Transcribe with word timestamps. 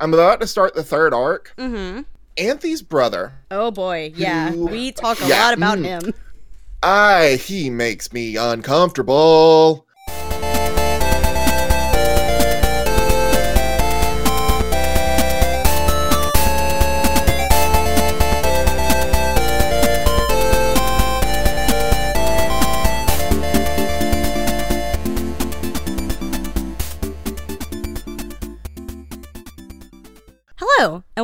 I'm 0.00 0.12
about 0.14 0.40
to 0.40 0.46
start 0.46 0.74
the 0.74 0.82
third 0.82 1.14
arc. 1.14 1.52
Mm-hmm. 1.56 2.02
Anthony's 2.36 2.82
brother. 2.82 3.32
Oh 3.50 3.70
boy, 3.70 4.12
yeah. 4.16 4.50
Who- 4.50 4.66
We 4.66 4.92
talk 4.92 5.20
a 5.20 5.26
Yeah, 5.28 5.44
lot 5.44 5.54
about 5.54 5.78
mm. 5.78 5.84
him. 5.84 6.14
I 6.82 7.36
he 7.40 7.70
makes 7.70 8.12
me 8.12 8.36
uncomfortable. 8.36 9.83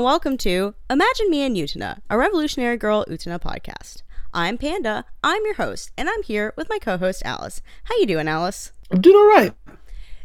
And 0.01 0.07
welcome 0.07 0.39
to 0.39 0.75
Imagine 0.89 1.29
Me 1.29 1.43
and 1.43 1.55
Utena, 1.55 2.01
a 2.09 2.17
Revolutionary 2.17 2.79
Girl 2.79 3.05
Utena 3.05 3.39
podcast. 3.39 4.01
I'm 4.33 4.57
Panda. 4.57 5.05
I'm 5.23 5.45
your 5.45 5.57
host, 5.57 5.91
and 5.99 6.09
I'm 6.09 6.23
here 6.23 6.55
with 6.57 6.71
my 6.71 6.79
co-host 6.79 7.21
Alice. 7.27 7.61
How 7.85 7.99
you 7.99 8.07
doing, 8.07 8.27
Alice? 8.27 8.73
I'm 8.91 9.03
doing 9.03 9.17
all 9.17 9.29
right. 9.29 9.53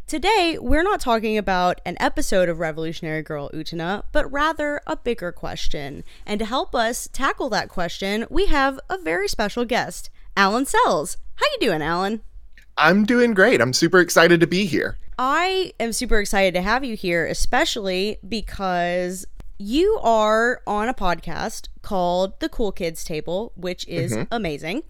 Today, 0.06 0.56
we're 0.58 0.82
not 0.82 1.00
talking 1.00 1.36
about 1.36 1.82
an 1.84 1.98
episode 2.00 2.48
of 2.48 2.58
Revolutionary 2.58 3.20
Girl 3.20 3.50
Utena, 3.50 4.04
but 4.12 4.32
rather 4.32 4.80
a 4.86 4.96
bigger 4.96 5.30
question. 5.30 6.04
And 6.24 6.38
to 6.38 6.46
help 6.46 6.74
us 6.74 7.06
tackle 7.12 7.50
that 7.50 7.68
question, 7.68 8.26
we 8.30 8.46
have 8.46 8.80
a 8.88 8.96
very 8.96 9.28
special 9.28 9.66
guest, 9.66 10.08
Alan 10.38 10.64
Sells. 10.64 11.18
How 11.34 11.44
you 11.52 11.58
doing, 11.60 11.82
Alan? 11.82 12.22
I'm 12.78 13.04
doing 13.04 13.34
great. 13.34 13.60
I'm 13.60 13.74
super 13.74 13.98
excited 13.98 14.40
to 14.40 14.46
be 14.46 14.64
here. 14.64 14.96
I 15.18 15.74
am 15.78 15.92
super 15.92 16.18
excited 16.18 16.54
to 16.54 16.62
have 16.62 16.82
you 16.82 16.96
here, 16.96 17.26
especially 17.26 18.16
because 18.26 19.26
you 19.58 19.98
are 20.02 20.60
on 20.66 20.88
a 20.88 20.94
podcast 20.94 21.68
called 21.82 22.38
The 22.40 22.48
Cool 22.48 22.72
Kids 22.72 23.04
Table, 23.04 23.52
which 23.56 23.86
is 23.88 24.16
amazing. 24.30 24.82
Mm-hmm. 24.82 24.88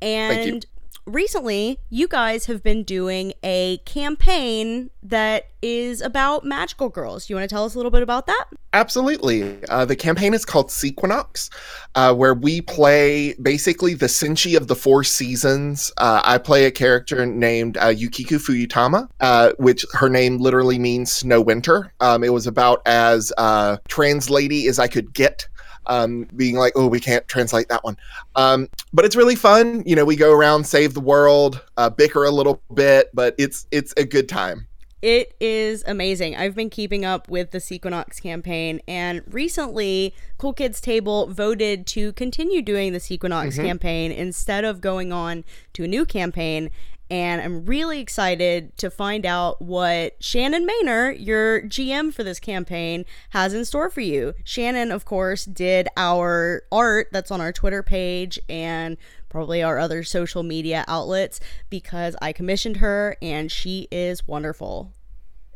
you. 0.00 0.52
And 0.52 0.66
recently, 1.06 1.78
you 1.90 2.08
guys 2.08 2.46
have 2.46 2.62
been 2.62 2.82
doing 2.82 3.32
a 3.42 3.78
campaign 3.84 4.90
that 5.02 5.48
is 5.62 6.00
about 6.00 6.44
magical 6.44 6.88
girls. 6.88 7.28
You 7.28 7.36
want 7.36 7.48
to 7.48 7.54
tell 7.54 7.64
us 7.64 7.74
a 7.74 7.78
little 7.78 7.90
bit 7.90 8.02
about 8.02 8.26
that? 8.26 8.46
Absolutely. 8.72 9.62
Uh, 9.68 9.84
the 9.84 9.96
campaign 9.96 10.34
is 10.34 10.44
called 10.44 10.70
Sequinox, 10.70 11.48
uh, 11.94 12.14
where 12.14 12.34
we 12.34 12.60
play 12.60 13.34
basically 13.34 13.94
the 13.94 14.06
Senshi 14.06 14.56
of 14.56 14.66
the 14.66 14.74
Four 14.74 15.04
Seasons. 15.04 15.92
Uh, 15.96 16.20
I 16.24 16.38
play 16.38 16.64
a 16.64 16.70
character 16.70 17.24
named 17.24 17.76
uh, 17.76 17.86
Yukiku 17.86 18.38
Fuyutama, 18.38 19.08
uh, 19.20 19.52
which 19.58 19.86
her 19.92 20.08
name 20.08 20.38
literally 20.38 20.78
means 20.78 21.12
snow 21.12 21.40
winter. 21.40 21.92
Um, 22.00 22.24
it 22.24 22.32
was 22.32 22.46
about 22.46 22.82
as 22.86 23.32
uh, 23.38 23.76
translaty 23.88 24.68
as 24.68 24.78
I 24.78 24.88
could 24.88 25.14
get. 25.14 25.46
Um, 25.86 26.28
being 26.36 26.56
like, 26.56 26.72
oh, 26.76 26.86
we 26.86 27.00
can't 27.00 27.26
translate 27.28 27.68
that 27.68 27.84
one. 27.84 27.96
Um, 28.36 28.68
but 28.92 29.04
it's 29.04 29.16
really 29.16 29.36
fun. 29.36 29.82
You 29.86 29.96
know, 29.96 30.04
we 30.04 30.16
go 30.16 30.32
around, 30.32 30.64
save 30.64 30.94
the 30.94 31.00
world, 31.00 31.62
uh, 31.76 31.90
bicker 31.90 32.24
a 32.24 32.30
little 32.30 32.62
bit, 32.72 33.10
but 33.12 33.34
it's 33.38 33.66
it's 33.70 33.92
a 33.96 34.04
good 34.04 34.28
time. 34.28 34.66
It 35.04 35.34
is 35.38 35.84
amazing. 35.86 36.34
I've 36.34 36.54
been 36.54 36.70
keeping 36.70 37.04
up 37.04 37.28
with 37.28 37.50
the 37.50 37.60
Sequinox 37.60 38.20
campaign, 38.20 38.80
and 38.88 39.20
recently, 39.26 40.14
Cool 40.38 40.54
Kids 40.54 40.80
Table 40.80 41.26
voted 41.26 41.86
to 41.88 42.14
continue 42.14 42.62
doing 42.62 42.94
the 42.94 43.00
Sequinox 43.00 43.56
campaign 43.56 44.10
instead 44.10 44.64
of 44.64 44.80
going 44.80 45.12
on 45.12 45.44
to 45.74 45.84
a 45.84 45.86
new 45.86 46.06
campaign. 46.06 46.70
And 47.10 47.42
I'm 47.42 47.64
really 47.66 48.00
excited 48.00 48.76
to 48.78 48.90
find 48.90 49.26
out 49.26 49.60
what 49.60 50.16
Shannon 50.20 50.66
Maynor, 50.66 51.14
your 51.18 51.62
GM 51.62 52.12
for 52.14 52.24
this 52.24 52.40
campaign, 52.40 53.04
has 53.30 53.52
in 53.52 53.64
store 53.64 53.90
for 53.90 54.00
you. 54.00 54.34
Shannon, 54.44 54.90
of 54.90 55.04
course, 55.04 55.44
did 55.44 55.86
our 55.96 56.62
art 56.72 57.08
that's 57.12 57.30
on 57.30 57.40
our 57.40 57.52
Twitter 57.52 57.82
page 57.82 58.38
and 58.48 58.96
probably 59.28 59.62
our 59.62 59.78
other 59.78 60.02
social 60.04 60.42
media 60.42 60.84
outlets 60.88 61.40
because 61.68 62.16
I 62.22 62.32
commissioned 62.32 62.78
her 62.78 63.16
and 63.20 63.50
she 63.50 63.88
is 63.90 64.26
wonderful. 64.26 64.92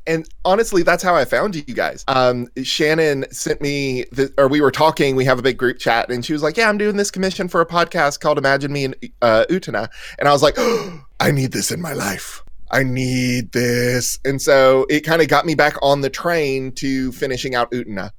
and 0.09 0.26
honestly 0.44 0.82
that's 0.82 1.03
how 1.03 1.15
i 1.15 1.25
found 1.25 1.54
you 1.54 1.62
guys 1.62 2.03
um 2.09 2.48
shannon 2.62 3.25
sent 3.30 3.60
me 3.60 4.04
the, 4.10 4.32
or 4.38 4.48
we 4.48 4.60
were 4.60 4.70
talking 4.70 5.15
we 5.15 5.25
have 5.25 5.38
a 5.38 5.42
big 5.42 5.59
group 5.59 5.78
chat 5.78 6.10
and 6.10 6.25
she 6.25 6.32
was 6.32 6.42
like 6.42 6.56
yeah 6.56 6.69
i'm 6.69 6.78
doing 6.78 6.97
this 6.97 7.10
commission 7.10 7.47
for 7.47 7.60
a 7.60 7.66
podcast 7.66 8.19
called 8.20 8.38
imagine 8.38 8.72
me 8.72 8.84
and 8.86 8.94
uh, 9.22 9.44
utena 9.50 9.88
and 10.19 10.26
i 10.28 10.32
was 10.32 10.42
like 10.42 10.56
i 11.20 11.30
need 11.30 11.52
this 11.52 11.70
in 11.70 11.80
my 11.80 11.92
life. 11.92 12.42
I 12.70 12.82
need 12.82 13.52
this. 13.52 14.18
And 14.24 14.40
so 14.42 14.84
it 14.90 15.00
kind 15.00 15.22
of 15.22 15.28
got 15.28 15.46
me 15.46 15.54
back 15.54 15.74
on 15.82 16.02
the 16.02 16.10
train 16.10 16.72
to 16.72 17.12
finishing 17.12 17.54
out 17.54 17.70
utena 17.70 18.10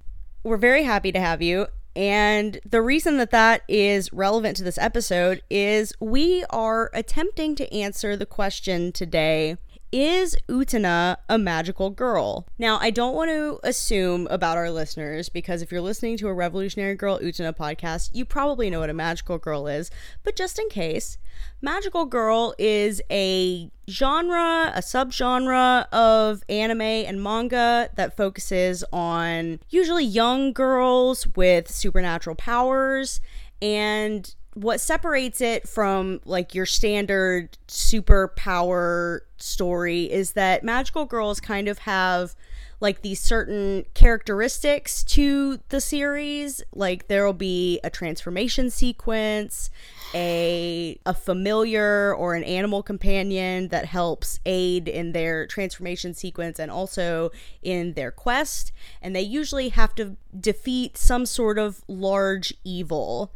We're 0.44 0.58
very 0.58 0.84
happy 0.84 1.12
to 1.12 1.20
have 1.20 1.42
you. 1.42 1.68
And 1.96 2.60
the 2.66 2.82
reason 2.82 3.18
that 3.18 3.32
that 3.32 3.64
is 3.68 4.12
relevant 4.14 4.58
to 4.58 4.64
this 4.64 4.78
episode 4.78 5.42
is 5.50 5.94
we 6.00 6.46
are 6.50 6.90
attempting 6.94 7.56
to 7.56 7.74
answer 7.74 8.16
the 8.16 8.26
question 8.26 8.92
today 8.92 9.58
Is 9.92 10.38
Utena 10.48 11.18
a 11.28 11.40
magical 11.40 11.90
girl? 11.90 12.46
Now, 12.60 12.78
I 12.80 12.92
don't 12.92 13.16
want 13.16 13.32
to 13.32 13.60
assume 13.64 14.28
about 14.30 14.56
our 14.56 14.70
listeners 14.70 15.30
because 15.30 15.64
if 15.64 15.72
you're 15.72 15.82
listening 15.82 16.16
to 16.18 16.28
a 16.28 16.34
Revolutionary 16.34 16.94
Girl 16.94 17.18
Utena 17.18 17.58
podcast, 17.58 18.12
you 18.14 18.24
probably 18.24 18.70
know 18.70 18.82
what 18.82 18.92
a 18.92 18.94
magical 18.94 19.40
girl 19.40 19.66
is. 19.66 19.90
But 20.24 20.36
just 20.36 20.60
in 20.60 20.70
case, 20.70 21.18
Magical 21.60 22.06
Girl 22.06 22.54
is 22.60 23.02
a 23.10 23.72
genre, 23.90 24.72
a 24.76 24.80
subgenre 24.82 25.90
of 25.92 26.44
anime 26.48 26.82
and 26.82 27.24
manga 27.24 27.90
that 27.96 28.16
focuses 28.16 28.84
on 28.94 29.60
usually 29.70 30.06
young 30.06 30.54
girls 30.54 31.26
with 31.36 31.68
supernatural 31.68 32.36
powers. 32.36 33.22
And 33.60 34.36
what 34.54 34.82
separates 34.82 35.42
it 35.42 35.68
from 35.68 36.20
like 36.26 36.56
your 36.56 36.66
standard 36.66 37.58
superpower 37.68 39.22
story 39.38 40.12
is 40.12 40.34
that 40.34 40.64
magical 40.64 41.06
girls 41.06 41.40
kind 41.40 41.68
of 41.68 41.80
have 41.80 42.36
like 42.82 43.02
these 43.02 43.20
certain 43.20 43.86
characteristics 43.94 45.04
to 45.04 45.60
the 45.70 45.82
series. 45.82 46.64
Like 46.74 47.08
there'll 47.08 47.34
be 47.34 47.80
a 47.84 47.90
transformation 47.90 48.70
sequence 48.70 49.70
a 50.16 51.00
a 51.06 51.14
familiar 51.14 52.16
or 52.16 52.34
an 52.34 52.44
animal 52.44 52.82
companion 52.82 53.68
that 53.68 53.86
helps 53.86 54.40
aid 54.46 54.88
in 54.88 55.12
their 55.12 55.46
transformation 55.46 56.14
sequence 56.14 56.58
and 56.60 56.72
also 56.72 57.30
in 57.62 57.94
their 57.94 58.12
quest. 58.12 58.72
And 59.02 59.16
they 59.16 59.22
usually 59.22 59.70
have 59.70 59.94
to 59.96 60.16
defeat 60.40 60.98
some 60.98 61.26
sort 61.26 61.60
of 61.60 61.84
large 61.88 62.54
evil 62.64 63.32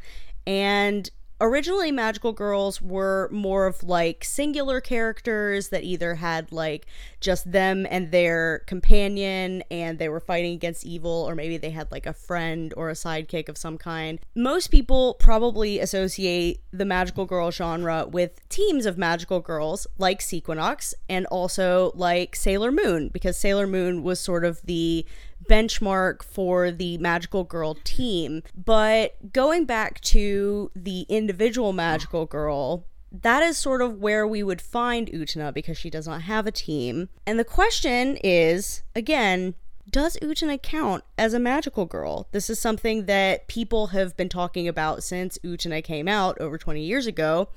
and 0.45 1.09
originally 1.41 1.91
magical 1.91 2.31
girls 2.31 2.81
were 2.81 3.29
more 3.31 3.67
of 3.67 3.83
like 3.83 4.23
singular 4.23 4.79
characters 4.79 5.69
that 5.69 5.83
either 5.83 6.15
had 6.15 6.51
like 6.51 6.85
just 7.23 7.51
them 7.51 7.87
and 7.89 8.11
their 8.11 8.59
companion 8.67 9.63
and 9.71 9.97
they 9.97 10.09
were 10.09 10.19
fighting 10.19 10.53
against 10.53 10.85
evil 10.85 11.25
or 11.27 11.33
maybe 11.33 11.57
they 11.57 11.69
had 11.69 11.91
like 11.91 12.05
a 12.05 12.13
friend 12.13 12.73
or 12.77 12.89
a 12.89 12.93
sidekick 12.93 13.49
of 13.49 13.57
some 13.57 13.77
kind 13.77 14.19
most 14.35 14.67
people 14.67 15.15
probably 15.15 15.79
associate 15.79 16.61
the 16.71 16.85
magical 16.85 17.25
girl 17.25 17.49
genre 17.49 18.05
with 18.05 18.47
teams 18.49 18.85
of 18.85 18.97
magical 18.97 19.39
girls 19.39 19.87
like 19.97 20.21
sequinox 20.21 20.93
and 21.09 21.25
also 21.27 21.91
like 21.95 22.35
sailor 22.35 22.71
moon 22.71 23.09
because 23.09 23.37
sailor 23.37 23.65
moon 23.65 24.03
was 24.03 24.19
sort 24.19 24.43
of 24.43 24.61
the 24.63 25.05
benchmark 25.49 26.23
for 26.23 26.71
the 26.71 26.97
magical 26.97 27.43
girl 27.43 27.75
team. 27.83 28.43
But 28.55 29.33
going 29.33 29.65
back 29.65 29.99
to 30.01 30.71
the 30.75 31.01
individual 31.09 31.73
magical 31.73 32.25
girl, 32.25 32.85
that 33.21 33.43
is 33.43 33.57
sort 33.57 33.81
of 33.81 33.99
where 33.99 34.27
we 34.27 34.41
would 34.41 34.61
find 34.61 35.07
Utena 35.07 35.53
because 35.53 35.77
she 35.77 35.89
does 35.89 36.07
not 36.07 36.23
have 36.23 36.47
a 36.47 36.51
team. 36.51 37.09
And 37.27 37.37
the 37.37 37.45
question 37.45 38.17
is 38.23 38.81
again, 38.95 39.53
does 39.89 40.17
Utena 40.21 40.61
count 40.61 41.03
as 41.17 41.33
a 41.33 41.39
magical 41.39 41.85
girl? 41.85 42.27
This 42.31 42.49
is 42.49 42.59
something 42.59 43.05
that 43.05 43.47
people 43.47 43.87
have 43.87 44.15
been 44.17 44.29
talking 44.29 44.67
about 44.67 45.03
since 45.03 45.37
Utena 45.43 45.83
came 45.83 46.07
out 46.07 46.39
over 46.39 46.57
20 46.57 46.81
years 46.81 47.05
ago. 47.05 47.49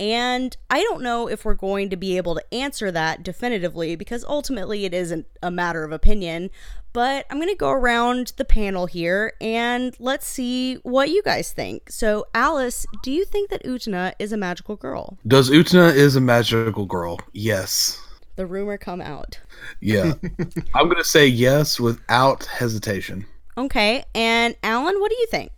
And 0.00 0.56
I 0.70 0.82
don't 0.82 1.02
know 1.02 1.28
if 1.28 1.44
we're 1.44 1.54
going 1.54 1.90
to 1.90 1.96
be 1.96 2.16
able 2.16 2.34
to 2.34 2.54
answer 2.54 2.90
that 2.90 3.22
definitively 3.22 3.96
because 3.96 4.24
ultimately 4.24 4.84
it 4.84 4.94
isn't 4.94 5.26
a 5.42 5.50
matter 5.50 5.84
of 5.84 5.92
opinion. 5.92 6.50
But 6.92 7.24
I'm 7.30 7.38
going 7.38 7.48
to 7.48 7.56
go 7.56 7.70
around 7.70 8.34
the 8.36 8.44
panel 8.44 8.86
here 8.86 9.32
and 9.40 9.96
let's 9.98 10.26
see 10.26 10.74
what 10.82 11.08
you 11.08 11.22
guys 11.22 11.52
think. 11.52 11.90
So, 11.90 12.26
Alice, 12.34 12.84
do 13.02 13.10
you 13.10 13.24
think 13.24 13.48
that 13.50 13.64
Utena 13.64 14.12
is 14.18 14.32
a 14.32 14.36
magical 14.36 14.76
girl? 14.76 15.18
Does 15.26 15.48
Utena 15.48 15.94
is 15.94 16.16
a 16.16 16.20
magical 16.20 16.84
girl? 16.84 17.18
Yes. 17.32 17.98
The 18.36 18.46
rumor 18.46 18.76
come 18.76 19.00
out. 19.00 19.40
Yeah. 19.80 20.14
I'm 20.74 20.88
gonna 20.88 21.04
say 21.04 21.26
yes 21.26 21.78
without 21.78 22.46
hesitation. 22.46 23.26
Okay, 23.56 24.04
and 24.14 24.56
Alan, 24.62 24.98
what 25.00 25.10
do 25.10 25.16
you 25.16 25.26
think? 25.26 25.52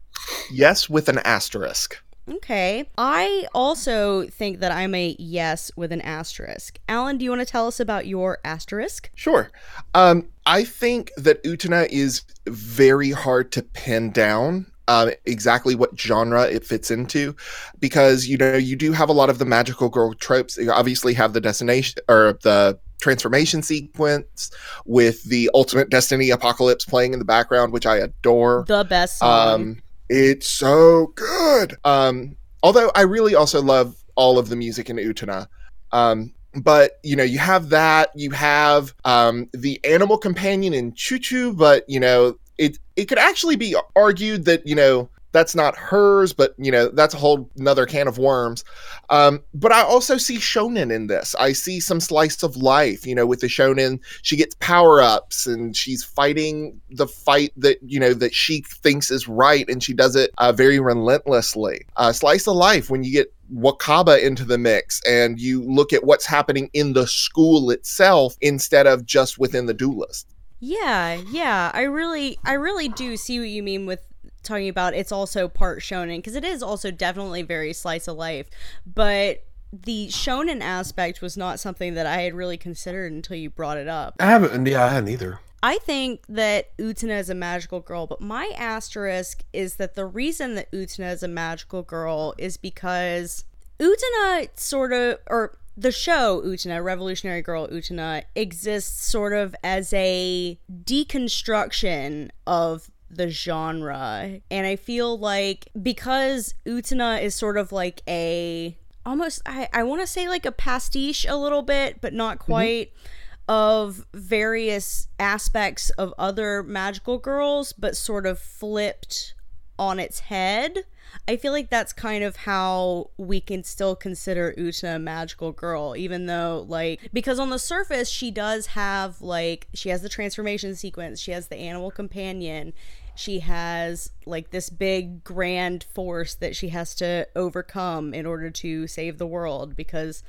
yes 0.50 0.88
with 0.88 1.08
an 1.08 1.18
asterisk 1.18 2.00
Okay. 2.30 2.88
I 2.96 3.46
also 3.54 4.26
think 4.26 4.60
that 4.60 4.72
I'm 4.72 4.94
a 4.94 5.14
yes 5.18 5.70
with 5.76 5.92
an 5.92 6.00
asterisk. 6.00 6.78
Alan, 6.88 7.18
do 7.18 7.24
you 7.24 7.30
want 7.30 7.40
to 7.40 7.46
tell 7.46 7.66
us 7.66 7.80
about 7.80 8.06
your 8.06 8.38
asterisk? 8.44 9.10
Sure. 9.14 9.50
Um, 9.94 10.28
I 10.46 10.64
think 10.64 11.10
that 11.16 11.42
Utena 11.44 11.86
is 11.90 12.22
very 12.46 13.10
hard 13.10 13.52
to 13.52 13.62
pin 13.62 14.10
down. 14.10 14.66
Uh, 14.86 15.12
exactly 15.24 15.74
what 15.74 15.98
genre 15.98 16.42
it 16.42 16.62
fits 16.62 16.90
into, 16.90 17.34
because 17.78 18.26
you 18.26 18.36
know 18.36 18.54
you 18.54 18.76
do 18.76 18.92
have 18.92 19.08
a 19.08 19.14
lot 19.14 19.30
of 19.30 19.38
the 19.38 19.46
magical 19.46 19.88
girl 19.88 20.12
tropes. 20.12 20.58
You 20.58 20.70
obviously 20.70 21.14
have 21.14 21.32
the 21.32 21.40
destination 21.40 22.02
or 22.06 22.38
the 22.42 22.78
transformation 23.00 23.62
sequence 23.62 24.50
with 24.84 25.24
the 25.24 25.50
ultimate 25.54 25.88
destiny 25.88 26.28
apocalypse 26.28 26.84
playing 26.84 27.14
in 27.14 27.18
the 27.18 27.24
background, 27.24 27.72
which 27.72 27.86
I 27.86 27.96
adore. 27.96 28.66
The 28.68 28.84
best 28.84 29.20
song. 29.20 29.54
Um, 29.54 29.82
it's 30.08 30.48
so 30.48 31.12
good. 31.14 31.76
Um, 31.84 32.36
although 32.62 32.90
I 32.94 33.02
really 33.02 33.34
also 33.34 33.62
love 33.62 33.96
all 34.16 34.38
of 34.38 34.48
the 34.48 34.56
music 34.56 34.90
in 34.90 34.96
Utena. 34.96 35.48
Um, 35.92 36.34
but 36.54 36.98
you 37.02 37.16
know, 37.16 37.24
you 37.24 37.38
have 37.38 37.70
that. 37.70 38.10
You 38.14 38.30
have 38.30 38.94
um, 39.04 39.48
the 39.52 39.80
animal 39.84 40.18
companion 40.18 40.72
in 40.72 40.94
Choo 40.94 41.18
Choo, 41.18 41.52
but 41.52 41.84
you 41.88 42.00
know, 42.00 42.38
it 42.58 42.78
it 42.96 43.06
could 43.06 43.18
actually 43.18 43.56
be 43.56 43.76
argued 43.96 44.44
that 44.44 44.66
you 44.66 44.74
know 44.74 45.08
that's 45.34 45.54
not 45.54 45.76
hers, 45.76 46.32
but 46.32 46.54
you 46.56 46.70
know 46.70 46.88
that's 46.88 47.12
a 47.12 47.18
whole 47.18 47.50
another 47.58 47.84
can 47.84 48.08
of 48.08 48.16
worms. 48.16 48.64
Um, 49.10 49.42
but 49.52 49.72
I 49.72 49.82
also 49.82 50.16
see 50.16 50.36
shonen 50.36 50.94
in 50.94 51.08
this. 51.08 51.34
I 51.34 51.52
see 51.52 51.80
some 51.80 52.00
slice 52.00 52.42
of 52.42 52.56
life. 52.56 53.04
You 53.04 53.16
know, 53.16 53.26
with 53.26 53.40
the 53.40 53.48
shonen, 53.48 53.98
she 54.22 54.36
gets 54.36 54.54
power 54.60 55.02
ups 55.02 55.46
and 55.46 55.76
she's 55.76 56.04
fighting 56.04 56.80
the 56.88 57.08
fight 57.08 57.52
that 57.56 57.78
you 57.82 57.98
know 57.98 58.14
that 58.14 58.32
she 58.32 58.62
thinks 58.62 59.10
is 59.10 59.28
right, 59.28 59.68
and 59.68 59.82
she 59.82 59.92
does 59.92 60.16
it 60.16 60.30
uh, 60.38 60.52
very 60.52 60.78
relentlessly. 60.78 61.84
Uh, 61.96 62.12
slice 62.12 62.46
of 62.46 62.54
life 62.54 62.88
when 62.88 63.02
you 63.02 63.12
get 63.12 63.34
Wakaba 63.52 64.22
into 64.22 64.44
the 64.44 64.56
mix 64.56 65.02
and 65.02 65.38
you 65.38 65.62
look 65.64 65.92
at 65.92 66.04
what's 66.04 66.24
happening 66.26 66.70
in 66.72 66.92
the 66.92 67.06
school 67.06 67.70
itself 67.70 68.36
instead 68.40 68.86
of 68.86 69.04
just 69.04 69.38
within 69.38 69.66
the 69.66 69.74
duelist. 69.74 70.28
Yeah, 70.60 71.20
yeah. 71.30 71.72
I 71.74 71.82
really 71.82 72.38
I 72.44 72.52
really 72.52 72.88
do 72.88 73.16
see 73.16 73.40
what 73.40 73.48
you 73.48 73.62
mean 73.64 73.84
with 73.84 74.00
talking 74.44 74.68
about 74.68 74.94
it's 74.94 75.12
also 75.12 75.48
part 75.48 75.80
shonen 75.80 76.18
because 76.18 76.34
it 76.34 76.44
is 76.44 76.62
also 76.62 76.90
definitely 76.90 77.42
very 77.42 77.72
slice 77.72 78.08
of 78.08 78.16
life, 78.16 78.48
but 78.86 79.44
the 79.72 80.08
shonen 80.08 80.60
aspect 80.60 81.20
was 81.20 81.36
not 81.36 81.58
something 81.58 81.94
that 81.94 82.06
I 82.06 82.22
had 82.22 82.34
really 82.34 82.56
considered 82.56 83.12
until 83.12 83.36
you 83.36 83.50
brought 83.50 83.76
it 83.76 83.88
up. 83.88 84.14
I 84.20 84.26
haven't. 84.26 84.66
Yeah, 84.66 84.84
I 84.84 84.88
hadn't 84.88 85.08
either. 85.08 85.40
I 85.62 85.78
think 85.78 86.24
that 86.28 86.76
Utena 86.76 87.18
is 87.18 87.30
a 87.30 87.34
magical 87.34 87.80
girl, 87.80 88.06
but 88.06 88.20
my 88.20 88.52
asterisk 88.54 89.44
is 89.54 89.76
that 89.76 89.94
the 89.94 90.04
reason 90.04 90.56
that 90.56 90.70
Utena 90.72 91.10
is 91.10 91.22
a 91.22 91.28
magical 91.28 91.82
girl 91.82 92.34
is 92.36 92.58
because 92.58 93.46
Utena 93.80 94.48
sort 94.60 94.92
of, 94.92 95.18
or 95.26 95.56
the 95.76 95.90
show 95.90 96.42
Utena, 96.44 96.84
Revolutionary 96.84 97.40
Girl 97.40 97.66
Utena, 97.68 98.24
exists 98.36 99.06
sort 99.06 99.32
of 99.32 99.56
as 99.64 99.92
a 99.94 100.58
deconstruction 100.84 102.28
of 102.46 102.90
the 103.16 103.28
genre. 103.28 104.40
And 104.50 104.66
I 104.66 104.76
feel 104.76 105.18
like 105.18 105.68
because 105.80 106.54
Utena 106.66 107.22
is 107.22 107.34
sort 107.34 107.56
of 107.56 107.72
like 107.72 108.02
a 108.08 108.76
almost 109.06 109.42
I, 109.46 109.68
I 109.72 109.82
want 109.82 110.00
to 110.00 110.06
say 110.06 110.28
like 110.28 110.46
a 110.46 110.52
pastiche 110.52 111.26
a 111.28 111.36
little 111.36 111.62
bit, 111.62 112.00
but 112.00 112.12
not 112.12 112.38
quite. 112.38 112.88
Mm-hmm. 112.88 113.08
Of 113.46 114.06
various 114.14 115.08
aspects 115.20 115.90
of 115.90 116.14
other 116.16 116.62
magical 116.62 117.18
girls, 117.18 117.74
but 117.74 117.94
sort 117.94 118.24
of 118.24 118.38
flipped 118.38 119.34
on 119.78 120.00
its 120.00 120.20
head. 120.20 120.84
I 121.28 121.36
feel 121.36 121.52
like 121.52 121.68
that's 121.68 121.92
kind 121.92 122.24
of 122.24 122.36
how 122.36 123.10
we 123.18 123.42
can 123.42 123.62
still 123.62 123.96
consider 123.96 124.54
Utena 124.56 124.96
a 124.96 124.98
magical 124.98 125.52
girl, 125.52 125.94
even 125.94 126.24
though, 126.24 126.64
like, 126.66 127.10
because 127.12 127.38
on 127.38 127.50
the 127.50 127.58
surface, 127.58 128.08
she 128.08 128.30
does 128.30 128.68
have, 128.68 129.20
like, 129.20 129.68
she 129.74 129.90
has 129.90 130.00
the 130.00 130.08
transformation 130.08 130.74
sequence, 130.74 131.20
she 131.20 131.32
has 131.32 131.48
the 131.48 131.56
animal 131.56 131.90
companion, 131.90 132.72
she 133.14 133.40
has 133.40 134.10
like 134.26 134.50
this 134.50 134.70
big 134.70 135.22
grand 135.24 135.84
force 135.84 136.34
that 136.34 136.56
she 136.56 136.68
has 136.68 136.94
to 136.94 137.26
overcome 137.36 138.12
in 138.14 138.26
order 138.26 138.50
to 138.50 138.86
save 138.86 139.18
the 139.18 139.26
world 139.26 139.76
because 139.76 140.22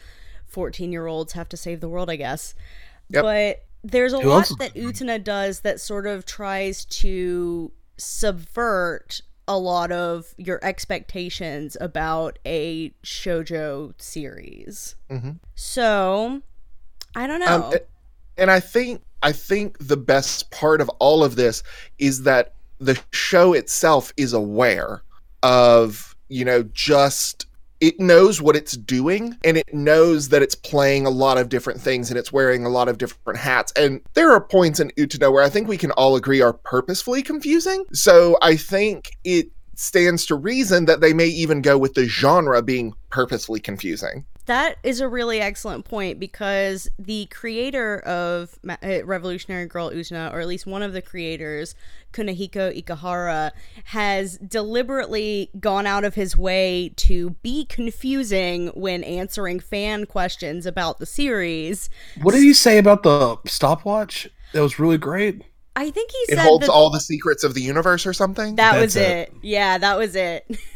14 0.47 0.91
year 0.91 1.07
olds 1.07 1.33
have 1.33 1.49
to 1.49 1.57
save 1.57 1.79
the 1.79 1.89
world 1.89 2.09
i 2.09 2.15
guess 2.15 2.53
yep. 3.09 3.23
but 3.23 3.65
there's 3.83 4.13
a 4.13 4.19
Who 4.19 4.29
lot 4.29 4.49
else? 4.49 4.55
that 4.59 4.73
utena 4.73 5.23
does 5.23 5.61
that 5.61 5.79
sort 5.79 6.07
of 6.07 6.25
tries 6.25 6.85
to 6.85 7.71
subvert 7.97 9.21
a 9.47 9.57
lot 9.57 9.91
of 9.91 10.33
your 10.37 10.59
expectations 10.63 11.77
about 11.79 12.39
a 12.45 12.91
shojo 13.03 13.93
series 14.01 14.95
mm-hmm. 15.09 15.31
so 15.53 16.41
i 17.15 17.27
don't 17.27 17.39
know 17.39 17.71
um, 17.71 17.73
and 18.37 18.49
i 18.49 18.59
think 18.59 19.01
I 19.25 19.31
think 19.31 19.77
the 19.79 19.97
best 19.97 20.51
part 20.51 20.81
of 20.81 20.89
all 20.99 21.23
of 21.23 21.35
this 21.35 21.63
is 21.97 22.23
that 22.23 22.53
the 22.85 22.99
show 23.11 23.53
itself 23.53 24.13
is 24.17 24.33
aware 24.33 25.03
of 25.43 26.15
you 26.29 26.43
know 26.45 26.63
just 26.73 27.45
it 27.81 27.99
knows 27.99 28.41
what 28.41 28.55
it's 28.55 28.77
doing 28.77 29.37
and 29.43 29.57
it 29.57 29.73
knows 29.73 30.29
that 30.29 30.41
it's 30.41 30.55
playing 30.55 31.05
a 31.05 31.09
lot 31.09 31.37
of 31.37 31.49
different 31.49 31.79
things 31.79 32.09
and 32.09 32.17
it's 32.17 32.31
wearing 32.31 32.65
a 32.65 32.69
lot 32.69 32.87
of 32.87 32.97
different 32.97 33.37
hats. 33.37 33.73
And 33.73 34.01
there 34.13 34.31
are 34.31 34.41
points 34.41 34.79
in 34.79 34.91
Utena 34.91 35.31
where 35.31 35.43
I 35.43 35.49
think 35.49 35.67
we 35.67 35.77
can 35.77 35.91
all 35.91 36.15
agree 36.15 36.41
are 36.41 36.53
purposefully 36.53 37.21
confusing. 37.21 37.85
So 37.91 38.37
I 38.41 38.55
think 38.55 39.11
it 39.23 39.49
stands 39.75 40.25
to 40.27 40.35
reason 40.35 40.85
that 40.85 41.01
they 41.01 41.13
may 41.13 41.27
even 41.27 41.61
go 41.61 41.77
with 41.77 41.95
the 41.95 42.07
genre 42.07 42.61
being 42.61 42.93
purposefully 43.09 43.59
confusing. 43.59 44.25
That 44.45 44.77
is 44.83 44.99
a 44.99 45.07
really 45.07 45.41
excellent 45.41 45.85
point 45.85 46.19
because 46.19 46.87
the 46.99 47.25
creator 47.27 47.99
of 48.01 48.59
uh, 48.67 49.03
Revolutionary 49.03 49.65
Girl 49.65 49.89
Utena, 49.89 50.31
or 50.31 50.39
at 50.39 50.47
least 50.47 50.67
one 50.67 50.83
of 50.83 50.93
the 50.93 51.01
creators, 51.01 51.73
Kunihiko 52.13 52.79
Ikuhara, 52.79 53.51
has 53.85 54.37
deliberately 54.37 55.49
gone 55.59 55.87
out 55.87 56.03
of 56.03 56.13
his 56.13 56.37
way 56.37 56.93
to 56.97 57.31
be 57.41 57.65
confusing 57.65 58.67
when 58.75 59.03
answering 59.03 59.59
fan 59.59 60.05
questions 60.05 60.67
about 60.67 60.99
the 60.99 61.07
series. 61.07 61.89
What 62.21 62.33
did 62.33 62.43
he 62.43 62.53
say 62.53 62.77
about 62.77 63.01
the 63.01 63.37
stopwatch? 63.47 64.29
That 64.53 64.61
was 64.61 64.77
really 64.77 64.99
great. 64.99 65.43
I 65.75 65.89
think 65.89 66.11
he 66.11 66.17
it 66.17 66.35
said 66.37 66.45
holds 66.45 66.69
all 66.69 66.89
the 66.89 67.01
secrets 67.01 67.43
of 67.43 67.53
the 67.53 67.61
universe 67.61 68.05
or 68.05 68.13
something. 68.13 68.55
That 68.55 68.73
That's 68.73 68.81
was 68.81 68.95
it. 68.95 69.29
it. 69.29 69.33
Yeah, 69.41 69.77
that 69.79 69.97
was 69.97 70.15
it. 70.15 70.45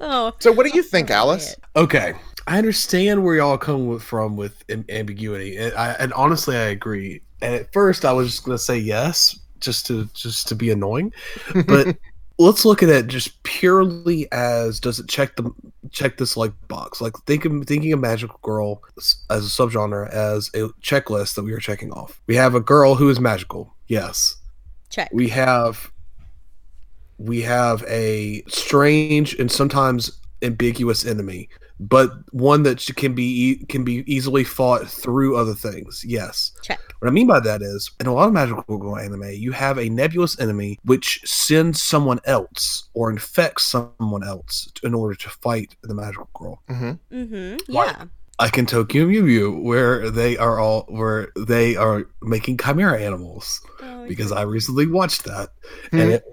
oh. 0.00 0.32
So, 0.38 0.52
what 0.52 0.66
do 0.66 0.76
you 0.76 0.82
think, 0.82 1.10
oh, 1.10 1.14
Alice? 1.14 1.54
Okay, 1.74 2.14
I 2.46 2.58
understand 2.58 3.24
where 3.24 3.36
y'all 3.36 3.58
come 3.58 3.98
from 3.98 4.36
with 4.36 4.62
ambiguity, 4.88 5.56
and, 5.56 5.74
I, 5.74 5.92
and 5.92 6.12
honestly, 6.12 6.56
I 6.56 6.66
agree. 6.66 7.22
And 7.42 7.54
at 7.54 7.72
first, 7.72 8.04
I 8.04 8.12
was 8.12 8.30
just 8.30 8.44
gonna 8.44 8.58
say 8.58 8.78
yes, 8.78 9.38
just 9.60 9.86
to 9.86 10.08
just 10.14 10.48
to 10.48 10.54
be 10.54 10.70
annoying, 10.70 11.12
but 11.66 11.96
let's 12.38 12.64
look 12.64 12.82
at 12.82 12.88
it 12.88 13.06
just 13.06 13.42
purely 13.42 14.30
as 14.32 14.78
does 14.80 14.98
it 14.98 15.08
check 15.08 15.36
the 15.36 15.50
check 15.90 16.16
this 16.18 16.36
like 16.36 16.52
box? 16.68 17.00
Like 17.00 17.14
thinking 17.26 17.64
thinking 17.64 17.92
of 17.92 18.00
magical 18.00 18.38
girl 18.42 18.82
as 18.96 19.16
a 19.30 19.40
subgenre 19.40 20.10
as 20.10 20.48
a 20.54 20.68
checklist 20.82 21.34
that 21.34 21.44
we 21.44 21.52
are 21.52 21.58
checking 21.58 21.92
off. 21.92 22.20
We 22.26 22.36
have 22.36 22.54
a 22.54 22.60
girl 22.60 22.94
who 22.94 23.08
is 23.08 23.20
magical. 23.20 23.74
Yes. 23.86 24.36
Check. 24.90 25.10
We 25.12 25.28
have 25.28 25.90
we 27.18 27.42
have 27.42 27.84
a 27.88 28.42
strange 28.48 29.34
and 29.34 29.50
sometimes 29.50 30.20
ambiguous 30.42 31.06
enemy 31.06 31.48
but 31.78 32.10
one 32.32 32.62
that 32.62 32.84
can 32.96 33.14
be 33.14 33.64
can 33.68 33.84
be 33.84 34.02
easily 34.12 34.44
fought 34.44 34.86
through 34.86 35.36
other 35.36 35.54
things. 35.54 36.04
Yes. 36.06 36.52
Check. 36.62 36.80
What 36.98 37.08
I 37.08 37.10
mean 37.10 37.26
by 37.26 37.40
that 37.40 37.62
is, 37.62 37.90
in 38.00 38.06
a 38.06 38.14
lot 38.14 38.28
of 38.28 38.32
magical 38.32 38.78
girl 38.78 38.96
anime, 38.96 39.30
you 39.32 39.52
have 39.52 39.78
a 39.78 39.88
nebulous 39.88 40.38
enemy 40.40 40.78
which 40.84 41.20
sends 41.24 41.82
someone 41.82 42.20
else 42.24 42.88
or 42.94 43.10
infects 43.10 43.64
someone 43.64 44.24
else 44.24 44.68
in 44.82 44.94
order 44.94 45.14
to 45.14 45.28
fight 45.28 45.76
the 45.82 45.94
magical 45.94 46.30
girl. 46.34 46.62
Mm-hmm. 46.70 47.14
Mm-hmm. 47.14 47.72
Yeah. 47.72 48.04
Like, 48.38 48.52
can 48.52 48.66
Tokyo 48.66 49.06
Mew 49.06 49.22
Mew, 49.22 49.62
where 49.62 50.10
they 50.10 50.36
are 50.36 50.58
all 50.58 50.82
where 50.88 51.32
they 51.36 51.74
are 51.76 52.06
making 52.20 52.58
chimera 52.58 53.00
animals, 53.00 53.62
oh, 53.82 54.06
because 54.06 54.30
I 54.30 54.42
recently 54.42 54.86
watched 54.86 55.24
that, 55.24 55.50
mm-hmm. 55.86 55.98
and 55.98 56.12
it 56.12 56.24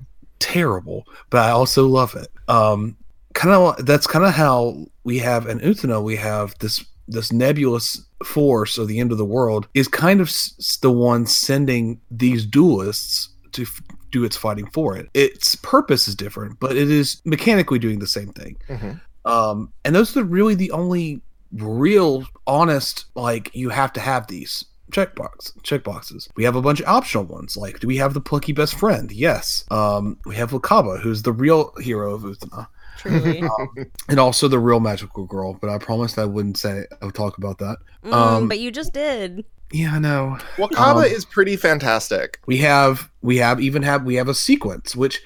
terrible, 0.43 1.07
but 1.29 1.39
I 1.41 1.51
also 1.51 1.87
love 1.87 2.15
it. 2.15 2.27
Um, 2.47 2.97
kind 3.33 3.53
of 3.53 3.85
that's 3.85 4.05
kind 4.05 4.25
of 4.25 4.33
how 4.33 4.85
we 5.03 5.17
have 5.19 5.47
in 5.47 5.59
Utena 5.59 6.03
we 6.03 6.15
have 6.17 6.53
this 6.59 6.85
this 7.07 7.31
nebulous 7.31 8.01
force 8.23 8.77
of 8.77 8.87
the 8.87 8.99
end 8.99 9.11
of 9.11 9.17
the 9.17 9.25
world 9.25 9.67
is 9.73 9.87
kind 9.87 10.21
of 10.21 10.27
s- 10.27 10.77
the 10.81 10.91
one 10.91 11.25
sending 11.25 11.99
these 12.11 12.45
duelists 12.45 13.29
to 13.51 13.63
f- 13.63 13.81
do 14.11 14.23
its 14.23 14.37
fighting 14.37 14.67
for 14.71 14.95
it. 14.95 15.09
Its 15.13 15.55
purpose 15.55 16.07
is 16.07 16.15
different, 16.15 16.59
but 16.59 16.77
it 16.77 16.89
is 16.89 17.21
mechanically 17.25 17.79
doing 17.79 17.99
the 17.99 18.07
same 18.07 18.31
thing. 18.31 18.55
Mm-hmm. 18.69 19.29
Um, 19.29 19.73
and 19.83 19.93
those 19.95 20.15
are 20.15 20.23
really 20.23 20.55
the 20.55 20.71
only 20.71 21.21
real 21.51 22.25
honest 22.47 23.05
like 23.15 23.53
you 23.53 23.69
have 23.69 23.91
to 23.93 23.99
have 23.99 24.27
these 24.27 24.65
checkbox 24.91 25.53
checkboxes. 25.63 26.29
We 26.35 26.43
have 26.43 26.55
a 26.55 26.61
bunch 26.61 26.79
of 26.81 26.87
optional 26.87 27.23
ones. 27.23 27.57
Like, 27.57 27.79
do 27.79 27.87
we 27.87 27.97
have 27.97 28.13
the 28.13 28.21
plucky 28.21 28.51
best 28.53 28.75
friend? 28.75 29.11
Yes. 29.11 29.65
Um, 29.71 30.17
we 30.25 30.35
have 30.35 30.51
Wakaba, 30.51 30.99
who's 31.01 31.23
the 31.23 31.31
real 31.31 31.73
hero 31.79 32.13
of 32.13 32.21
Utena. 32.23 32.67
Truly. 32.97 33.41
Um, 33.59 33.69
and 34.07 34.19
also 34.19 34.47
the 34.47 34.59
real 34.59 34.79
magical 34.79 35.25
girl, 35.25 35.55
but 35.55 35.69
I 35.69 35.77
promised 35.79 36.19
I 36.19 36.25
wouldn't 36.25 36.57
say 36.57 36.85
I 37.01 37.05
would 37.05 37.15
talk 37.15 37.37
about 37.37 37.57
that. 37.57 37.77
Mm, 38.05 38.13
Um, 38.13 38.47
but 38.47 38.59
you 38.59 38.71
just 38.71 38.93
did. 38.93 39.43
Yeah, 39.71 39.93
I 39.95 39.99
know. 39.99 40.37
Wakaba 40.57 40.97
Um, 40.97 41.03
is 41.05 41.25
pretty 41.25 41.55
fantastic. 41.55 42.39
We 42.45 42.57
have 42.57 43.09
we 43.23 43.37
have 43.37 43.59
even 43.59 43.81
have 43.81 44.03
we 44.03 44.15
have 44.15 44.27
a 44.29 44.35
sequence 44.35 44.95
which 44.95 45.21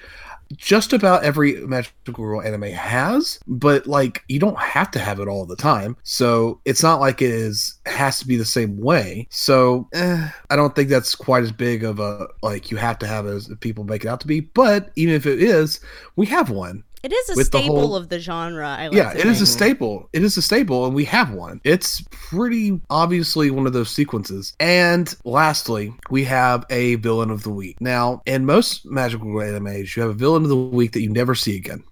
just 0.56 0.92
about 0.92 1.24
every 1.24 1.54
magical 1.66 2.14
girl 2.14 2.42
anime 2.42 2.62
has, 2.62 3.38
but 3.46 3.86
like 3.86 4.22
you 4.28 4.38
don't 4.38 4.58
have 4.58 4.90
to 4.92 4.98
have 4.98 5.20
it 5.20 5.28
all 5.28 5.46
the 5.46 5.56
time. 5.56 5.96
So 6.02 6.60
it's 6.64 6.82
not 6.82 7.00
like 7.00 7.22
it 7.22 7.30
is 7.30 7.78
has 7.86 8.18
to 8.20 8.26
be 8.26 8.36
the 8.36 8.44
same 8.44 8.78
way. 8.78 9.26
So 9.30 9.88
eh, 9.92 10.28
I 10.50 10.56
don't 10.56 10.74
think 10.74 10.88
that's 10.88 11.14
quite 11.14 11.42
as 11.42 11.52
big 11.52 11.84
of 11.84 12.00
a 12.00 12.28
like 12.42 12.70
you 12.70 12.76
have 12.76 12.98
to 13.00 13.06
have 13.06 13.26
as 13.26 13.50
people 13.60 13.84
make 13.84 14.04
it 14.04 14.08
out 14.08 14.20
to 14.20 14.26
be. 14.26 14.40
But 14.40 14.90
even 14.96 15.14
if 15.14 15.26
it 15.26 15.42
is, 15.42 15.80
we 16.16 16.26
have 16.26 16.50
one. 16.50 16.84
It 17.02 17.12
is 17.12 17.30
a 17.30 17.34
with 17.36 17.50
the 17.50 17.58
staple 17.58 17.80
whole- 17.80 17.96
of 17.96 18.08
the 18.08 18.18
genre. 18.18 18.68
I 18.68 18.88
like 18.88 18.96
yeah, 18.96 19.12
to 19.12 19.18
it 19.18 19.26
is 19.26 19.40
a 19.40 19.46
staple. 19.46 20.08
It 20.12 20.22
is 20.24 20.36
a 20.36 20.42
staple, 20.42 20.84
and 20.86 20.94
we 20.94 21.04
have 21.04 21.32
one. 21.32 21.60
It's 21.64 22.02
pretty 22.10 22.80
obviously 22.90 23.50
one 23.50 23.66
of 23.66 23.72
those 23.72 23.90
sequences. 23.90 24.54
And 24.58 25.14
lastly, 25.24 25.94
we 26.10 26.24
have 26.24 26.64
a 26.70 26.96
villain 26.96 27.30
of 27.30 27.42
the 27.44 27.50
week. 27.50 27.80
Now, 27.80 28.22
in 28.26 28.44
most 28.44 28.84
magical 28.84 29.26
Girl 29.32 29.42
animes, 29.60 29.94
you 29.96 30.02
have 30.02 30.10
a 30.10 30.14
villain 30.14 30.42
of 30.42 30.48
the 30.48 30.56
week 30.56 30.92
that 30.92 31.02
you 31.02 31.10
never 31.10 31.34
see 31.34 31.56
again. 31.56 31.84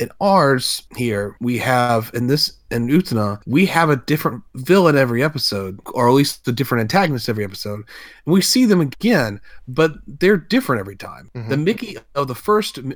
In 0.00 0.08
ours 0.20 0.82
here, 0.96 1.36
we 1.40 1.56
have 1.58 2.10
in 2.14 2.26
this 2.26 2.54
in 2.72 2.88
Utena, 2.88 3.40
we 3.46 3.64
have 3.66 3.90
a 3.90 3.96
different 3.96 4.42
villain 4.56 4.96
every 4.96 5.22
episode, 5.22 5.78
or 5.92 6.08
at 6.08 6.14
least 6.14 6.48
a 6.48 6.52
different 6.52 6.80
antagonist 6.80 7.28
every 7.28 7.44
episode. 7.44 7.84
And 8.26 8.32
we 8.32 8.40
see 8.40 8.64
them 8.64 8.80
again, 8.80 9.40
but 9.68 9.92
they're 10.08 10.36
different 10.36 10.80
every 10.80 10.96
time. 10.96 11.30
Mhm. 11.36 11.48
The 11.48 11.56
Mickey 11.56 11.96
of 12.16 12.26
the 12.26 12.34
first 12.34 12.78
m- 12.78 12.94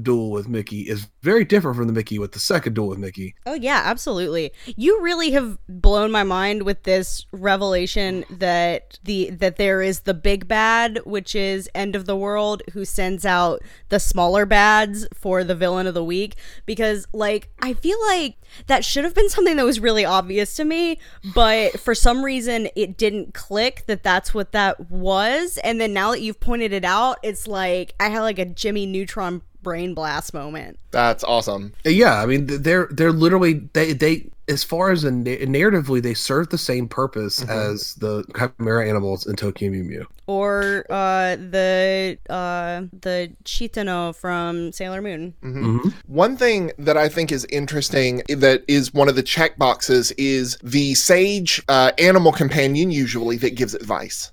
duel 0.00 0.30
with 0.30 0.48
Mickey 0.48 0.82
is 0.82 1.08
very 1.22 1.44
different 1.44 1.76
from 1.76 1.86
the 1.86 1.92
Mickey 1.92 2.18
with 2.18 2.32
the 2.32 2.38
second 2.38 2.74
duel 2.74 2.88
with 2.88 2.98
Mickey. 2.98 3.34
Oh 3.46 3.54
yeah, 3.54 3.82
absolutely. 3.84 4.52
You 4.76 5.00
really 5.00 5.32
have 5.32 5.58
blown 5.68 6.10
my 6.10 6.22
mind 6.22 6.62
with 6.62 6.82
this 6.82 7.26
revelation 7.32 8.24
that 8.30 8.98
the 9.04 9.30
that 9.30 9.56
there 9.56 9.82
is 9.82 10.00
the 10.00 10.14
big 10.14 10.48
bad, 10.48 11.00
which 11.04 11.34
is 11.34 11.68
End 11.74 11.96
of 11.96 12.06
the 12.06 12.16
World, 12.16 12.62
who 12.72 12.84
sends 12.84 13.24
out 13.24 13.62
the 13.88 14.00
smaller 14.00 14.46
bads 14.46 15.06
for 15.14 15.44
the 15.44 15.54
villain 15.54 15.86
of 15.86 15.94
the 15.94 16.04
week. 16.04 16.36
Because 16.66 17.06
like 17.12 17.50
I 17.60 17.74
feel 17.74 18.00
like 18.06 18.36
that 18.66 18.84
should 18.84 19.04
have 19.04 19.14
been 19.14 19.28
something 19.28 19.56
that 19.56 19.64
was 19.64 19.80
really 19.80 20.04
obvious 20.04 20.56
to 20.56 20.64
me, 20.64 20.98
but 21.34 21.78
for 21.80 21.94
some 21.94 22.24
reason 22.24 22.68
it 22.76 22.96
didn't 22.96 23.34
click 23.34 23.84
that 23.86 24.02
that's 24.02 24.34
what 24.34 24.52
that 24.52 24.90
was. 24.90 25.58
And 25.58 25.80
then 25.80 25.92
now 25.92 26.10
that 26.12 26.20
you've 26.20 26.40
pointed 26.40 26.72
it 26.72 26.84
out, 26.84 27.18
it's 27.22 27.46
like 27.46 27.94
I 27.98 28.08
had 28.08 28.20
like 28.20 28.38
a 28.38 28.44
Jimmy 28.44 28.86
Neutron 28.86 29.42
brain 29.64 29.94
blast 29.94 30.32
moment. 30.32 30.78
That's 30.92 31.24
awesome. 31.24 31.72
Yeah, 31.84 32.22
I 32.22 32.26
mean 32.26 32.46
they're 32.46 32.86
they're 32.92 33.10
literally 33.12 33.54
they 33.72 33.92
they 33.92 34.30
as 34.46 34.62
far 34.62 34.90
as 34.90 35.04
a 35.04 35.10
na- 35.10 35.38
narratively 35.40 36.02
they 36.02 36.12
serve 36.12 36.50
the 36.50 36.58
same 36.58 36.86
purpose 36.86 37.42
as 37.48 37.94
the 37.94 38.24
chimera 38.36 38.86
animals 38.86 39.26
in 39.26 39.36
Tokyo 39.36 39.70
Mew 39.70 39.82
Mew. 39.84 40.06
or 40.26 40.84
uh 40.90 41.34
the 41.36 42.18
uh 42.28 42.82
the 43.00 43.32
Chitano 43.44 44.14
from 44.14 44.70
Sailor 44.70 45.00
Moon. 45.00 45.34
Mm-hmm. 45.42 45.88
One 46.06 46.36
thing 46.36 46.72
that 46.78 46.98
I 46.98 47.08
think 47.08 47.32
is 47.32 47.46
interesting 47.46 48.22
that 48.28 48.62
is 48.68 48.92
one 48.92 49.08
of 49.08 49.16
the 49.16 49.22
check 49.22 49.56
boxes 49.56 50.12
is 50.12 50.58
the 50.62 50.94
sage 50.94 51.62
uh, 51.68 51.92
animal 51.98 52.30
companion, 52.32 52.90
usually, 52.90 53.38
that 53.38 53.54
gives 53.56 53.74
advice. 53.74 54.30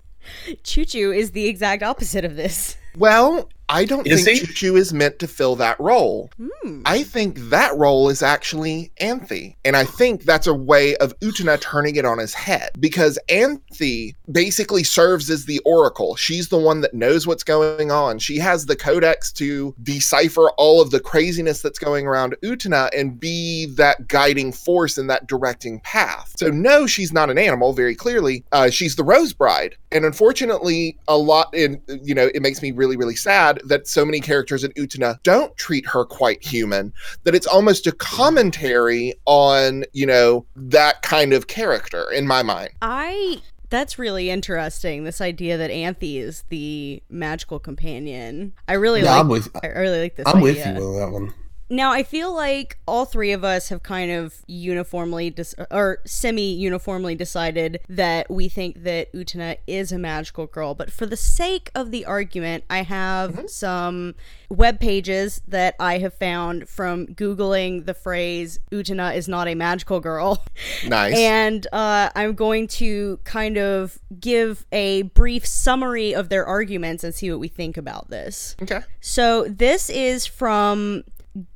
Choo 0.64 0.84
Choo 0.86 1.12
is 1.12 1.32
the 1.32 1.48
exact 1.48 1.84
opposite 1.84 2.26
of 2.26 2.36
this. 2.36 2.76
Well, 2.98 3.50
I 3.72 3.86
don't 3.86 4.06
Is 4.06 4.26
think 4.26 4.40
he? 4.40 4.46
Choo 4.48 4.54
Choo 4.54 4.76
is 4.76 4.94
meant 4.94 5.18
to 5.20 5.28
fill 5.28 5.56
that 5.56 5.80
role. 5.80 6.30
Hmm. 6.38 6.82
I 6.86 7.04
think 7.04 7.38
that 7.50 7.76
role 7.78 8.10
is 8.10 8.22
actually 8.22 8.92
Anthy. 9.00 9.56
And 9.64 9.78
I 9.78 9.86
think 9.86 10.24
that's 10.24 10.46
a 10.46 10.54
way 10.54 10.98
of 10.98 11.18
Utena 11.20 11.60
turning 11.60 11.96
it 11.96 12.04
on 12.04 12.18
his 12.18 12.34
head 12.34 12.72
because 12.80 13.18
Anthy 13.30 14.16
basically 14.30 14.84
serves 14.84 15.30
as 15.30 15.46
the 15.46 15.60
oracle. 15.60 16.18
She's 16.18 16.50
the 16.50 16.58
one 16.58 16.82
that 16.82 16.94
knows 16.94 17.26
what's 17.26 17.46
going 17.46 17.92
on. 17.92 18.20
She 18.20 18.38
has 18.40 18.66
the 18.66 18.76
codex 18.76 19.32
to 19.34 19.74
decipher 19.82 20.52
all 20.58 20.82
of 20.82 20.92
the 20.92 21.00
craziness 21.00 21.62
that's 21.62 21.80
going 21.80 22.06
around 22.06 22.36
Utena 22.44 22.90
and 22.96 23.18
be 23.18 23.68
that 23.78 24.10
guiding 24.10 24.52
force 24.52 24.98
and 24.98 25.10
that 25.10 25.28
directing 25.28 25.80
path. 25.80 26.34
So, 26.36 26.50
no, 26.50 26.88
she's 26.88 27.14
not 27.14 27.30
an 27.30 27.38
animal, 27.38 27.72
very 27.72 27.96
clearly. 27.96 28.44
Uh, 28.52 28.70
she's 28.70 28.98
the 28.98 29.04
Rose 29.04 29.32
Bride. 29.32 29.78
And 29.94 30.04
unfortunately, 30.04 30.98
a 31.08 31.18
lot 31.18 31.54
in, 31.54 31.82
you 32.04 32.14
know, 32.14 32.30
it 32.34 32.42
makes 32.42 32.62
me 32.62 32.72
really, 32.72 32.98
really 32.98 33.16
sad 33.16 33.61
that 33.66 33.88
so 33.88 34.06
many 34.06 34.20
characters 34.20 34.64
in 34.64 34.72
Utena 34.74 35.22
don't 35.24 35.56
treat 35.58 35.86
her 35.88 36.06
quite 36.06 36.44
human 36.44 36.94
that 37.24 37.36
it's 37.36 37.48
almost 37.48 37.88
a 37.88 37.92
commentary 37.92 39.14
on, 39.26 39.84
you 39.94 40.06
know, 40.06 40.46
that 40.56 41.02
kind 41.02 41.34
of 41.34 41.48
character 41.48 42.12
in 42.12 42.28
my 42.28 42.44
mind. 42.44 42.72
I 42.82 43.42
that's 43.70 43.98
really 43.98 44.30
interesting. 44.30 45.06
This 45.06 45.22
idea 45.22 45.58
that 45.58 45.72
Anthy 45.72 46.20
is 46.20 46.44
the 46.50 47.02
magical 47.10 47.58
companion. 47.58 48.54
I 48.68 48.74
really 48.74 49.02
Yeah, 49.02 49.12
like. 49.12 49.20
I'm 49.22 49.28
with 49.30 49.50
I 49.64 49.68
really 49.68 50.02
like 50.02 50.18
this. 50.18 50.28
I'm 50.28 50.42
with 50.42 50.58
you 50.58 50.74
on 50.74 51.00
that 51.00 51.10
one. 51.12 51.34
Now, 51.72 51.94
I 51.94 52.04
feel 52.04 52.36
like 52.36 52.78
all 52.86 53.06
three 53.06 53.32
of 53.32 53.46
us 53.46 53.70
have 53.70 53.82
kind 53.82 54.12
of 54.12 54.36
uniformly 54.46 55.30
dis- 55.30 55.56
or 55.72 56.00
semi 56.06 56.54
uniformly 56.54 57.16
decided 57.16 57.80
that 57.88 58.30
we 58.30 58.50
think 58.50 58.84
that 58.84 59.14
Utena 59.14 59.58
is 59.66 59.94
a 59.94 59.98
magical 59.98 60.48
girl. 60.48 60.76
But 60.76 60.92
for 60.92 61.06
the 61.06 61.16
sake 61.16 61.72
of 61.74 61.92
the 61.92 62.06
argument, 62.06 62.66
I 62.70 62.84
have 62.84 63.46
some 63.50 64.16
web 64.50 64.82
pages 64.82 65.42
that 65.48 65.78
I 65.80 66.00
have 66.00 66.14
found 66.14 66.68
from 66.68 67.08
Googling 67.08 67.86
the 67.86 67.94
phrase 67.94 68.60
Utena 68.70 69.16
is 69.16 69.30
not 69.30 69.48
a 69.48 69.56
magical 69.56 70.02
girl. 70.02 70.44
Nice. 70.86 71.18
And 71.32 71.68
uh, 71.72 72.10
I'm 72.16 72.34
going 72.34 72.68
to 72.68 73.20
kind 73.24 73.58
of 73.58 74.00
give 74.20 74.66
a 74.72 75.04
brief 75.04 75.46
summary 75.46 76.14
of 76.14 76.28
their 76.28 76.46
arguments 76.46 77.04
and 77.06 77.16
see 77.16 77.32
what 77.32 77.40
we 77.40 77.48
think 77.48 77.78
about 77.78 78.10
this. 78.10 78.58
okay. 78.62 78.82
So 79.00 79.46
this 79.46 79.90
is 79.90 80.26
from 80.26 81.04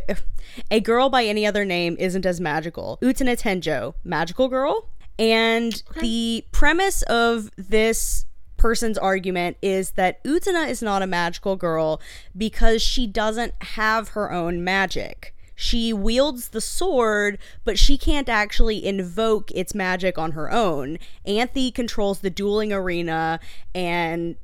a 0.69 0.79
girl 0.79 1.09
by 1.09 1.25
any 1.25 1.45
other 1.45 1.65
name 1.65 1.95
isn't 1.99 2.25
as 2.25 2.39
magical. 2.39 2.97
Utena 3.01 3.39
Tenjo, 3.39 3.95
magical 4.03 4.47
girl, 4.47 4.89
and 5.17 5.81
the 5.99 6.45
premise 6.51 7.01
of 7.03 7.49
this 7.55 8.25
person's 8.57 8.97
argument 8.97 9.57
is 9.61 9.91
that 9.91 10.23
Utena 10.23 10.69
is 10.69 10.81
not 10.81 11.01
a 11.01 11.07
magical 11.07 11.55
girl 11.55 12.01
because 12.37 12.81
she 12.81 13.07
doesn't 13.07 13.53
have 13.61 14.09
her 14.09 14.31
own 14.31 14.63
magic. 14.63 15.33
She 15.61 15.91
wields 15.91 16.47
the 16.47 16.61
sword, 16.61 17.37
but 17.65 17.77
she 17.77 17.97
can't 17.97 18.29
actually 18.29 18.85
invoke 18.85 19.51
its 19.51 19.75
magic 19.75 20.17
on 20.17 20.31
her 20.31 20.49
own. 20.49 20.99
Anthy 21.25 21.69
controls 21.69 22.21
the 22.21 22.29
dueling 22.29 22.71
arena 22.71 23.41
and 23.75 24.37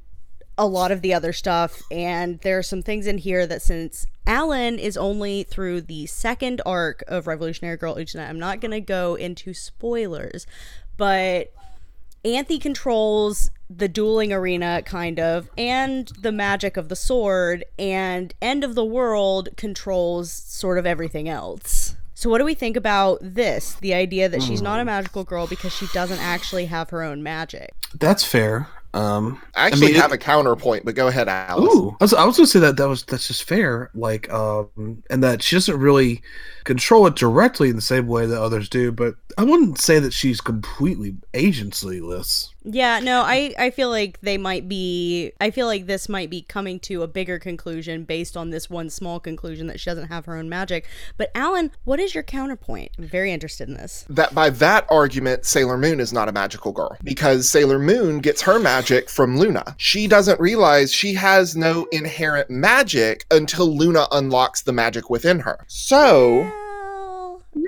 a 0.58 0.68
lot 0.68 0.92
of 0.92 1.02
the 1.02 1.14
other 1.14 1.32
stuff. 1.32 1.82
And 1.90 2.42
there 2.42 2.58
are 2.58 2.64
some 2.64 2.82
things 2.82 3.08
in 3.08 3.20
here 3.20 3.48
that 3.48 3.62
since 3.62 4.06
Alan 4.28 4.78
is 4.78 4.98
only 4.98 5.44
through 5.44 5.84
the 5.84 6.06
second 6.06 6.62
arc 6.66 7.02
of 7.08 7.28
Revolutionary 7.28 7.78
Girl 7.78 7.96
Utena, 7.96 8.28
I'm 8.28 8.38
not 8.38 8.60
going 8.60 8.72
to 8.72 8.82
go 8.82 9.16
into 9.16 9.54
spoilers, 9.54 10.46
but 10.98 11.54
Anthy 12.26 12.58
controls 12.58 13.52
the 13.70 13.88
dueling 13.88 14.34
arena, 14.34 14.82
kind 14.84 15.20
of, 15.20 15.50
and 15.58 16.08
the 16.20 16.32
magic 16.32 16.76
of 16.76 16.90
the 16.90 16.96
sword, 16.96 17.64
and 17.78 18.34
End 18.42 18.64
of 18.64 18.74
the 18.74 18.84
World 18.84 19.50
controls 19.58 20.32
sort 20.32 20.80
of 20.80 20.86
everything 20.86 21.30
else. 21.30 21.96
So, 22.16 22.30
what 22.30 22.40
do 22.40 22.46
we 22.46 22.56
think 22.56 22.76
about 22.78 23.20
this? 23.22 23.76
The 23.76 23.94
idea 23.94 24.28
that 24.30 24.42
she's 24.42 24.62
not 24.62 24.80
a 24.80 24.84
hmm. 24.84 24.88
magical 24.88 25.24
girl 25.24 25.48
because 25.48 25.74
she 25.74 25.88
doesn't 25.94 26.20
actually 26.20 26.66
have 26.66 26.90
her 26.90 27.04
own 27.04 27.22
magic. 27.22 27.74
That's 27.94 28.24
fair. 28.24 28.70
Um, 28.96 29.42
I 29.56 29.68
actually 29.68 29.88
mean, 29.88 29.96
it- 29.98 30.02
have 30.02 30.14
a 30.14 30.18
counterpoint, 30.18 30.86
but 30.86 30.96
go 30.96 31.08
ahead, 31.08 31.28
Alice. 31.28 31.66
Ooh, 31.76 31.98
I 32.00 32.04
was, 32.06 32.14
I 32.14 32.24
was 32.24 32.38
gonna 32.38 32.48
say 32.48 32.60
that 32.62 32.78
that 32.78 32.88
was 32.88 33.04
that's 33.04 33.28
just 33.28 33.44
fair. 33.44 33.92
Like, 33.94 34.32
um, 34.32 35.04
and 35.10 35.22
that 35.22 35.44
she 35.44 35.56
doesn't 35.58 35.78
really 35.78 36.22
control 36.64 37.06
it 37.08 37.16
directly 37.16 37.70
in 37.70 37.76
the 37.76 37.82
same 37.82 38.08
way 38.08 38.26
that 38.26 38.42
others 38.42 38.70
do. 38.70 38.94
But 38.94 39.16
I 39.38 39.44
wouldn't 39.44 39.80
say 39.80 40.00
that 40.00 40.14
she's 40.14 40.40
completely 40.40 41.16
agencyless. 41.34 42.50
Yeah, 42.66 43.00
no, 43.00 43.22
I, 43.22 43.54
I 43.60 43.70
feel 43.70 43.90
like 43.90 44.20
they 44.22 44.38
might 44.38 44.68
be. 44.68 45.32
I 45.40 45.52
feel 45.52 45.68
like 45.68 45.86
this 45.86 46.10
might 46.10 46.30
be 46.30 46.42
coming 46.42 46.80
to 46.82 47.04
a 47.04 47.08
bigger 47.08 47.38
conclusion 47.38 48.04
based 48.04 48.36
on 48.36 48.50
this 48.50 48.70
one 48.70 48.90
small 48.90 49.20
conclusion 49.20 49.68
that 49.68 49.80
she 49.80 49.90
doesn't 49.90 50.08
have 50.08 50.26
her 50.26 50.36
own 50.36 50.50
magic. 50.50 50.88
But, 51.16 51.30
Alan, 51.36 51.72
what 51.84 52.00
is 52.00 52.16
your 52.16 52.24
counterpoint? 52.24 52.92
I'm 52.98 53.08
very 53.08 53.32
interested 53.32 53.68
in 53.68 53.76
this. 53.76 54.06
That 54.10 54.34
by 54.34 54.50
that 54.50 54.88
argument, 54.90 55.46
Sailor 55.46 55.78
Moon 55.78 56.00
is 56.00 56.12
not 56.12 56.28
a 56.28 56.32
magical 56.32 56.72
girl 56.72 56.98
because 57.04 57.50
Sailor 57.50 57.78
Moon 57.78 58.20
gets 58.20 58.42
her 58.42 58.60
magic 58.60 59.10
from 59.10 59.38
Luna. 59.38 59.76
She 59.78 60.08
doesn't 60.08 60.40
realize 60.40 60.92
she 60.92 61.14
has 61.14 61.56
no 61.56 61.88
inherent 61.92 62.50
magic 62.50 63.26
until 63.30 63.76
Luna 63.76 64.08
unlocks 64.12 64.64
the 64.64 64.74
magic 64.74 65.10
within 65.10 65.40
her. 65.40 65.60
So, 65.68 66.40
Well, 66.40 66.65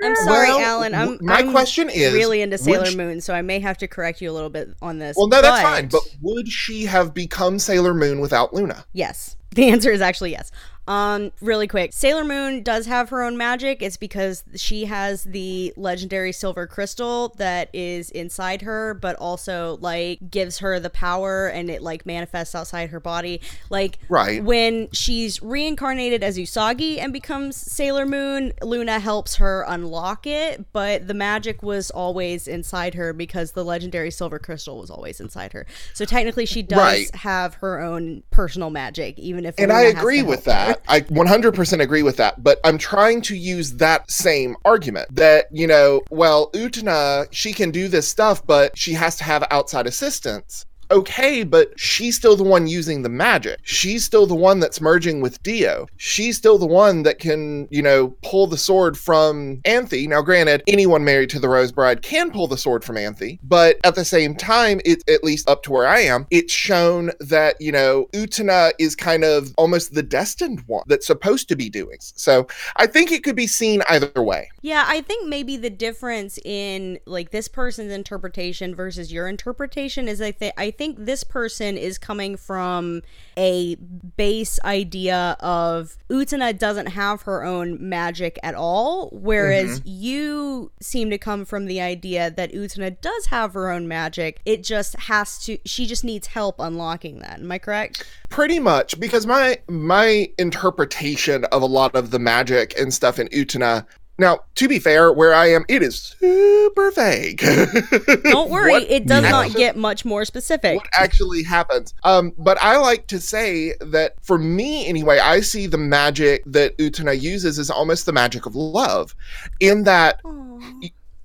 I'm 0.02 0.16
sorry, 0.16 0.48
Well, 0.48 0.60
Alan. 0.60 0.94
I'm 0.94 1.18
my 1.20 1.38
I'm 1.38 1.50
question 1.50 1.88
is, 1.90 2.12
really 2.12 2.42
into 2.42 2.58
Sailor 2.58 2.86
she- 2.86 2.96
Moon, 2.96 3.20
so 3.20 3.34
I 3.34 3.42
may 3.42 3.58
have 3.60 3.78
to 3.78 3.88
correct 3.88 4.20
you 4.20 4.30
a 4.30 4.32
little 4.32 4.50
bit 4.50 4.70
on 4.82 4.98
this. 4.98 5.16
Well, 5.16 5.28
no, 5.28 5.40
that's 5.42 5.62
fine. 5.62 5.88
But 5.88 6.02
would 6.22 6.48
she 6.48 6.84
have 6.84 7.14
become 7.14 7.58
Sailor 7.58 7.94
Moon 7.94 8.20
without 8.20 8.52
Luna? 8.54 8.84
Yes. 8.92 9.36
The 9.54 9.70
answer 9.70 9.90
is 9.90 10.00
actually 10.02 10.32
yes. 10.32 10.52
Um, 10.88 11.32
really 11.42 11.66
quick. 11.68 11.92
Sailor 11.92 12.24
Moon 12.24 12.62
does 12.62 12.86
have 12.86 13.10
her 13.10 13.22
own 13.22 13.36
magic. 13.36 13.82
It's 13.82 13.98
because 13.98 14.42
she 14.56 14.86
has 14.86 15.24
the 15.24 15.74
legendary 15.76 16.32
silver 16.32 16.66
crystal 16.66 17.34
that 17.36 17.68
is 17.74 18.10
inside 18.10 18.62
her, 18.62 18.94
but 18.94 19.14
also 19.16 19.76
like 19.82 20.30
gives 20.30 20.58
her 20.60 20.80
the 20.80 20.88
power 20.88 21.46
and 21.48 21.68
it 21.68 21.82
like 21.82 22.06
manifests 22.06 22.54
outside 22.54 22.88
her 22.88 23.00
body. 23.00 23.42
Like 23.68 23.98
Right. 24.08 24.42
when 24.42 24.88
she's 24.92 25.42
reincarnated 25.42 26.22
as 26.22 26.38
Usagi 26.38 26.98
and 26.98 27.12
becomes 27.12 27.56
Sailor 27.56 28.06
Moon, 28.06 28.54
Luna 28.62 28.98
helps 28.98 29.36
her 29.36 29.66
unlock 29.68 30.26
it, 30.26 30.72
but 30.72 31.06
the 31.06 31.12
magic 31.14 31.62
was 31.62 31.90
always 31.90 32.48
inside 32.48 32.94
her 32.94 33.12
because 33.12 33.52
the 33.52 33.64
legendary 33.64 34.10
silver 34.10 34.38
crystal 34.38 34.78
was 34.78 34.88
always 34.88 35.20
inside 35.20 35.52
her. 35.52 35.66
So 35.92 36.06
technically 36.06 36.46
she 36.46 36.62
does 36.62 36.78
Right. 36.78 37.14
have 37.14 37.54
her 37.56 37.78
own 37.82 38.22
personal 38.30 38.70
magic, 38.70 39.18
even 39.18 39.44
if 39.44 39.54
And 39.58 39.68
Luna 39.70 39.80
I 39.82 39.84
agree 39.84 40.22
with 40.22 40.44
that. 40.44 40.77
I 40.88 41.00
100% 41.00 41.80
agree 41.80 42.02
with 42.02 42.16
that. 42.16 42.42
But 42.42 42.60
I'm 42.64 42.78
trying 42.78 43.22
to 43.22 43.36
use 43.36 43.72
that 43.74 44.10
same 44.10 44.56
argument 44.64 45.14
that, 45.14 45.46
you 45.50 45.66
know, 45.66 46.02
well, 46.10 46.50
Utena, 46.52 47.26
she 47.30 47.52
can 47.52 47.70
do 47.70 47.88
this 47.88 48.08
stuff, 48.08 48.46
but 48.46 48.76
she 48.76 48.92
has 48.94 49.16
to 49.16 49.24
have 49.24 49.46
outside 49.50 49.86
assistance. 49.86 50.66
Okay, 50.90 51.44
but 51.44 51.78
she's 51.78 52.16
still 52.16 52.36
the 52.36 52.44
one 52.44 52.66
using 52.66 53.02
the 53.02 53.08
magic. 53.08 53.58
She's 53.62 54.04
still 54.04 54.26
the 54.26 54.34
one 54.34 54.60
that's 54.60 54.80
merging 54.80 55.20
with 55.20 55.42
Dio. 55.42 55.86
She's 55.96 56.36
still 56.36 56.58
the 56.58 56.66
one 56.66 57.02
that 57.02 57.18
can, 57.18 57.68
you 57.70 57.82
know, 57.82 58.08
pull 58.22 58.46
the 58.46 58.56
sword 58.56 58.96
from 58.96 59.60
Anthy. 59.64 60.06
Now, 60.06 60.22
granted, 60.22 60.62
anyone 60.66 61.04
married 61.04 61.30
to 61.30 61.40
the 61.40 61.48
Rose 61.48 61.72
Bride 61.72 62.02
can 62.02 62.30
pull 62.30 62.46
the 62.46 62.56
sword 62.56 62.84
from 62.84 62.96
Anthy, 62.96 63.38
but 63.42 63.76
at 63.84 63.94
the 63.94 64.04
same 64.04 64.34
time, 64.34 64.80
it 64.84 65.02
at 65.08 65.22
least 65.22 65.48
up 65.48 65.62
to 65.64 65.72
where 65.72 65.86
I 65.86 66.00
am, 66.00 66.26
it's 66.30 66.52
shown 66.52 67.10
that, 67.20 67.60
you 67.60 67.72
know, 67.72 68.08
Utena 68.12 68.72
is 68.78 68.96
kind 68.96 69.24
of 69.24 69.54
almost 69.58 69.94
the 69.94 70.02
destined 70.02 70.62
one 70.66 70.84
that's 70.86 71.06
supposed 71.06 71.48
to 71.48 71.56
be 71.56 71.68
doing. 71.68 71.98
So 72.00 72.46
I 72.76 72.86
think 72.86 73.12
it 73.12 73.22
could 73.22 73.36
be 73.36 73.46
seen 73.46 73.82
either 73.88 74.22
way. 74.22 74.50
Yeah, 74.62 74.84
I 74.86 75.02
think 75.02 75.28
maybe 75.28 75.56
the 75.56 75.70
difference 75.70 76.38
in 76.44 76.98
like 77.06 77.30
this 77.30 77.48
person's 77.48 77.92
interpretation 77.92 78.74
versus 78.74 79.12
your 79.12 79.28
interpretation 79.28 80.08
is 80.08 80.20
I 80.20 80.32
think 80.32 80.54
I 80.56 80.70
think 80.78 81.04
this 81.04 81.24
person 81.24 81.76
is 81.76 81.98
coming 81.98 82.36
from 82.36 83.02
a 83.36 83.74
base 84.16 84.58
idea 84.64 85.36
of 85.40 85.98
Utena 86.08 86.56
doesn't 86.58 86.86
have 86.86 87.22
her 87.22 87.44
own 87.44 87.88
magic 87.88 88.38
at 88.42 88.54
all, 88.54 89.10
whereas 89.12 89.80
mm-hmm. 89.80 89.88
you 89.88 90.70
seem 90.80 91.10
to 91.10 91.18
come 91.18 91.44
from 91.44 91.66
the 91.66 91.80
idea 91.80 92.30
that 92.30 92.52
Utena 92.52 92.98
does 93.00 93.26
have 93.26 93.52
her 93.54 93.70
own 93.70 93.86
magic. 93.88 94.40
It 94.46 94.62
just 94.62 94.96
has 95.00 95.38
to 95.44 95.58
she 95.64 95.86
just 95.86 96.04
needs 96.04 96.28
help 96.28 96.56
unlocking 96.58 97.18
that. 97.18 97.40
Am 97.40 97.50
I 97.50 97.58
correct? 97.58 98.06
Pretty 98.30 98.60
much, 98.60 98.98
because 99.00 99.26
my 99.26 99.58
my 99.68 100.30
interpretation 100.38 101.44
of 101.46 101.62
a 101.62 101.66
lot 101.66 101.94
of 101.96 102.10
the 102.12 102.18
magic 102.18 102.78
and 102.78 102.94
stuff 102.94 103.18
in 103.18 103.28
Utena. 103.28 103.84
Now, 104.18 104.40
to 104.56 104.68
be 104.68 104.80
fair, 104.80 105.12
where 105.12 105.32
I 105.32 105.46
am, 105.46 105.64
it 105.68 105.80
is 105.82 105.96
super 105.96 106.90
vague. 106.90 107.38
Don't 108.24 108.50
worry, 108.50 108.74
it 108.74 109.06
does 109.06 109.22
not 109.22 109.54
get 109.54 109.76
much 109.76 110.04
more 110.04 110.24
specific. 110.24 110.78
what 110.78 110.88
actually 110.96 111.44
happens. 111.44 111.94
Um, 112.02 112.32
but 112.36 112.58
I 112.60 112.78
like 112.78 113.06
to 113.08 113.20
say 113.20 113.74
that 113.80 114.14
for 114.22 114.36
me 114.36 114.86
anyway, 114.88 115.20
I 115.20 115.40
see 115.40 115.68
the 115.68 115.78
magic 115.78 116.42
that 116.46 116.76
Utena 116.78 117.20
uses 117.20 117.60
is 117.60 117.70
almost 117.70 118.06
the 118.06 118.12
magic 118.12 118.44
of 118.44 118.56
love, 118.56 119.14
in 119.60 119.84
that 119.84 120.20
Aw. 120.24 120.58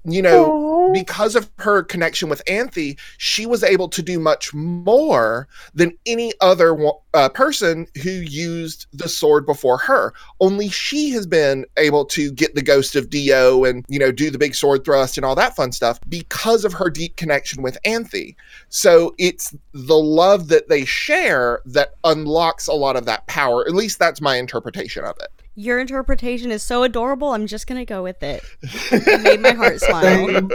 You 0.06 0.22
know, 0.22 0.92
because 0.94 1.36
of 1.36 1.50
her 1.60 1.82
connection 1.82 2.28
with 2.28 2.42
Anthy, 2.48 2.98
she 3.18 3.46
was 3.46 3.64
able 3.64 3.88
to 3.88 4.02
do 4.02 4.20
much 4.20 4.54
more 4.54 5.48
than 5.74 5.98
any 6.06 6.34
other 6.42 6.78
uh, 7.14 7.30
person 7.30 7.88
who 8.02 8.10
used 8.10 8.88
the 8.92 9.08
sword 9.08 9.46
before 9.46 9.78
her. 9.78 10.14
Only 10.42 10.68
she 10.68 11.12
has 11.12 11.26
been 11.26 11.66
able 11.78 12.04
to 12.06 12.32
get 12.32 12.54
the 12.54 12.62
ghost 12.62 12.96
of 12.98 13.10
Dio 13.10 13.64
and, 13.64 13.86
you 13.88 13.98
know, 13.98 14.12
do 14.12 14.30
the 14.30 14.38
big 14.38 14.56
sword 14.56 14.84
thrust 14.84 15.18
and 15.18 15.26
all 15.26 15.36
that 15.36 15.56
fun 15.56 15.72
stuff 15.72 16.00
because 16.10 16.66
of 16.66 16.74
her 16.74 16.90
deep 16.90 17.16
connection 17.16 17.64
with 17.64 17.78
Anthy. 17.86 18.36
So 18.70 19.16
it's 19.18 19.56
the 19.72 19.98
love 19.98 20.50
that 20.50 20.68
they 20.68 20.84
share 20.86 21.62
that 21.66 21.94
unlocks 22.04 22.68
a 22.68 22.74
lot 22.74 22.98
of 22.98 23.06
that 23.06 23.26
power. 23.28 23.66
At 23.66 23.74
least 23.74 24.00
that's 24.00 24.22
my 24.22 24.36
interpretation 24.36 25.06
of 25.06 25.16
it. 25.22 25.43
Your 25.56 25.80
interpretation 25.80 26.52
is 26.52 26.64
so 26.64 26.84
adorable. 26.84 27.34
I'm 27.34 27.46
just 27.48 27.68
gonna 27.68 27.86
go 27.86 28.02
with 28.04 28.24
it. 28.24 28.44
It 28.92 29.22
made 29.22 29.40
my 29.40 29.52
heart 29.52 29.80
smile. 29.82 30.50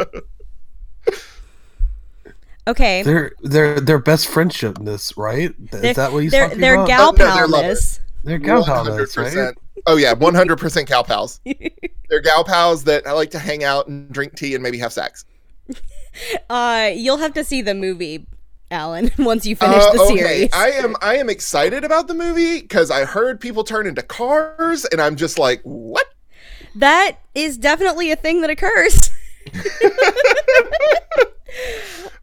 Okay, 2.66 3.02
They're 3.02 3.32
they're 3.40 3.80
they're 3.80 3.98
best 3.98 4.28
friendshipness, 4.28 5.16
right? 5.16 5.50
Is 5.58 5.70
They're- 5.80 5.94
that 5.94 6.12
what 6.12 6.22
he's 6.22 6.32
they're 6.32 6.44
talking 6.48 6.60
they're 6.60 6.74
about? 6.74 6.86
gal 6.88 7.08
Oh, 7.08 7.10
no, 7.12 7.46
they're 7.46 7.78
they're 8.24 8.38
gal 8.38 8.64
pals, 8.64 9.16
right? 9.16 9.54
Oh 9.86 9.96
yeah, 9.96 10.12
one 10.12 10.34
hundred 10.34 10.58
percent 10.58 10.86
gal 10.88 11.02
pals. 11.04 11.40
They're 12.10 12.20
gal 12.22 12.42
pals 12.44 12.84
that 12.84 13.06
I 13.06 13.12
like 13.12 13.30
to 13.32 13.38
hang 13.38 13.64
out 13.64 13.86
and 13.86 14.10
drink 14.10 14.34
tea 14.34 14.54
and 14.54 14.62
maybe 14.62 14.78
have 14.78 14.92
sex. 14.92 15.24
Uh, 16.50 16.90
you'll 16.96 17.18
have 17.18 17.32
to 17.34 17.44
see 17.44 17.62
the 17.62 17.74
movie, 17.74 18.26
Alan, 18.70 19.10
once 19.18 19.46
you 19.46 19.56
finish 19.56 19.82
Uh, 19.82 19.92
the 19.92 20.06
series. 20.06 20.48
I 20.52 20.70
am 20.70 20.94
I 21.00 21.16
am 21.16 21.28
excited 21.30 21.84
about 21.84 22.06
the 22.08 22.14
movie 22.14 22.60
because 22.60 22.90
I 22.90 23.04
heard 23.04 23.40
people 23.40 23.64
turn 23.64 23.86
into 23.86 24.02
cars, 24.02 24.84
and 24.86 25.00
I'm 25.00 25.16
just 25.16 25.38
like, 25.38 25.60
what? 25.62 26.06
that 26.74 27.18
is 27.34 27.58
definitely 27.58 28.10
a 28.10 28.16
thing 28.16 28.40
that 28.42 28.50
occurs. 28.50 29.10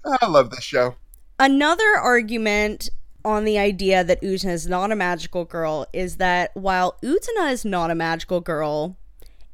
I 0.22 0.28
love 0.28 0.52
this 0.52 0.64
show. 0.64 0.96
Another 1.40 1.96
argument 1.98 2.90
on 3.26 3.44
the 3.44 3.58
idea 3.58 4.04
that 4.04 4.22
Utena 4.22 4.52
is 4.54 4.68
not 4.68 4.92
a 4.92 4.96
magical 4.96 5.46
girl 5.46 5.88
is 5.92 6.18
that 6.18 6.52
while 6.54 6.96
Utena 7.04 7.52
is 7.52 7.66
not 7.66 7.90
a 7.92 7.96
magical 7.96 8.40
girl, 8.40 8.96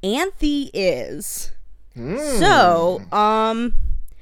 Anthy 0.04 0.70
is. 0.74 1.52
Hmm. 1.96 2.18
So, 2.18 3.02
um, 3.12 3.74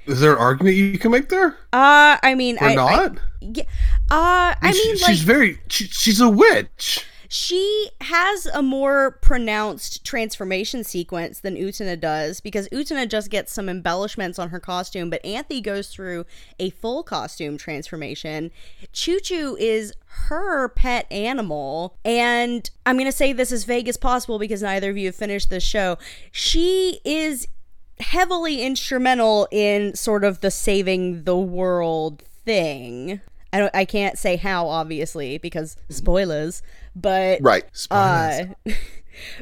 Is 0.06 0.20
there 0.22 0.34
an 0.34 0.40
argument 0.40 0.76
you 0.76 0.98
can 0.98 1.12
make 1.12 1.30
there 1.30 1.58
uh, 1.74 2.18
I 2.24 2.34
mean, 2.36 2.58
or 2.60 2.68
I, 2.68 2.72
I- 2.72 2.76
not? 2.76 3.18
yeah, 3.42 3.64
uh, 4.12 4.56
I 4.62 4.72
She- 4.74 4.88
mean, 4.90 4.98
she's 4.98 5.22
very 5.22 5.60
she, 5.70 5.86
she's 5.86 6.20
a 6.22 6.30
witch. 6.30 7.06
she 7.30 7.90
has 8.02 8.48
a 8.48 8.62
more 8.64 9.12
pronounced 9.22 10.04
transformation 10.04 10.84
sequence 10.84 11.40
than 11.42 11.56
Utena 11.56 12.00
does 12.00 12.42
because 12.42 12.68
Utena 12.70 13.08
just 13.08 13.30
gets 13.30 13.54
some 13.54 13.70
embellishments 13.70 14.40
on 14.40 14.50
her 14.50 14.60
costume, 14.60 15.12
but 15.12 15.24
Anthy 15.24 15.62
goes 15.62 15.90
through 15.90 16.26
a 16.60 16.72
full 16.72 17.04
costume 17.04 17.58
transformation. 17.58 18.50
Choo 18.94 19.20
Choo 19.20 19.56
is 19.60 19.94
her 20.28 20.70
pet 20.70 21.06
animal, 21.12 21.96
and 22.04 22.68
I'm 22.88 22.96
going 22.96 23.06
to 23.06 23.12
say 23.12 23.32
this 23.32 23.52
as 23.52 23.64
vague 23.64 23.88
as 23.88 23.96
possible 23.98 24.40
because 24.40 24.64
neither 24.64 24.90
of 24.90 24.98
you 24.98 25.06
have 25.06 25.16
finished 25.16 25.52
this 25.52 25.64
show. 25.64 26.00
She 26.32 27.00
is 27.06 27.48
heavily 28.00 28.62
instrumental 28.62 29.48
in 29.52 29.96
sort 29.96 30.24
of 30.24 30.42
the 30.42 30.52
saving 30.52 31.24
the 31.24 31.38
world 31.38 32.24
thing. 32.46 33.22
I 33.52 33.60
don't 33.60 33.76
I 33.76 33.86
can't 33.86 34.18
say 34.18 34.36
how 34.36 34.68
obviously 34.68 35.38
because 35.38 35.76
spoilers, 35.90 36.62
but 36.96 37.40
Right. 37.42 37.64
uh 37.92 38.46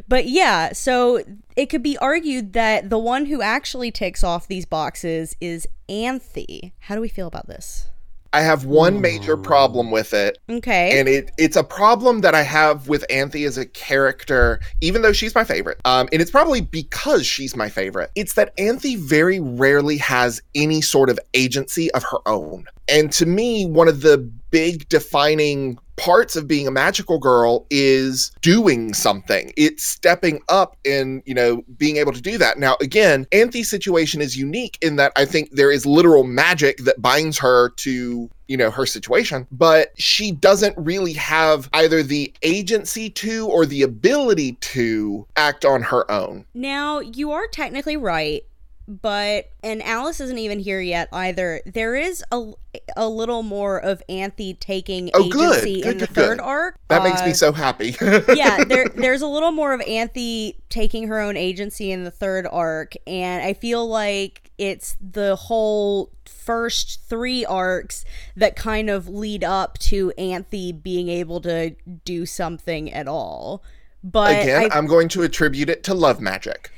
but 0.08 0.28
yeah, 0.28 0.74
so 0.74 1.24
it 1.56 1.67
could 1.67 1.84
be 1.84 1.98
argued 1.98 2.54
that 2.54 2.89
the 2.89 2.98
one 2.98 3.26
who 3.26 3.41
actually 3.41 3.91
ticks 3.91 4.24
off 4.24 4.48
these 4.48 4.65
boxes 4.65 5.36
is 5.41 5.67
Anthy. 5.89 6.74
How 6.80 6.96
do 6.96 7.02
we 7.02 7.10
feel 7.10 7.28
about 7.28 7.48
this? 7.48 7.89
I 8.38 8.41
have 8.41 8.65
one 8.65 9.02
major 9.02 9.36
problem 9.36 9.89
with 9.89 10.13
it, 10.13 10.38
Okay. 10.47 11.00
and 11.00 11.10
it 11.10 11.32
it's 11.39 11.56
a 11.56 11.63
problem 11.63 12.21
that 12.21 12.36
I 12.36 12.43
have 12.43 12.88
with 12.88 13.04
Anthy 13.10 13.45
as 13.45 13.58
a 13.58 13.65
character, 13.65 14.60
even 14.80 15.02
though 15.02 15.12
she's 15.12 15.34
my 15.34 15.43
favorite. 15.43 15.80
Um, 15.86 16.08
and 16.12 16.21
it's 16.21 16.30
probably 16.30 16.62
because 16.62 17.26
she's 17.26 17.56
my 17.56 17.67
favorite. 17.67 18.12
It's 18.13 18.34
that 18.34 18.54
Anthy 18.60 18.95
very 18.95 19.39
rarely 19.39 19.97
has 19.97 20.39
any 20.54 20.82
sort 20.82 21.10
of 21.10 21.19
agency 21.34 21.89
of 21.93 22.04
her 22.04 22.19
own. 22.28 22.65
And 22.88 23.12
to 23.13 23.26
me, 23.26 23.65
one 23.65 23.88
of 23.88 24.02
the 24.02 24.32
big 24.58 24.89
defining 24.89 25.78
parts 25.98 26.36
of 26.36 26.48
being 26.48 26.65
a 26.67 26.72
magical 26.72 27.20
girl 27.20 27.67
is 27.70 28.32
doing 28.41 28.91
something. 28.91 29.54
It's 29.56 29.84
stepping 29.84 30.41
up 30.50 30.76
and, 30.84 31.22
you 31.28 31.36
know, 31.36 31.63
being 31.78 31.98
able 31.98 32.12
to 32.12 32.22
do 32.22 32.39
that. 32.39 32.58
Now, 32.58 32.76
again, 32.82 33.28
Anthy's 33.32 33.70
situation 33.70 34.20
is 34.20 34.36
unique 34.36 34.80
in 34.82 34.96
that 34.96 35.12
I 35.15 35.26
think 35.26 35.52
there 35.52 35.72
is 35.72 35.86
literal 35.86 36.24
magic 36.24 36.78
that 36.86 37.00
binds 37.00 37.38
her 37.38 37.70
to 37.70 38.30
you 38.48 38.56
know 38.56 38.72
her 38.72 38.86
situation 38.86 39.46
but 39.52 39.91
she 40.00 40.32
doesn't 40.32 40.74
really 40.78 41.12
have 41.12 41.70
either 41.74 42.02
the 42.02 42.34
agency 42.43 43.10
to 43.10 43.46
or 43.50 43.65
the 43.65 43.82
ability 43.82 44.54
to 44.62 45.28
act 45.36 45.65
on 45.65 45.82
her 45.82 46.10
own 46.10 46.46
Now, 46.54 47.00
you 47.02 47.32
are 47.32 47.46
technically 47.48 47.98
right 47.98 48.46
but 48.88 49.50
and 49.63 49.84
Alice 49.84 50.21
isn't 50.21 50.38
even 50.38 50.60
here 50.60 50.80
yet 50.80 51.10
either. 51.12 51.62
There 51.65 51.95
is 51.95 52.23
a, 52.32 52.52
a 52.95 53.08
little 53.10 53.43
more 53.43 53.80
of 53.80 54.02
Anthy 54.08 54.54
taking 54.54 55.12
Oh, 55.13 55.26
agency 55.26 55.82
Good, 55.82 55.91
in 55.93 55.97
the 55.97 56.08
good, 56.08 56.15
third 56.15 56.38
good. 56.38 56.43
arc. 56.45 56.78
That 56.88 57.04
makes 57.04 57.21
Uh, 57.21 57.26
me 57.26 57.34
so 57.34 57.52
happy. 57.52 57.95
yeah, 58.34 58.63
there 58.67 58.88
there's 58.89 59.21
a 59.21 59.28
little 59.28 59.52
more 59.52 59.73
of 59.73 59.82
Anthy 59.82 60.58
taking 60.69 61.08
her 61.08 61.19
own 61.19 61.36
agency 61.36 61.91
in 61.91 62.04
the 62.06 62.12
third 62.12 62.47
arc, 62.50 62.93
and 63.06 63.43
I 63.43 63.54
feel 63.54 63.88
like 63.88 64.52
it's 64.58 64.95
the 65.02 65.36
whole 65.36 66.12
first 66.26 67.02
three 67.10 67.45
arcs 67.45 68.06
that 68.36 68.56
kind 68.56 68.89
of 68.89 69.08
lead 69.10 69.43
up 69.43 69.78
to 69.80 70.12
Anthy 70.17 70.71
being 70.71 71.10
able 71.10 71.41
to 71.41 71.76
do 72.06 72.26
something 72.26 72.91
at 72.93 73.08
all. 73.08 73.63
But 74.04 74.41
Again, 74.43 74.69
I, 74.71 74.78
I'm 74.78 74.86
going 74.88 75.10
to 75.10 75.23
attribute 75.23 75.69
it 75.69 75.84
to 75.86 75.93
love 75.93 76.21
magic. 76.21 76.71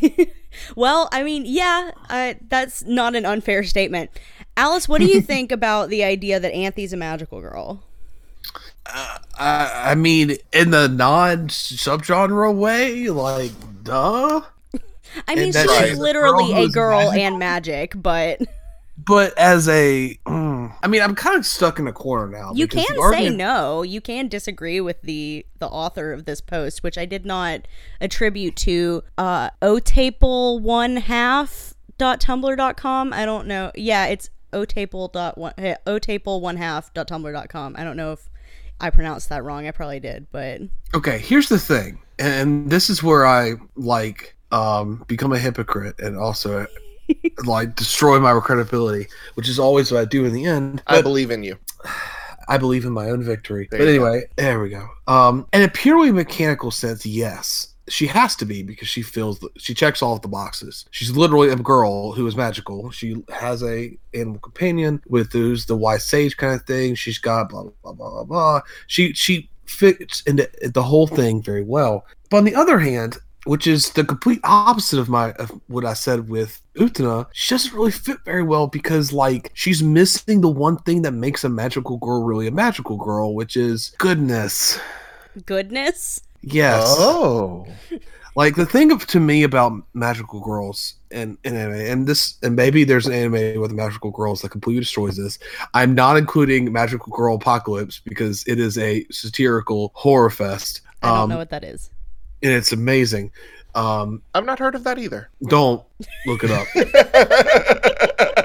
well, 0.74 1.08
I 1.12 1.22
mean, 1.22 1.44
yeah, 1.46 1.90
uh, 2.08 2.34
that's 2.48 2.84
not 2.84 3.14
an 3.14 3.24
unfair 3.24 3.62
statement. 3.64 4.10
Alice, 4.56 4.88
what 4.88 5.00
do 5.00 5.06
you 5.06 5.20
think 5.22 5.52
about 5.52 5.88
the 5.88 6.04
idea 6.04 6.40
that 6.40 6.52
Anthy's 6.52 6.92
a 6.92 6.96
magical 6.96 7.40
girl? 7.40 7.82
I, 8.86 9.90
I 9.90 9.94
mean, 9.94 10.36
in 10.52 10.70
the 10.70 10.88
non 10.88 11.48
subgenre 11.48 12.54
way, 12.54 13.10
like, 13.10 13.52
duh. 13.82 14.42
I 15.26 15.34
mean, 15.34 15.52
she 15.52 15.58
she's 15.60 15.70
is 15.70 15.98
a 15.98 16.02
literally 16.02 16.52
girl 16.52 16.64
a 16.64 16.68
girl 16.68 16.98
magical? 16.98 17.20
and 17.20 17.38
magic, 17.38 17.92
but 17.96 18.40
But 19.06 19.38
as 19.38 19.68
a, 19.68 20.18
mm, 20.26 20.74
I 20.82 20.88
mean, 20.88 21.00
I'm 21.00 21.14
kind 21.14 21.36
of 21.36 21.46
stuck 21.46 21.78
in 21.78 21.86
a 21.86 21.92
corner 21.92 22.26
now. 22.26 22.52
you 22.54 22.66
can 22.66 22.80
the 22.88 22.94
say 22.94 23.00
argument- 23.00 23.36
no. 23.36 23.82
You 23.82 24.00
can 24.00 24.28
disagree 24.28 24.80
with 24.80 25.00
the 25.02 25.46
the 25.58 25.68
author 25.68 26.12
of 26.12 26.24
this 26.24 26.40
post, 26.40 26.82
which 26.82 26.98
I 26.98 27.04
did 27.04 27.24
not 27.24 27.68
attribute 28.00 28.56
to 28.56 29.04
uh 29.16 29.50
otaple 29.62 30.60
one 30.60 30.96
half 30.96 31.74
dot 31.98 32.20
tumblr 32.20 32.56
dot 32.56 32.76
com. 32.76 33.12
I 33.12 33.24
don't 33.24 33.46
know. 33.46 33.70
Yeah, 33.76 34.06
it's 34.06 34.28
otaple 34.52 35.12
dot 35.12 35.38
one 35.38 35.54
eh, 35.58 35.76
otaple 35.86 36.40
one 36.40 36.56
half 36.56 36.92
dot 36.92 37.08
tumblr 37.08 37.32
dot 37.32 37.48
com. 37.48 37.74
I 37.78 37.84
don't 37.84 37.96
know 37.96 38.12
if 38.12 38.28
I 38.80 38.90
pronounced 38.90 39.28
that 39.28 39.44
wrong. 39.44 39.66
I 39.66 39.70
probably 39.70 40.00
did, 40.00 40.26
but 40.32 40.60
Okay, 40.94 41.18
here's 41.18 41.48
the 41.48 41.58
thing, 41.58 41.98
and 42.18 42.70
this 42.70 42.90
is 42.90 43.02
where 43.02 43.24
I 43.24 43.54
like 43.76 44.34
um 44.52 45.04
become 45.06 45.32
a 45.32 45.38
hypocrite 45.38 45.98
and 46.00 46.16
also 46.18 46.66
like 47.44 47.76
destroy 47.76 48.18
my 48.20 48.38
credibility, 48.40 49.08
which 49.34 49.48
is 49.48 49.58
always 49.58 49.92
what 49.92 50.00
I 50.00 50.04
do 50.04 50.24
in 50.24 50.32
the 50.32 50.44
end. 50.44 50.82
I 50.86 51.02
believe 51.02 51.30
in 51.30 51.42
you. 51.42 51.56
I 52.48 52.58
believe 52.58 52.84
in 52.84 52.92
my 52.92 53.10
own 53.10 53.24
victory. 53.24 53.66
There 53.70 53.80
but 53.80 53.88
you 53.88 53.98
go. 53.98 54.04
anyway, 54.06 54.26
there 54.36 54.60
we 54.60 54.68
go. 54.68 54.88
Um, 55.08 55.48
in 55.52 55.62
a 55.62 55.68
purely 55.68 56.12
mechanical 56.12 56.70
sense, 56.70 57.04
yes, 57.04 57.74
she 57.88 58.06
has 58.06 58.36
to 58.36 58.44
be 58.44 58.62
because 58.62 58.88
she 58.88 59.02
feels 59.02 59.44
she 59.56 59.74
checks 59.74 60.02
all 60.02 60.14
of 60.14 60.22
the 60.22 60.28
boxes. 60.28 60.86
She's 60.90 61.16
literally 61.16 61.48
a 61.48 61.56
girl 61.56 62.12
who 62.12 62.26
is 62.26 62.36
magical. 62.36 62.90
She 62.90 63.22
has 63.32 63.62
a 63.62 63.96
animal 64.14 64.38
companion 64.38 65.02
with 65.08 65.32
who's 65.32 65.66
the 65.66 65.76
wise 65.76 66.04
sage 66.04 66.36
kind 66.36 66.54
of 66.54 66.64
thing. 66.66 66.94
She's 66.94 67.18
got 67.18 67.48
blah 67.48 67.64
blah 67.64 67.72
blah 67.82 67.92
blah 67.92 68.10
blah. 68.10 68.24
blah. 68.24 68.60
She 68.86 69.12
she 69.12 69.50
fits 69.66 70.22
into 70.22 70.48
the 70.62 70.82
whole 70.82 71.06
thing 71.06 71.42
very 71.42 71.62
well. 71.62 72.06
But 72.30 72.38
on 72.38 72.44
the 72.44 72.54
other 72.54 72.78
hand, 72.78 73.18
which 73.46 73.66
is 73.66 73.90
the 73.90 74.04
complete 74.04 74.40
opposite 74.44 74.98
of 74.98 75.08
my 75.08 75.32
of 75.32 75.50
what 75.68 75.84
I 75.84 75.94
said 75.94 76.28
with 76.28 76.60
Utena, 76.76 77.26
she 77.32 77.54
doesn't 77.54 77.72
really 77.74 77.90
fit 77.92 78.18
very 78.24 78.42
well 78.42 78.66
because 78.66 79.12
like 79.12 79.50
she's 79.54 79.82
missing 79.82 80.40
the 80.40 80.48
one 80.48 80.76
thing 80.78 81.02
that 81.02 81.12
makes 81.12 81.44
a 81.44 81.48
magical 81.48 81.96
girl 81.98 82.22
really 82.24 82.46
a 82.46 82.50
magical 82.50 82.96
girl, 82.96 83.34
which 83.34 83.56
is 83.56 83.94
goodness. 83.98 84.78
goodness. 85.46 86.20
Yes. 86.42 86.84
Oh. 86.98 87.66
Like 88.36 88.54
the 88.54 88.66
thing 88.66 88.92
of, 88.92 89.06
to 89.06 89.18
me 89.18 89.44
about 89.44 89.72
magical 89.94 90.40
girls 90.40 90.96
and, 91.10 91.38
and 91.44 91.56
anime, 91.56 91.80
and 91.80 92.06
this, 92.06 92.36
and 92.42 92.54
maybe 92.54 92.84
there's 92.84 93.06
an 93.06 93.14
anime 93.14 93.58
with 93.58 93.72
magical 93.72 94.10
girls 94.10 94.42
that 94.42 94.50
completely 94.50 94.80
destroys 94.80 95.16
this. 95.16 95.38
I'm 95.72 95.94
not 95.94 96.18
including 96.18 96.70
Magical 96.70 97.16
Girl 97.16 97.36
Apocalypse 97.36 98.02
because 98.04 98.44
it 98.46 98.60
is 98.60 98.76
a 98.76 99.06
satirical 99.10 99.90
horror 99.94 100.28
fest. 100.28 100.82
I 101.02 101.08
don't 101.08 101.18
Um, 101.22 101.28
know 101.30 101.38
what 101.38 101.48
that 101.48 101.64
is. 101.64 101.88
And 102.46 102.54
it's 102.54 102.72
amazing. 102.72 103.30
Um, 103.74 104.22
I've 104.34 104.44
not 104.46 104.58
heard 104.58 104.74
of 104.74 104.84
that 104.84 104.98
either. 104.98 105.28
don't 105.48 105.82
look 106.26 106.42
it 106.44 106.50
up. 106.50 106.66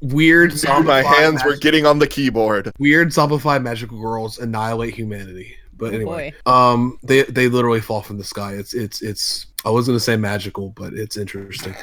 Weird 0.00 0.50
my 0.52 0.56
zombified 0.56 1.04
hands 1.04 1.44
were 1.44 1.50
mag- 1.52 1.60
getting 1.60 1.84
on 1.84 1.98
the 1.98 2.06
keyboard. 2.06 2.70
weird 2.78 3.08
zombified 3.08 3.62
magical 3.62 4.00
girls 4.00 4.38
annihilate 4.38 4.94
humanity. 4.94 5.56
But 5.76 5.92
Oh, 5.92 5.96
anyway, 5.96 6.34
um, 6.46 6.98
they 7.02 7.22
they 7.24 7.48
literally 7.48 7.80
fall 7.80 8.02
from 8.02 8.16
the 8.18 8.24
sky. 8.24 8.52
It's 8.54 8.74
it's 8.74 9.02
it's. 9.02 9.46
I 9.64 9.70
was 9.70 9.86
gonna 9.88 9.98
say 10.00 10.16
magical, 10.16 10.70
but 10.70 10.92
it's 10.94 11.16
interesting. 11.16 11.74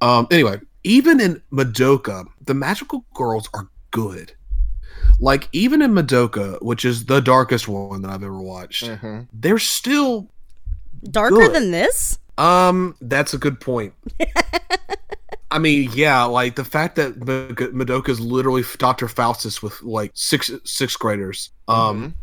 Um, 0.00 0.28
anyway, 0.30 0.60
even 0.84 1.20
in 1.20 1.42
Madoka, 1.52 2.26
the 2.44 2.54
magical 2.54 3.04
girls 3.14 3.48
are 3.54 3.68
good. 3.90 4.32
Like 5.18 5.48
even 5.52 5.82
in 5.82 5.92
Madoka, 5.92 6.62
which 6.62 6.84
is 6.84 7.06
the 7.06 7.20
darkest 7.20 7.66
one 7.66 8.02
that 8.02 8.10
I've 8.10 8.22
ever 8.22 8.40
watched, 8.40 8.84
Mhm. 8.84 9.26
they're 9.32 9.58
still 9.58 10.30
Darker 11.04 11.36
good. 11.36 11.54
than 11.54 11.70
this? 11.70 12.18
Um, 12.36 12.94
that's 13.00 13.34
a 13.34 13.38
good 13.38 13.60
point. 13.60 13.94
I 15.50 15.58
mean, 15.58 15.90
yeah, 15.94 16.24
like 16.24 16.56
the 16.56 16.64
fact 16.64 16.96
that 16.96 17.14
M- 17.14 17.54
Madoka 17.56 18.10
is 18.10 18.20
literally 18.20 18.64
Dr. 18.76 19.08
Faustus 19.08 19.62
with 19.62 19.82
like 19.82 20.10
six 20.14 20.50
sixth 20.64 20.98
graders, 20.98 21.50
um, 21.68 22.14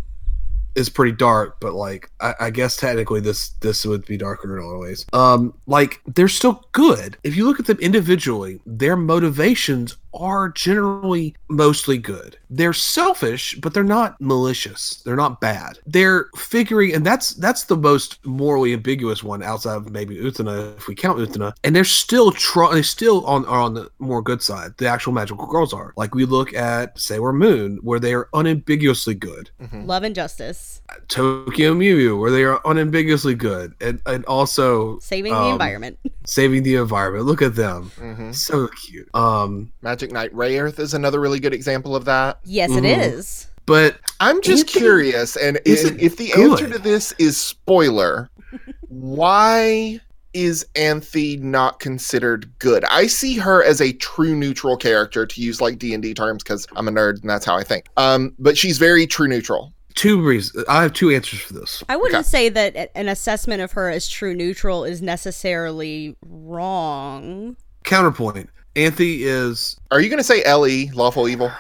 is 0.76 0.90
pretty 0.90 1.14
dark. 1.14 1.60
But 1.60 1.74
like, 1.74 2.12
I, 2.22 2.36
I 2.40 2.50
guess 2.52 2.78
technically 2.78 3.22
this 3.22 3.50
this 3.62 3.84
would 3.86 4.06
be 4.06 4.18
darker 4.18 4.56
in 4.56 4.64
a 4.64 4.68
lot 4.68 4.76
of 4.76 4.80
ways. 4.80 5.06
Um, 5.12 5.54
like 5.66 6.02
they're 6.06 6.28
still 6.28 6.68
good 6.72 7.18
if 7.24 7.36
you 7.36 7.46
look 7.46 7.60
at 7.60 7.66
them 7.66 7.80
individually. 7.80 8.60
Their 8.66 8.96
motivations 8.96 9.98
are 10.16 10.50
generally 10.50 11.36
mostly 11.50 11.98
good. 11.98 12.38
They're 12.50 12.74
selfish, 12.74 13.56
but 13.56 13.74
they're 13.74 13.84
not 13.84 14.20
malicious. 14.20 15.02
They're 15.04 15.16
not 15.16 15.42
bad. 15.42 15.80
They're 15.86 16.30
figuring, 16.36 16.94
and 16.94 17.06
that's 17.06 17.32
that's 17.36 17.66
the 17.66 17.78
most 17.78 18.26
morally 18.26 18.74
ambiguous 18.74 19.24
one 19.24 19.44
outside 19.44 19.78
of 19.78 19.90
maybe 19.92 20.16
Utena, 20.16 20.76
if 20.78 20.88
we 20.88 20.96
count 20.96 21.20
Utena. 21.20 21.54
And 21.64 21.76
they're 21.76 21.84
still 21.84 22.32
try, 22.32 22.74
they 22.74 22.82
still 22.82 23.26
on 23.26 23.46
are 23.46 23.62
on 23.62 23.74
the 23.74 23.90
more 24.00 24.22
good 24.22 24.42
side. 24.42 24.74
The 24.78 24.88
actual 24.88 25.14
magical 25.14 25.48
girls 25.48 25.74
are. 25.74 25.94
Like 25.98 26.16
we 26.16 26.26
look 26.26 26.54
at 26.54 26.98
Sailor 27.00 27.34
Moon, 27.34 27.80
where 27.82 28.00
they 28.00 28.14
are 28.14 28.30
unambiguously 28.34 29.16
good. 29.16 29.50
Mm-hmm. 29.62 29.86
Love 29.86 30.04
and 30.04 30.16
justice. 30.16 30.82
Tokyo 31.08 31.74
Mew 31.74 31.98
Mew, 31.98 32.18
where 32.18 32.32
they 32.32 32.44
are 32.44 32.62
unambiguously 32.66 33.36
good, 33.36 33.74
and 33.82 34.02
and 34.06 34.26
also 34.26 35.00
Saving 35.00 35.34
the 35.34 35.40
um, 35.40 35.54
environment. 35.54 36.00
saving 36.26 36.64
the 36.64 36.76
environment. 36.76 37.26
Look 37.26 37.42
at 37.42 37.56
them, 37.56 37.92
hmm 37.98 38.32
so 38.32 38.68
cute. 38.68 39.14
Um, 39.16 39.72
Magic 39.82 40.05
Knight 40.12 40.34
Rayearth 40.34 40.80
is 40.80 40.94
another 40.94 41.20
really 41.20 41.40
good 41.40 41.54
example 41.54 41.96
of 41.96 42.06
that. 42.06 42.40
Yes, 42.46 42.72
it 42.72 42.84
mhm. 42.84 43.14
is. 43.14 43.48
but 43.66 43.98
I'm 44.20 44.42
just 44.42 44.68
Anthony 44.68 44.80
curious, 44.82 45.36
and 45.36 45.58
i- 45.58 45.62
isn't 45.66 46.00
if 46.00 46.18
the 46.18 46.32
good. 46.36 46.52
answer 46.52 46.70
to 46.70 46.80
this 46.80 47.14
is 47.18 47.38
spoiler, 47.38 48.30
why 48.90 50.00
is 50.34 50.66
Anthy 50.76 51.38
not 51.38 51.80
considered 51.80 52.52
good? 52.60 52.84
I 52.86 53.08
see 53.08 53.38
her 53.38 53.64
as 53.64 53.80
a 53.82 53.94
true 53.94 54.36
neutral 54.36 54.76
character, 54.78 55.26
to 55.26 55.42
use 55.42 55.62
like 55.62 55.80
D 55.80 55.94
and 55.94 56.04
D 56.04 56.14
terms, 56.14 56.44
because 56.44 56.68
I'm 56.76 56.88
a 56.88 56.92
nerd 56.92 57.22
and 57.22 57.30
that's 57.30 57.46
how 57.46 57.56
I 57.56 57.64
think. 57.64 57.88
Um, 57.98 58.34
but 58.40 58.58
she's 58.58 58.78
very 58.78 59.08
true 59.08 59.28
neutral. 59.28 59.72
two 59.96 60.22
reasons. 60.22 60.66
I 60.68 60.82
have 60.82 60.92
two 60.92 61.10
answers 61.10 61.40
for 61.40 61.54
this. 61.54 61.82
I 61.88 61.96
wouldn't 61.96 62.16
Okay. 62.20 62.24
say 62.28 62.50
that 62.50 62.92
an 62.96 63.08
assessment 63.08 63.62
of 63.62 63.72
her 63.74 63.90
as 63.90 64.10
true 64.10 64.34
neutral 64.36 64.84
is 64.84 65.02
necessarily 65.02 66.18
wrong. 66.28 67.56
Counterpoint: 67.86 68.50
Anthy 68.76 69.24
is. 69.24 69.78
Are 69.92 70.00
you 70.02 70.10
going 70.10 70.20
to 70.20 70.24
say 70.24 70.44
Ellie, 70.44 70.90
lawful 70.92 71.28
evil? 71.28 71.52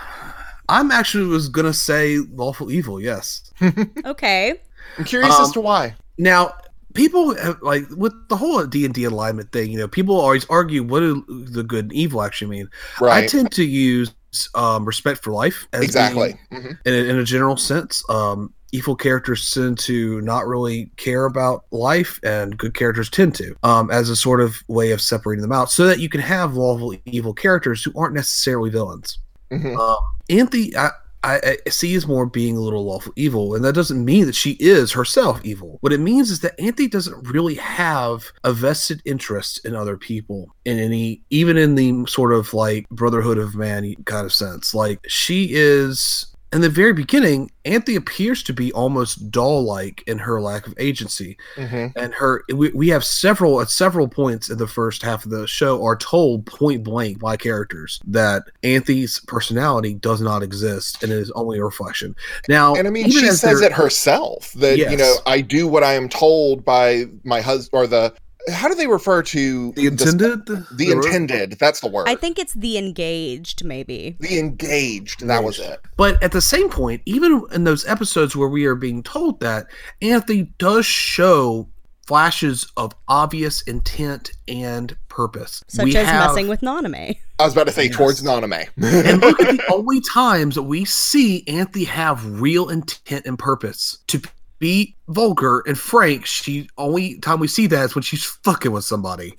I'm 0.67 0.91
actually 0.91 1.27
was 1.27 1.47
gonna 1.47 1.73
say 1.73 2.17
lawful 2.17 2.71
evil. 2.71 2.99
Yes. 2.99 3.51
Okay. 4.05 4.59
I'm 4.97 5.03
curious 5.05 5.33
as 5.39 5.47
Um, 5.47 5.53
to 5.53 5.61
why. 5.61 5.95
Now, 6.17 6.55
people 6.95 7.35
have, 7.35 7.61
like 7.61 7.83
with 7.95 8.13
the 8.29 8.35
whole 8.37 8.65
D 8.65 8.83
and 8.85 8.93
D 8.93 9.03
alignment 9.03 9.51
thing. 9.51 9.71
You 9.71 9.77
know, 9.77 9.87
people 9.87 10.19
always 10.19 10.45
argue 10.49 10.81
what 10.81 11.01
do 11.01 11.23
the 11.51 11.61
good 11.63 11.85
and 11.85 11.93
evil 11.93 12.21
actually 12.23 12.49
mean. 12.49 12.69
I 13.01 13.27
tend 13.27 13.51
to 13.51 13.63
use 13.63 14.11
um, 14.55 14.85
respect 14.85 15.23
for 15.23 15.31
life 15.31 15.67
as 15.71 15.83
exactly. 15.83 16.39
being- 16.49 16.63
Mhm. 16.63 16.77
in, 16.85 16.93
a, 16.93 16.97
in 17.11 17.17
a 17.19 17.23
general 17.23 17.57
sense. 17.57 18.03
Um, 18.09 18.51
evil 18.75 18.95
characters 18.95 19.49
tend 19.51 19.77
to 19.79 20.21
not 20.21 20.45
really 20.47 20.89
care 20.97 21.25
about 21.25 21.65
life, 21.71 22.19
and 22.23 22.57
good 22.57 22.73
characters 22.73 23.09
tend 23.09 23.33
to, 23.35 23.55
um, 23.63 23.89
as 23.89 24.09
a 24.09 24.15
sort 24.15 24.41
of 24.41 24.57
way 24.67 24.91
of 24.91 25.01
separating 25.01 25.41
them 25.41 25.51
out, 25.51 25.71
so 25.71 25.85
that 25.85 25.99
you 25.99 26.09
can 26.09 26.21
have 26.21 26.55
lawful 26.55 26.93
evil 27.05 27.33
characters 27.33 27.83
who 27.83 27.91
aren't 27.95 28.15
necessarily 28.15 28.69
villains. 28.69 29.19
Mhm. 29.51 29.77
Um, 29.77 29.97
Anthy, 30.29 30.75
I, 30.75 30.89
I, 31.23 31.57
I 31.65 31.69
see 31.69 31.95
as 31.95 32.05
more 32.05 32.25
being 32.25 32.55
a 32.55 32.59
little 32.59 32.85
lawful 32.85 33.13
evil, 33.15 33.55
and 33.55 33.63
that 33.65 33.73
doesn't 33.73 34.03
mean 34.03 34.25
that 34.27 34.35
she 34.35 34.51
is 34.59 34.91
herself 34.91 35.39
evil. 35.43 35.77
What 35.81 35.93
it 35.93 35.99
means 35.99 36.29
is 36.29 36.41
that 36.41 36.59
Anthy 36.59 36.87
doesn't 36.87 37.27
really 37.31 37.55
have 37.55 38.25
a 38.43 38.53
vested 38.53 39.01
interest 39.05 39.65
in 39.65 39.75
other 39.75 39.97
people 39.97 40.53
in 40.65 40.77
any, 40.77 41.21
even 41.29 41.57
in 41.57 41.75
the 41.75 42.05
sort 42.07 42.33
of 42.33 42.53
like 42.53 42.87
brotherhood 42.89 43.37
of 43.39 43.55
man 43.55 43.95
kind 44.05 44.25
of 44.25 44.33
sense. 44.33 44.73
Like 44.73 44.99
she 45.07 45.49
is 45.51 46.27
in 46.53 46.61
the 46.61 46.69
very 46.69 46.93
beginning, 46.93 47.51
Anthy 47.65 47.95
appears 47.95 48.43
to 48.43 48.53
be 48.53 48.71
almost 48.71 49.29
doll-like 49.31 50.03
in 50.07 50.17
her 50.19 50.39
lack 50.39 50.67
of 50.67 50.73
agency, 50.77 51.37
Mm-hmm. 51.55 51.97
and 51.97 52.13
her. 52.13 52.43
We, 52.53 52.69
we 52.69 52.87
have 52.89 53.03
several 53.03 53.59
at 53.61 53.69
several 53.69 54.07
points 54.07 54.49
in 54.49 54.57
the 54.57 54.67
first 54.67 55.01
half 55.01 55.25
of 55.25 55.31
the 55.31 55.47
show 55.47 55.83
are 55.83 55.95
told 55.95 56.45
point 56.45 56.83
blank 56.83 57.19
by 57.19 57.35
characters 57.37 57.99
that 58.07 58.43
Anthy's 58.63 59.19
personality 59.27 59.95
does 59.95 60.21
not 60.21 60.43
exist 60.43 61.01
and 61.03 61.11
it 61.11 61.17
is 61.17 61.31
only 61.31 61.57
a 61.57 61.63
reflection. 61.63 62.15
Now, 62.47 62.75
And 62.75 62.87
I 62.87 62.91
mean, 62.91 63.09
she 63.09 63.27
says 63.31 63.61
it 63.61 63.71
herself 63.71 64.51
that 64.53 64.77
you 64.77 64.95
know 64.97 65.15
I 65.25 65.41
do 65.41 65.67
what 65.67 65.83
I 65.83 65.93
am 65.93 66.07
told 66.09 66.63
by 66.63 67.05
my 67.23 67.41
husband 67.41 67.83
or 67.83 67.87
the. 67.87 68.13
How 68.51 68.67
do 68.67 68.75
they 68.75 68.87
refer 68.87 69.23
to 69.23 69.71
The 69.73 69.87
intended, 69.87 70.45
The, 70.45 70.91
intended. 70.91 71.57
That's 71.59 71.79
the 71.79 71.87
word. 71.87 72.07
I 72.07 72.15
think 72.15 72.37
it's 72.39 72.53
the 72.53 72.77
engaged, 72.77 73.63
maybe. 73.65 74.17
the 74.19 74.37
engaged. 74.39 75.25
That 75.27 75.43
was 75.43 75.59
it. 75.59 75.79
But 75.97 76.21
at 76.21 76.31
the 76.31 76.41
same 76.41 76.69
point, 76.69 77.01
even 77.05 77.43
in 77.53 77.63
those 77.63 77.85
episodes 77.87 78.35
where 78.35 78.49
we 78.49 78.65
are 78.65 78.75
being 78.75 79.01
told 79.03 79.39
that, 79.39 79.67
Anthony 80.01 80.43
does 80.57 80.85
show 80.85 81.67
flashes 82.05 82.71
of 82.77 82.93
obvious 83.07 83.61
intent 83.63 84.31
and 84.47 84.95
purpose. 85.09 85.63
Such 85.67 85.85
We 85.85 85.95
as 85.97 86.05
have- 86.07 86.29
messing 86.29 86.47
with 86.47 86.61
Nanami. 86.61 87.17
I 87.39 87.43
was 87.45 87.53
about 87.53 87.65
to 87.67 87.73
say 87.73 87.85
Yes. 87.85 87.95
towards 87.95 88.21
Nanami. 88.21 88.67
and 88.77 89.21
look 89.21 89.41
at 89.41 89.57
the 89.57 89.73
only 89.73 90.01
times 90.13 90.53
that 90.55 90.63
we 90.63 90.85
see 90.85 91.43
Anthony 91.47 91.83
have 91.85 92.39
real 92.39 92.69
intent 92.69 93.25
and 93.25 93.39
purpose. 93.39 93.97
To 94.07 94.21
be 94.59 94.95
vulgar 95.09 95.63
and 95.67 95.77
frank, 95.77 96.25
she 96.25 96.69
only 96.77 97.19
time 97.19 97.39
we 97.39 97.47
see 97.47 97.67
that 97.67 97.85
is 97.85 97.95
when 97.95 98.01
she's 98.03 98.23
fucking 98.23 98.71
with 98.71 98.83
somebody. 98.83 99.33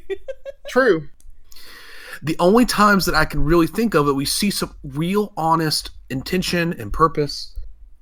True. 0.68 1.08
the 2.22 2.36
only 2.38 2.66
times 2.66 3.06
that 3.06 3.14
I 3.14 3.24
can 3.24 3.42
really 3.42 3.66
think 3.66 3.94
of 3.94 4.06
that 4.06 4.14
we 4.14 4.24
see 4.24 4.50
some 4.50 4.74
real 4.82 5.32
honest 5.36 5.90
intention 6.10 6.74
and 6.78 6.92
purpose 6.92 7.54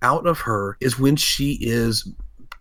out 0.03 0.27
of 0.27 0.41
her 0.41 0.77
is 0.81 0.99
when 0.99 1.17
she 1.17 1.59
is 1.61 2.09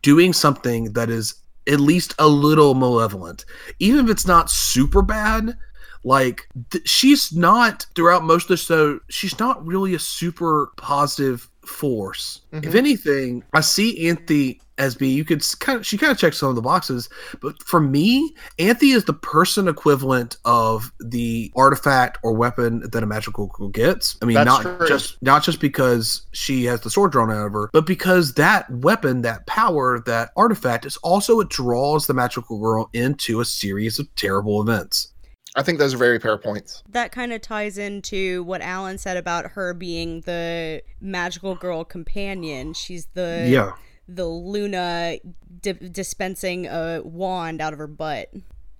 doing 0.02 0.34
something 0.34 0.94
that 0.94 1.10
is 1.10 1.36
at 1.68 1.80
least 1.80 2.14
a 2.20 2.28
little 2.28 2.76
malevolent. 2.76 3.46
Even 3.80 4.06
if 4.06 4.12
it's 4.12 4.28
not 4.28 4.52
super 4.52 5.02
bad, 5.02 5.58
like 6.04 6.48
th- 6.70 6.88
she's 6.88 7.34
not 7.34 7.86
throughout 7.96 8.24
most 8.24 8.44
of 8.44 8.50
the 8.50 8.58
show, 8.58 9.00
she's 9.10 9.40
not 9.40 9.66
really 9.66 9.96
a 9.96 10.00
super 10.00 10.72
positive 10.78 11.50
force. 11.68 12.42
If 12.52 12.72
Mhm. 12.74 12.76
anything, 12.76 13.44
I 13.54 13.62
see 13.62 14.08
Anthy 14.08 14.62
as 14.78 14.94
being 14.94 15.16
you 15.16 15.24
could 15.24 15.42
kind 15.62 15.80
of 15.80 15.86
she 15.86 15.98
kind 15.98 16.12
of 16.12 16.18
checks 16.18 16.38
some 16.38 16.50
of 16.50 16.56
the 16.56 16.62
boxes, 16.62 17.08
but 17.42 17.56
for 17.64 17.80
me, 17.80 18.36
Anthy 18.60 18.92
is 18.92 19.06
the 19.06 19.14
person 19.14 19.70
equivalent 19.70 20.36
of 20.44 20.92
the 21.00 21.50
artifact 21.56 22.18
or 22.24 22.34
weapon 22.34 22.84
that 22.92 23.02
a 23.02 23.06
magical 23.06 23.48
girl 23.48 23.70
gets. 23.70 24.18
I 24.22 24.26
mean, 24.26 24.36
That's 24.36 24.48
not 24.48 24.62
true. 24.64 24.88
just 24.88 25.18
not 25.22 25.44
just 25.44 25.62
because 25.62 26.24
she 26.34 26.66
has 26.66 26.82
the 26.82 26.90
sword 26.90 27.14
drawn 27.14 27.32
out 27.32 27.46
of 27.46 27.54
her, 27.54 27.70
but 27.72 27.86
because 27.86 28.34
that 28.34 28.70
weapon, 28.70 29.22
that 29.22 29.48
power, 29.48 30.02
that 30.06 30.32
artifact 30.36 30.86
is 30.86 30.98
also 30.98 31.40
it 31.40 31.48
draws 31.50 32.08
the 32.08 32.14
magical 32.14 32.60
girl 32.60 32.90
into 32.92 33.40
a 33.40 33.46
series 33.46 33.98
of 33.98 34.14
terrible 34.16 34.62
events. 34.62 35.08
I 35.56 35.64
think 35.64 35.80
those 35.80 35.94
are 35.94 35.98
very 35.98 36.20
fair 36.20 36.38
points. 36.38 36.84
That 36.90 37.12
kind 37.12 37.32
of 37.32 37.42
ties 37.42 37.78
into 37.78 38.44
what 38.44 38.62
Alan 38.62 38.98
said 38.98 39.16
about 39.18 39.52
her 39.52 39.74
being 39.74 40.22
the 40.22 40.82
magical 41.00 41.56
girl 41.56 41.84
companion. 41.86 42.74
She's 42.74 43.06
the 43.14 43.46
yeah. 43.50 43.72
the 44.08 44.26
Luna 44.26 45.18
di- 45.62 45.72
dispensing 45.74 46.66
a 46.68 47.02
wand 47.04 47.62
out 47.62 47.72
of 47.74 47.80
her 47.80 47.88
butt. 47.88 48.32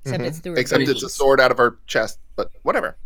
Except 0.04 0.22
Mhm. 0.24 0.28
it's 0.28 0.40
through 0.40 0.52
her 0.54 0.58
Except 0.60 0.82
it's 0.84 1.02
a 1.04 1.10
sword 1.10 1.40
out 1.42 1.50
of 1.52 1.58
her 1.58 1.78
chest, 1.88 2.20
but 2.36 2.52
whatever. 2.64 2.98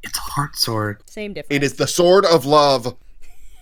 It's 0.00 0.16
a 0.16 0.20
heart 0.20 0.56
sword. 0.56 1.02
Same 1.10 1.34
difference. 1.34 1.54
It 1.56 1.64
is 1.64 1.74
the 1.74 1.88
sword 1.88 2.24
of 2.24 2.46
love. 2.46 2.96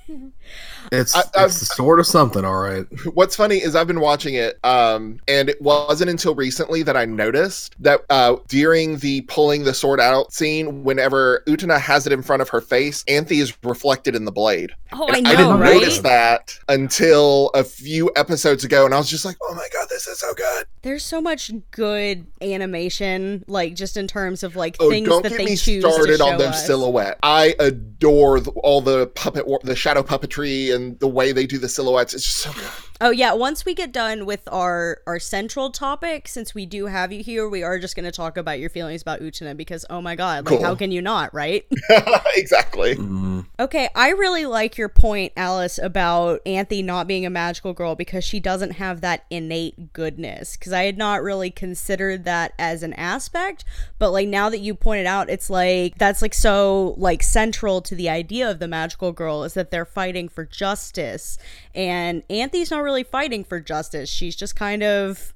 It's 0.93 1.15
I- 1.17 1.21
I've- 1.35 1.47
it's 1.47 1.61
the 1.61 1.67
sword 1.67 1.99
of 2.01 2.07
something, 2.07 2.45
all 2.45 2.57
right. 2.61 2.87
What's 3.15 3.37
funny 3.37 3.57
is 3.59 3.75
I've 3.75 3.87
been 3.87 4.01
watching 4.01 4.35
it, 4.35 4.59
um, 4.65 5.21
and 5.29 5.49
it 5.49 5.61
wasn't 5.61 6.11
until 6.11 6.35
recently 6.35 6.83
that 6.85 6.97
I 6.97 7.05
noticed 7.05 7.75
that 7.81 8.03
uh, 8.11 8.37
during 8.49 8.99
the 8.99 9.23
pulling 9.23 9.65
the 9.65 9.75
sword 9.75 10.01
out 10.01 10.33
scene, 10.33 10.85
whenever 10.85 11.43
Utana 11.47 11.79
has 11.81 12.07
it 12.07 12.13
in 12.13 12.23
front 12.23 12.43
of 12.43 12.49
her 12.51 12.61
face, 12.61 13.05
Anthy 13.09 13.41
is 13.41 13.57
reflected 13.63 14.15
in 14.15 14.25
the 14.25 14.33
blade. 14.33 14.73
oh, 14.93 15.07
And 15.09 15.17
I 15.17 15.21
know, 15.21 15.31
I 15.31 15.37
didn't 15.37 15.59
right? 15.61 15.75
notice 15.75 15.99
that 16.01 16.59
until 16.69 17.49
a 17.55 17.65
few 17.65 18.11
episodes 18.17 18.65
ago, 18.65 18.85
and 18.85 18.95
I 18.95 18.99
was 18.99 19.09
just 19.11 19.25
like, 19.25 19.37
"Oh 19.43 19.55
my 19.55 19.67
god, 19.73 19.89
this 19.91 20.07
is 20.07 20.19
so 20.19 20.33
good!" 20.35 20.67
There's 20.83 21.05
so 21.05 21.21
much 21.21 21.51
good 21.73 22.27
animation, 22.41 23.45
like 23.49 23.75
just 23.75 23.97
in 23.97 24.07
terms 24.07 24.43
of 24.43 24.57
like 24.57 24.77
Oh, 24.81 24.91
things 24.91 25.09
don't 25.09 25.23
that 25.23 25.31
get 25.31 25.39
they 25.39 25.45
me 25.47 25.57
choose 25.57 25.83
started 25.85 26.13
to 26.13 26.19
show 26.19 26.27
on 26.29 26.39
those 26.39 26.49
us. 26.49 26.67
silhouette. 26.67 27.19
I 27.23 27.55
adore 27.59 28.41
the, 28.41 28.51
all 28.63 28.81
the 28.81 29.09
puppet, 29.09 29.47
wor- 29.47 29.61
the 29.63 29.75
shadow 29.77 30.03
puppetry, 30.03 30.75
and 30.77 30.99
the 31.01 31.09
way 31.09 31.33
they 31.33 31.47
do 31.47 31.59
the 31.59 31.69
silhouettes. 31.69 32.15
It's 32.15 32.23
just 32.23 32.37
so 32.37 32.53
good. 32.53 32.71
Oh 33.01 33.11
yeah, 33.11 33.35
once 33.35 33.67
we 33.67 33.75
get 33.75 33.93
done 33.93 34.25
with 34.25 34.49
our 34.51 34.99
our 35.07 35.19
central 35.19 35.71
topic, 35.71 36.29
since 36.29 36.55
we 36.55 36.65
do 36.65 36.87
have 36.87 37.13
you 37.13 37.23
here, 37.23 37.47
we 37.47 37.63
are 37.63 37.79
just 37.79 37.95
going 37.95 38.05
to 38.07 38.13
talk 38.13 38.39
about 38.39 38.59
your 38.59 38.71
feelings 38.71 39.03
about 39.03 39.21
Utena 39.21 39.55
because 39.55 39.85
oh 39.91 40.01
my 40.01 40.17
god, 40.17 40.47
like 40.47 40.59
Cool. 40.59 40.65
how 40.65 40.75
can 40.75 40.91
you 40.91 41.03
not, 41.03 41.35
right? 41.35 41.67
exactly. 42.35 42.95
Mm-hmm. 42.97 43.41
okay, 43.61 43.91
I 43.95 44.11
really 44.11 44.47
like 44.47 44.79
your 44.79 44.89
point, 44.89 45.35
Alice, 45.37 45.79
about 45.79 46.41
Anthy 46.47 46.83
not 46.83 47.07
being 47.07 47.27
a 47.27 47.31
magical 47.31 47.75
girl 47.75 47.95
because 47.95 48.25
she 48.25 48.41
doesn't 48.41 48.73
have 48.73 49.03
that 49.03 49.27
innate 49.31 49.93
goodness. 49.93 50.57
Because 50.57 50.73
I 50.73 50.85
had 50.85 50.97
not 50.97 51.23
really 51.23 51.51
considered 51.51 52.25
that 52.25 52.55
as 52.59 52.83
an 52.83 52.95
aspect, 52.95 53.65
but 53.99 54.11
like 54.11 54.29
now 54.29 54.49
that 54.49 54.61
you 54.61 54.75
pointed 54.75 55.07
out, 55.07 55.29
it's 55.29 55.51
like 55.51 55.99
that's 55.99 56.23
like 56.23 56.35
so 56.35 56.95
like 56.97 57.23
central 57.23 57.83
to 57.83 57.95
the 57.95 58.09
idea 58.09 58.51
of 58.51 58.59
the 58.59 58.69
magical 58.69 59.13
girl 59.13 59.45
is 59.45 59.53
that 59.53 59.71
they're 59.71 59.85
fighting 59.85 60.31
for 60.31 60.47
justice, 60.47 61.37
and 61.75 62.27
Anthy's 62.31 62.71
not 62.71 62.86
really 62.87 63.03
fighting 63.05 63.45
for 63.45 63.61
justice. 63.61 64.09
She's 64.09 64.35
just 64.35 64.57
kind 64.57 64.83
of 64.83 65.35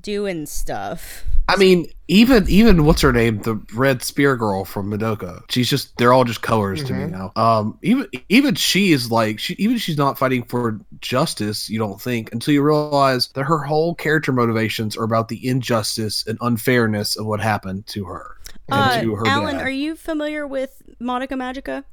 doing 0.00 0.46
stuff. 0.46 1.24
I 1.50 1.56
mean, 1.56 1.86
even 2.08 2.46
even 2.48 2.84
what's 2.84 3.00
her 3.02 3.12
name, 3.12 3.40
the 3.42 3.54
red 3.74 4.02
spear 4.02 4.36
girl 4.36 4.64
from 4.66 4.90
Madoka. 4.90 5.42
She's 5.50 5.68
just 5.70 5.96
they're 5.96 6.12
all 6.12 6.24
just 6.24 6.42
colors 6.42 6.84
to 6.84 6.92
me 6.92 7.06
now. 7.06 7.32
Um, 7.36 7.78
even 7.82 8.06
even 8.28 8.54
she 8.54 8.92
is 8.92 9.10
like 9.10 9.38
she 9.38 9.54
even 9.54 9.78
she's 9.78 9.96
not 9.96 10.18
fighting 10.18 10.42
for 10.44 10.78
justice. 11.00 11.70
You 11.70 11.78
don't 11.78 12.00
think 12.00 12.32
until 12.32 12.52
you 12.52 12.62
realize 12.62 13.28
that 13.28 13.44
her 13.44 13.58
whole 13.58 13.94
character 13.94 14.30
motivations 14.32 14.94
are 14.96 15.04
about 15.04 15.28
the 15.28 15.46
injustice 15.46 16.26
and 16.26 16.36
unfairness 16.42 17.16
of 17.16 17.24
what 17.24 17.40
happened 17.40 17.86
to 17.88 18.04
her 18.04 18.36
and 18.68 18.80
Uh, 18.80 19.00
to 19.00 19.14
her 19.14 19.26
Alan, 19.26 19.56
dad. 19.56 19.62
are 19.64 19.70
you 19.70 19.96
familiar 19.96 20.46
with 20.46 20.82
Madoka 21.00 21.30
Magica? 21.32 21.84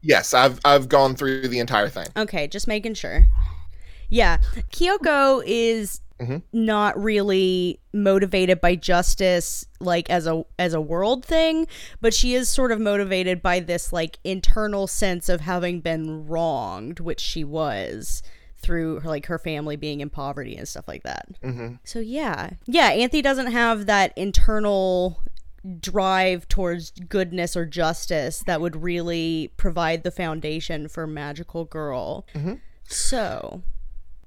Yes, 0.00 0.32
I've 0.32 0.58
I've 0.64 0.88
gone 0.88 1.16
through 1.16 1.48
the 1.48 1.58
entire 1.58 1.90
thing. 1.90 2.08
Okay, 2.16 2.48
just 2.48 2.66
making 2.66 2.94
sure. 2.94 3.26
Yeah, 4.12 4.36
Kyoko 4.70 5.42
is 5.46 6.00
Mhm. 6.20 6.42
not 6.52 7.02
really 7.02 7.80
motivated 7.92 8.60
by 8.60 8.76
justice 8.76 9.64
like 9.80 10.08
as 10.10 10.26
a 10.26 10.44
as 10.58 10.74
a 10.74 10.80
world 10.80 11.24
thing, 11.24 11.66
but 12.00 12.14
she 12.14 12.34
is 12.34 12.48
sort 12.48 12.70
of 12.70 12.78
motivated 12.78 13.42
by 13.42 13.58
this 13.58 13.92
like 13.92 14.18
internal 14.22 14.86
sense 14.86 15.28
of 15.28 15.40
having 15.40 15.80
been 15.80 16.26
wronged, 16.28 17.00
which 17.00 17.20
she 17.20 17.42
was 17.42 18.22
through 18.58 19.00
her 19.00 19.08
like 19.08 19.26
her 19.26 19.38
family 19.38 19.74
being 19.74 20.00
in 20.00 20.10
poverty 20.10 20.54
and 20.56 20.68
stuff 20.68 20.86
like 20.86 21.02
that. 21.02 21.26
hmm 21.42 21.74
So 21.84 21.98
yeah. 21.98 22.50
Yeah, 22.66 22.88
Anthy 22.90 23.22
doesn't 23.22 23.50
have 23.50 23.86
that 23.86 24.12
internal 24.16 25.20
drive 25.80 26.46
towards 26.48 26.90
goodness 27.08 27.56
or 27.56 27.64
justice 27.66 28.42
that 28.46 28.60
would 28.60 28.76
really 28.82 29.50
provide 29.56 30.02
the 30.04 30.10
foundation 30.10 30.86
for 30.88 31.06
magical 31.06 31.64
girl. 31.64 32.26
Mhm. 32.34 32.60
So, 32.84 33.62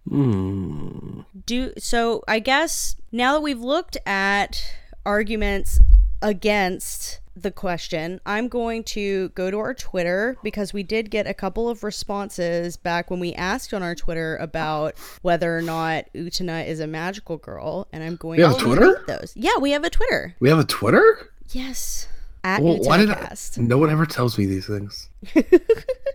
Hmm. 0.07 1.21
do 1.45 1.73
so 1.77 2.23
I 2.27 2.39
guess 2.39 2.95
now 3.11 3.33
that 3.33 3.41
we've 3.41 3.59
looked 3.59 3.97
at 4.05 4.63
arguments 5.05 5.79
against 6.21 7.19
the 7.35 7.51
question, 7.51 8.21
I'm 8.25 8.47
going 8.47 8.83
to 8.85 9.29
go 9.29 9.51
to 9.51 9.59
our 9.59 9.73
Twitter 9.73 10.37
because 10.41 10.73
we 10.73 10.83
did 10.83 11.11
get 11.11 11.27
a 11.27 11.33
couple 11.33 11.67
of 11.69 11.83
responses 11.83 12.77
back 12.77 13.11
when 13.11 13.19
we 13.19 13.33
asked 13.33 13.73
on 13.73 13.83
our 13.83 13.93
Twitter 13.93 14.37
about 14.37 14.95
whether 15.21 15.57
or 15.57 15.61
not 15.61 16.05
Utena 16.15 16.65
is 16.65 16.79
a 16.79 16.87
magical 16.87 17.37
girl, 17.37 17.87
and 17.91 18.03
I'm 18.03 18.15
going 18.15 18.37
We 18.37 18.43
have 18.43 18.57
to 18.57 18.63
Twitter? 18.63 19.03
those. 19.05 19.33
Yeah, 19.35 19.57
we 19.59 19.71
have 19.71 19.83
a 19.83 19.89
Twitter. 19.89 20.35
We 20.39 20.47
have 20.49 20.59
a 20.59 20.63
Twitter. 20.63 21.29
Yes. 21.51 22.07
At 22.45 22.61
Well, 22.61 22.77
why 22.77 22.97
did 22.97 23.09
I? 23.09 23.35
No 23.57 23.79
one 23.79 23.89
ever 23.89 24.05
tells 24.05 24.37
me 24.37 24.45
these 24.45 24.67
things. 24.67 25.09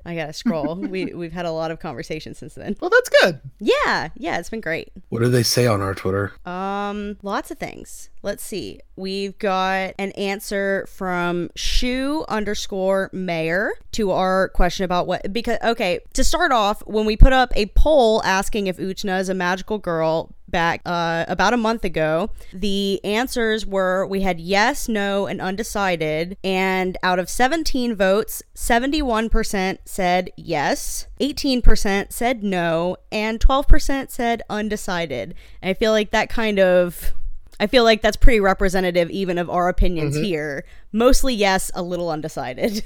I 0.07 0.15
gotta 0.15 0.33
scroll. 0.33 0.77
we 0.77 1.07
we've 1.07 1.33
had 1.33 1.45
a 1.45 1.51
lot 1.51 1.73
of 1.73 1.81
conversations 1.81 2.39
since 2.39 2.55
then. 2.55 2.77
Well, 2.81 2.89
that's 2.89 3.09
good. 3.09 3.41
Yeah, 3.59 4.11
yeah, 4.15 4.39
it's 4.39 4.49
been 4.49 4.61
great. 4.61 4.93
What 5.09 5.23
do 5.23 5.29
they 5.29 5.43
say 5.43 5.67
on 5.67 5.81
our 5.81 5.93
Twitter? 5.93 6.33
Um, 6.47 7.19
lots 7.25 7.51
of 7.51 7.59
things. 7.59 8.11
Let's 8.23 8.45
see. 8.45 8.79
We've 8.95 9.37
got 9.39 9.95
an 9.99 10.13
answer 10.13 10.87
from 10.89 11.51
Shu 11.57 12.25
underscore 12.29 13.11
Mayor 13.13 13.73
to 13.93 14.13
our 14.13 14.51
question 14.51 14.85
about 14.85 15.09
what 15.09 15.33
because 15.33 15.59
okay, 15.65 15.99
to 16.13 16.23
start 16.23 16.53
off, 16.53 16.81
when 16.87 17.07
we 17.07 17.17
put 17.17 17.33
up 17.33 17.53
a 17.57 17.67
poll 17.75 18.23
asking 18.23 18.69
if 18.69 18.77
Utena 18.77 19.19
is 19.19 19.29
a 19.29 19.35
magical 19.35 19.79
girl, 19.79 20.33
back 20.51 20.83
uh, 20.85 21.25
about 21.29 21.55
a 21.55 21.57
month 21.57 21.85
ago. 21.85 22.31
The 22.53 23.03
answers 23.05 23.67
were 23.67 24.07
we 24.07 24.23
had 24.23 24.41
yes, 24.41 24.89
no, 24.89 25.27
and 25.27 25.41
undecided. 25.41 26.37
And 26.43 26.97
out 27.03 27.19
of 27.19 27.29
17 27.29 27.95
votes, 27.95 28.43
71% 28.55 29.79
said 29.85 30.31
yes, 30.37 31.07
18% 31.21 32.13
said 32.13 32.43
no, 32.43 32.97
and 33.11 33.41
12% 33.41 34.11
said 34.11 34.43
undecided. 34.51 35.35
And 35.63 35.71
I 35.71 35.75
feel 35.75 35.93
like 35.93 36.11
that 36.11 36.29
kind 36.29 36.59
of. 36.59 37.13
I 37.59 37.67
feel 37.67 37.85
like 37.85 38.01
that's 38.01 38.17
pretty 38.17 38.41
representative 38.41 39.11
even 39.11 39.37
of 39.37 39.51
our 39.51 39.69
opinions 39.69 40.15
mm-hmm. 40.15 40.25
here. 40.25 40.65
Mostly 40.93 41.35
yes, 41.35 41.71
a 41.75 41.83
little 41.83 42.11
undecided. 42.11 42.85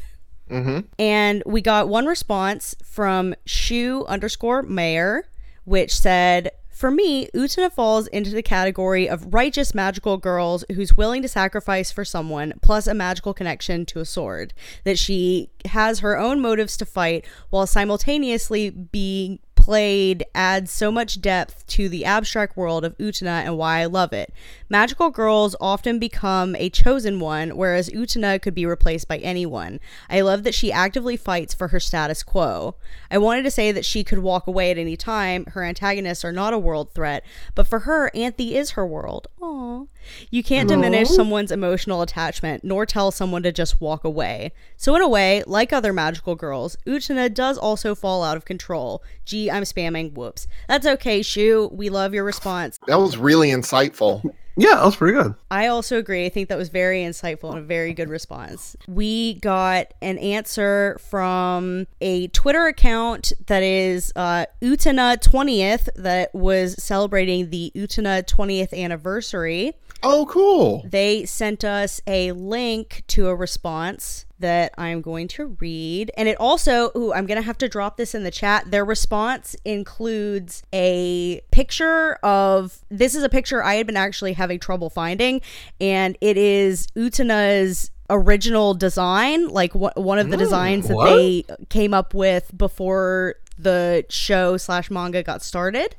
Mm-hmm. 0.51 0.81
And 0.99 1.43
we 1.47 1.61
got 1.63 1.89
one 1.89 2.07
response 2.07 2.75
from 2.85 3.35
Shu 3.47 4.05
underscore 4.07 4.63
Mayor, 4.63 5.27
which 5.65 5.97
said, 5.97 6.51
for 6.75 6.91
me, 6.91 7.29
Utena 7.35 7.73
falls 7.73 8.09
into 8.09 8.31
the 8.31 8.43
category 8.43 9.09
of 9.09 9.33
righteous 9.33 9.75
magical 9.75 10.17
girls 10.17 10.65
who's 10.75 10.97
willing 10.97 11.23
to 11.23 11.29
sacrifice 11.29 11.93
for 11.93 12.05
someone, 12.05 12.55
plus 12.63 12.89
a 12.89 12.95
magical 12.95 13.33
connection 13.33 13.87
to 13.87 14.01
a 14.01 14.05
sword. 14.05 14.53
That 14.83 14.99
she 14.99 15.51
has 15.67 16.01
her 16.01 16.19
own 16.19 16.41
motives 16.41 16.77
to 16.79 16.85
fight 16.85 17.25
while 17.51 17.69
simultaneously 17.69 18.71
being 18.71 19.39
played 19.65 20.23
adds 20.35 20.71
so 20.71 20.93
much 20.93 21.23
depth 21.23 21.67
to 21.67 21.89
the 21.89 22.05
abstract 22.05 22.55
world 22.55 22.85
of 22.85 22.95
Utena 22.99 23.43
and 23.47 23.57
why 23.57 23.79
I 23.79 23.87
love 23.87 24.13
it. 24.13 24.31
Magical 24.69 25.09
girls 25.09 25.57
often 25.59 25.99
become 25.99 26.55
a 26.57 26.69
chosen 26.69 27.19
one, 27.19 27.57
whereas 27.57 27.89
Utena 27.89 28.43
could 28.43 28.55
be 28.55 28.67
replaced 28.67 29.09
by 29.09 29.17
anyone. 29.17 29.81
I 30.11 30.21
love 30.21 30.43
that 30.43 30.53
she 30.53 30.71
actively 30.71 31.17
fights 31.17 31.55
for 31.55 31.69
her 31.69 31.81
status 31.81 32.23
quo. 32.23 32.75
I 33.11 33.17
wanted 33.17 33.45
to 33.45 33.51
say 33.51 33.73
that 33.73 33.87
she 33.87 34.05
could 34.05 34.19
walk 34.19 34.47
away 34.47 34.71
at 34.71 34.77
any 34.77 34.99
time. 34.99 35.47
Her 35.47 35.65
antagonists 35.65 36.27
are 36.27 36.33
not 36.33 36.53
a 36.53 36.59
world 36.59 36.93
threat, 36.93 37.25
but 37.55 37.67
for 37.67 37.81
her, 37.81 38.11
Anthy 38.15 38.57
is 38.57 38.73
her 38.73 38.87
world. 38.87 39.29
Aww. 39.41 39.89
You 40.31 40.43
can't 40.43 40.69
diminish 40.69 41.09
someone's 41.09 41.53
emotional 41.53 42.03
attachment, 42.03 42.65
nor 42.65 42.87
tell 42.87 43.11
someone 43.11 43.43
to 43.43 43.53
just 43.53 43.81
walk 43.81 44.05
away. 44.05 44.53
So, 44.77 44.95
in 44.97 45.03
a 45.03 45.09
way, 45.09 45.43
like 45.47 45.73
other 45.73 45.93
magical 45.93 46.35
girls, 46.35 46.77
Utena 46.87 47.33
does 47.33 47.59
also 47.59 47.95
fall 47.95 48.23
out 48.23 48.37
of 48.37 48.45
control. 48.45 49.03
Gee, 49.25 49.51
I'm 49.51 49.63
spamming. 49.63 50.13
Whoops. 50.13 50.47
That's 50.69 50.87
okay, 50.87 51.23
Shu. 51.23 51.71
We 51.73 51.89
love 51.89 52.15
your 52.15 52.25
response. 52.25 52.79
That 52.87 52.99
was 52.99 53.17
really 53.17 53.51
insightful. 53.51 54.23
Yeah, 54.57 54.77
that 54.77 54.85
was 54.85 54.97
pretty 54.97 55.21
good. 55.21 55.35
I 55.51 55.67
also 55.67 55.99
agree. 55.99 56.27
I 56.27 56.29
think 56.29 56.49
that 56.49 56.59
was 56.59 56.69
very 56.69 56.99
insightful 56.99 57.51
and 57.51 57.59
a 57.59 57.63
very 57.63 57.93
good 57.93 58.09
response. 58.09 58.77
We 58.87 59.35
got 59.35 59.93
an 60.01 60.17
answer 60.19 60.97
from 61.01 61.89
a 62.01 62.29
Twitter 62.29 62.67
account 62.67 63.33
that 63.47 63.65
is 63.65 64.13
uh, 64.15 64.47
Utena 64.63 65.17
20th 65.19 65.89
that 65.97 66.33
was 66.35 66.81
celebrating 66.83 67.51
the 67.51 67.73
Utena 67.75 68.23
20th 68.25 68.73
anniversary. 68.73 69.73
Oh, 70.05 70.27
cool. 70.27 70.85
They 70.87 71.25
sent 71.25 71.65
us 71.65 72.01
a 72.07 72.33
link 72.33 73.03
to 73.09 73.29
a 73.29 73.35
response 73.35 74.27
that 74.39 74.75
I'm 74.77 75.01
going 75.01 75.29
to 75.29 75.57
read. 75.59 76.11
And 76.17 76.29
it 76.29 76.39
also, 76.39 76.91
ooh, 76.97 77.13
I'm 77.15 77.25
going 77.25 77.37
to 77.37 77.43
have 77.43 77.57
to 77.59 77.69
drop 77.69 77.97
this 77.97 78.15
in 78.15 78.25
the 78.25 78.31
chat. 78.31 78.71
Their 78.71 78.85
response 78.85 79.57
includes 79.65 80.63
a 80.73 81.41
picture 81.51 82.15
of 82.23 82.79
this 82.91 83.15
is 83.15 83.23
a 83.23 83.29
picture 83.31 83.63
I 83.65 83.77
had 83.77 83.87
been 83.87 83.97
actually 83.97 84.35
having 84.35 84.59
trouble 84.59 84.91
finding, 84.91 85.41
and 85.81 86.19
it 86.21 86.37
is 86.37 86.89
Utena's 86.95 87.91
original 88.11 88.75
design, 88.75 89.49
like 89.49 89.73
wh- 89.73 89.97
one 89.97 90.19
of 90.19 90.29
the 90.31 90.37
mm, 90.37 90.41
designs 90.41 90.89
that 90.89 91.03
they 91.07 91.45
came 91.71 91.95
up 91.95 92.13
with 92.13 92.57
before 92.57 93.37
the 93.59 94.05
show 94.11 94.57
slash 94.57 94.91
manga 94.91 95.23
got 95.23 95.43
started. 95.43 95.97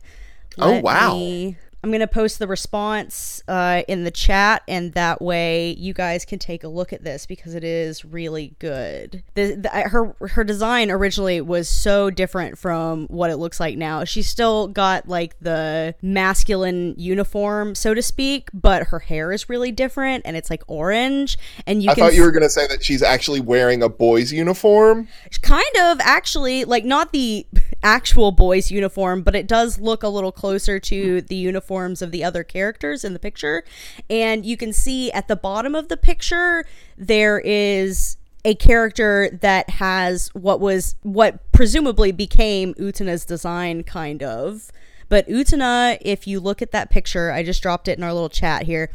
Oh, 0.57 0.69
Let 0.69 0.77
oh 0.77 0.81
wow! 0.81 1.13
Me, 1.13 1.57
I'm 1.85 1.91
going 1.91 1.99
to 1.99 2.07
post 2.07 2.39
the 2.39 2.47
response 2.47 3.43
uh, 3.47 3.83
in 3.87 4.05
the 4.05 4.09
chat, 4.09 4.63
and 4.67 4.91
that 4.93 5.21
way 5.21 5.75
you 5.77 5.93
guys 5.93 6.25
can 6.25 6.39
take 6.39 6.63
a 6.63 6.67
look 6.67 6.91
at 6.91 7.03
this 7.03 7.27
because 7.27 7.53
it 7.53 7.63
is 7.63 8.03
really 8.03 8.55
good. 8.57 9.21
The, 9.35 9.53
the, 9.53 9.69
her 9.69 10.15
her 10.29 10.43
design 10.43 10.89
originally 10.89 11.41
was 11.41 11.69
so 11.69 12.09
different 12.09 12.57
from 12.57 13.05
what 13.05 13.29
it 13.29 13.35
looks 13.35 13.59
like 13.59 13.77
now. 13.77 14.03
She's 14.03 14.27
still 14.27 14.67
got 14.67 15.07
like 15.07 15.37
the 15.41 15.93
masculine 16.01 16.95
uniform, 16.97 17.75
so 17.75 17.93
to 17.93 18.01
speak, 18.01 18.49
but 18.51 18.87
her 18.87 18.97
hair 18.97 19.31
is 19.31 19.47
really 19.47 19.71
different, 19.71 20.23
and 20.25 20.35
it's 20.35 20.49
like 20.49 20.63
orange. 20.67 21.37
And 21.67 21.83
you 21.83 21.91
I 21.91 21.93
thought 21.93 22.15
you 22.15 22.23
were 22.23 22.31
going 22.31 22.41
to 22.41 22.49
say 22.49 22.65
that 22.65 22.83
she's 22.83 23.03
actually 23.03 23.41
wearing 23.41 23.83
a 23.83 23.89
boy's 23.89 24.33
uniform. 24.33 25.07
Kind 25.43 25.63
of, 25.83 25.99
actually, 25.99 26.65
like 26.65 26.83
not 26.83 27.11
the 27.11 27.45
actual 27.83 28.31
boy's 28.31 28.71
uniform, 28.71 29.21
but 29.21 29.35
it 29.35 29.47
does 29.47 29.79
look 29.79 30.03
a 30.03 30.07
little 30.07 30.31
closer 30.31 30.79
to 30.79 31.21
the 31.21 31.35
uniforms 31.35 32.01
of 32.01 32.11
the 32.11 32.23
other 32.23 32.43
characters 32.43 33.03
in 33.03 33.13
the 33.13 33.19
picture. 33.19 33.63
And 34.09 34.45
you 34.45 34.57
can 34.57 34.73
see 34.73 35.11
at 35.11 35.27
the 35.27 35.35
bottom 35.35 35.75
of 35.75 35.88
the 35.88 35.97
picture, 35.97 36.65
there 36.97 37.39
is 37.39 38.17
a 38.43 38.55
character 38.55 39.29
that 39.41 39.69
has 39.71 40.29
what 40.33 40.59
was 40.59 40.95
what 41.01 41.51
presumably 41.51 42.11
became 42.11 42.73
Utena's 42.75 43.25
design, 43.25 43.83
kind 43.83 44.21
of. 44.21 44.71
But 45.09 45.27
Utena, 45.27 45.97
if 46.01 46.27
you 46.27 46.39
look 46.39 46.61
at 46.61 46.71
that 46.71 46.89
picture, 46.89 47.31
I 47.31 47.43
just 47.43 47.61
dropped 47.61 47.88
it 47.88 47.97
in 47.97 48.03
our 48.03 48.13
little 48.13 48.29
chat 48.29 48.63
here. 48.63 48.91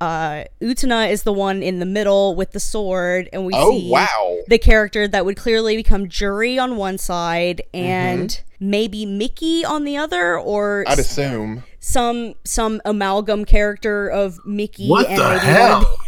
Uh, 0.00 0.44
Utena 0.62 1.10
is 1.10 1.24
the 1.24 1.32
one 1.32 1.62
in 1.62 1.78
the 1.78 1.86
middle 1.86 2.34
with 2.34 2.52
the 2.52 2.60
sword, 2.60 3.28
and 3.34 3.44
we 3.44 3.52
oh, 3.54 3.78
see 3.78 3.90
wow. 3.90 4.38
the 4.48 4.56
character 4.56 5.06
that 5.06 5.26
would 5.26 5.36
clearly 5.36 5.76
become 5.76 6.08
Juri 6.08 6.58
on 6.58 6.76
one 6.76 6.96
side 6.96 7.60
and 7.74 8.30
mm-hmm. 8.30 8.70
maybe 8.70 9.04
Miki 9.04 9.62
on 9.62 9.84
the 9.84 9.98
other, 9.98 10.38
or 10.38 10.86
I'd 10.88 10.98
assume 10.98 11.64
some 11.80 12.34
some 12.44 12.80
amalgam 12.86 13.44
character 13.44 14.08
of 14.08 14.38
Miki. 14.46 14.88
What 14.88 15.06
and 15.06 15.18
the 15.18 15.38
hell? 15.38 15.84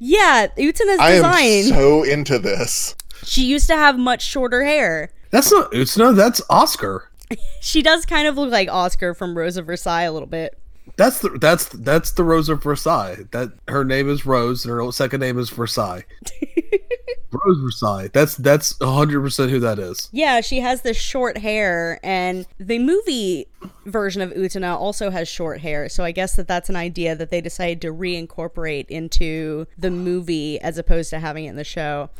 yeah, 0.00 0.48
Utena's 0.56 0.98
I 0.98 1.12
design. 1.12 1.44
am 1.44 1.64
so 1.66 2.02
into 2.02 2.40
this. 2.40 2.96
She 3.22 3.44
used 3.44 3.68
to 3.68 3.76
have 3.76 3.96
much 3.96 4.22
shorter 4.22 4.64
hair. 4.64 5.12
That's 5.30 5.52
not 5.52 5.70
Utena. 5.70 6.16
That's 6.16 6.42
Oscar. 6.50 7.10
she 7.60 7.80
does 7.80 8.04
kind 8.06 8.26
of 8.26 8.36
look 8.36 8.50
like 8.50 8.68
Oscar 8.68 9.14
from 9.14 9.38
Rose 9.38 9.56
of 9.56 9.66
Versailles 9.66 10.02
a 10.02 10.12
little 10.12 10.26
bit. 10.26 10.59
That's 10.96 11.20
the 11.20 11.30
that's 11.30 11.66
that's 11.68 12.12
the 12.12 12.24
Rose 12.24 12.48
of 12.48 12.62
Versailles. 12.62 13.24
That 13.30 13.52
her 13.68 13.84
name 13.84 14.08
is 14.08 14.26
Rose, 14.26 14.64
and 14.64 14.72
her 14.72 14.92
second 14.92 15.20
name 15.20 15.38
is 15.38 15.50
Versailles. 15.50 16.04
Rose 17.32 17.58
Versailles. 17.60 18.08
That's 18.12 18.36
that's 18.36 18.76
hundred 18.82 19.20
percent 19.20 19.50
who 19.50 19.60
that 19.60 19.78
is. 19.78 20.08
Yeah, 20.12 20.40
she 20.40 20.60
has 20.60 20.82
this 20.82 20.96
short 20.96 21.38
hair, 21.38 22.00
and 22.02 22.46
the 22.58 22.78
movie 22.78 23.46
version 23.86 24.22
of 24.22 24.30
Utena 24.32 24.76
also 24.76 25.10
has 25.10 25.28
short 25.28 25.60
hair. 25.60 25.88
So 25.88 26.04
I 26.04 26.12
guess 26.12 26.36
that 26.36 26.48
that's 26.48 26.68
an 26.68 26.76
idea 26.76 27.14
that 27.14 27.30
they 27.30 27.40
decided 27.40 27.80
to 27.82 27.92
reincorporate 27.92 28.86
into 28.88 29.66
the 29.78 29.90
movie 29.90 30.60
as 30.60 30.78
opposed 30.78 31.10
to 31.10 31.20
having 31.20 31.44
it 31.44 31.50
in 31.50 31.56
the 31.56 31.64
show. 31.64 32.10